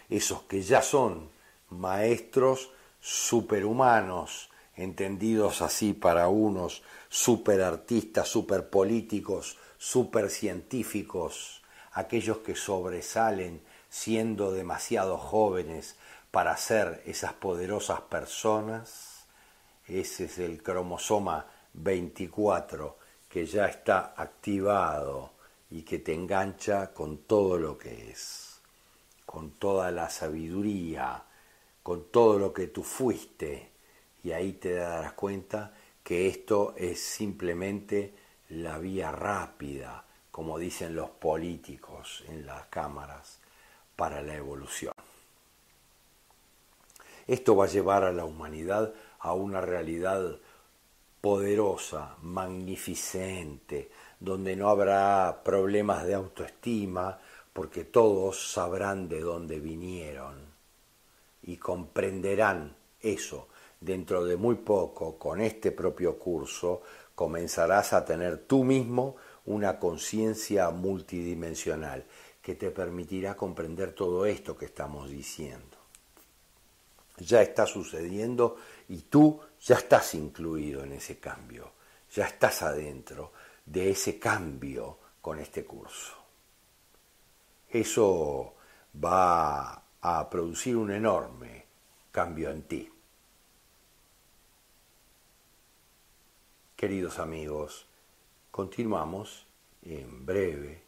Esos 0.09 0.43
que 0.43 0.61
ya 0.61 0.81
son 0.81 1.29
maestros 1.69 2.71
superhumanos, 2.99 4.49
entendidos 4.75 5.61
así 5.61 5.93
para 5.93 6.27
unos 6.27 6.83
superartistas, 7.09 8.27
superpolíticos, 8.27 9.57
supercientíficos, 9.77 11.61
aquellos 11.93 12.39
que 12.39 12.55
sobresalen 12.55 13.61
siendo 13.89 14.51
demasiado 14.51 15.17
jóvenes 15.17 15.95
para 16.31 16.57
ser 16.57 17.01
esas 17.05 17.33
poderosas 17.33 18.01
personas, 18.01 19.25
ese 19.87 20.25
es 20.25 20.37
el 20.39 20.61
cromosoma 20.61 21.45
24 21.73 22.97
que 23.29 23.45
ya 23.45 23.67
está 23.67 24.13
activado 24.17 25.31
y 25.69 25.83
que 25.83 25.99
te 25.99 26.13
engancha 26.13 26.93
con 26.93 27.19
todo 27.19 27.57
lo 27.57 27.77
que 27.77 28.11
es, 28.11 28.44
con 29.35 29.51
toda 29.51 29.91
la 29.91 30.09
sabiduría, 30.09 31.21
con 31.83 32.05
todo 32.09 32.39
lo 32.39 32.53
que 32.53 32.67
tú 32.67 32.83
fuiste, 32.83 33.69
y 34.23 34.31
ahí 34.31 34.53
te 34.53 34.75
darás 34.75 35.11
cuenta 35.11 35.73
que 36.01 36.29
esto 36.29 36.73
es 36.77 37.01
simplemente 37.01 38.13
la 38.47 38.77
vía 38.77 39.11
rápida, 39.11 40.05
como 40.31 40.57
dicen 40.57 40.95
los 40.95 41.09
políticos 41.09 42.23
en 42.29 42.45
las 42.45 42.67
cámaras, 42.67 43.41
para 43.97 44.21
la 44.21 44.35
evolución. 44.35 44.93
Esto 47.27 47.57
va 47.57 47.65
a 47.65 47.67
llevar 47.67 48.05
a 48.05 48.13
la 48.13 48.23
humanidad 48.23 48.93
a 49.19 49.33
una 49.33 49.59
realidad 49.59 50.39
poderosa, 51.19 52.15
magnificente, 52.21 53.91
donde 54.17 54.55
no 54.55 54.69
habrá 54.69 55.41
problemas 55.43 56.05
de 56.05 56.13
autoestima, 56.13 57.19
porque 57.55 57.85
todos 57.85 58.51
sabrán 58.51 59.07
de 59.07 59.21
dónde 59.21 59.61
vinieron 59.61 60.35
y 61.43 61.55
comprenderán 61.55 62.75
eso, 62.99 63.47
dentro 63.79 64.25
de 64.25 64.35
muy 64.35 64.55
poco, 64.55 65.17
con 65.17 65.39
este 65.39 65.71
propio 65.71 66.19
curso, 66.19 66.81
comenzarás 67.15 67.93
a 67.93 68.03
tener 68.03 68.39
tú 68.39 68.65
mismo 68.65 69.15
una 69.45 69.79
conciencia 69.79 70.69
multidimensional 70.69 72.03
que 72.41 72.55
te 72.55 72.71
permitirá 72.71 73.37
comprender 73.37 73.93
todo 73.93 74.25
esto 74.25 74.57
que 74.57 74.65
estamos 74.65 75.09
diciendo. 75.09 75.77
ya 77.19 77.41
está 77.41 77.65
sucediendo 77.65 78.57
y 78.89 79.03
tú 79.03 79.39
ya 79.61 79.75
estás 79.75 80.13
incluido 80.13 80.83
en 80.83 80.91
ese 80.91 81.19
cambio, 81.21 81.71
ya 82.13 82.27
estás 82.27 82.63
adentro 82.63 83.31
de 83.65 83.91
ese 83.91 84.19
cambio 84.19 84.97
con 85.21 85.39
este 85.39 85.63
curso. 85.63 86.24
Eso 87.75 88.53
va 89.03 89.83
a 89.99 90.29
producir 90.29 90.77
un 90.77 90.91
enorme 90.91 91.65
cambio 92.09 92.49
en 92.49 92.61
ti. 92.61 92.89
Queridos 96.73 97.19
amigos, 97.19 97.85
continuamos 98.49 99.45
en 99.81 100.25
breve, 100.25 100.83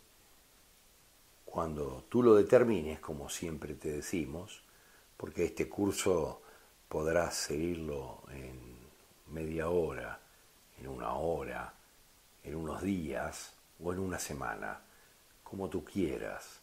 cuando 1.44 2.06
tú 2.08 2.24
lo 2.24 2.36
determines, 2.36 3.02
como 3.02 3.28
siempre 3.28 3.74
te 3.74 3.92
decimos, 3.92 4.64
porque 5.18 5.44
este 5.44 5.68
curso 5.68 6.42
podrás 6.88 7.36
seguirlo 7.36 8.24
en 8.32 8.78
media 9.34 9.68
hora, 9.68 10.22
en 10.80 10.88
una 10.88 11.16
hora, 11.16 11.74
en 12.46 12.56
unos 12.56 12.82
días 12.82 13.56
o 13.84 13.92
en 13.92 14.00
una 14.00 14.20
semana, 14.20 14.80
como 15.44 15.68
tú 15.68 15.84
quieras. 15.84 16.62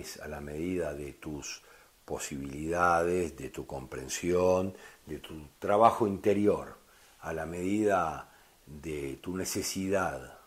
Es 0.00 0.20
a 0.20 0.28
la 0.28 0.40
medida 0.40 0.94
de 0.94 1.12
tus 1.12 1.62
posibilidades, 2.04 3.36
de 3.36 3.50
tu 3.50 3.66
comprensión, 3.66 4.74
de 5.06 5.18
tu 5.18 5.34
trabajo 5.58 6.06
interior, 6.06 6.78
a 7.20 7.32
la 7.32 7.46
medida 7.46 8.32
de 8.66 9.18
tu 9.22 9.36
necesidad, 9.36 10.38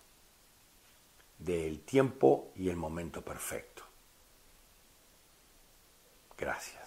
del 1.38 1.82
tiempo 1.82 2.52
y 2.56 2.70
el 2.70 2.76
momento 2.76 3.22
perfecto. 3.22 3.84
Gracias. 6.38 6.85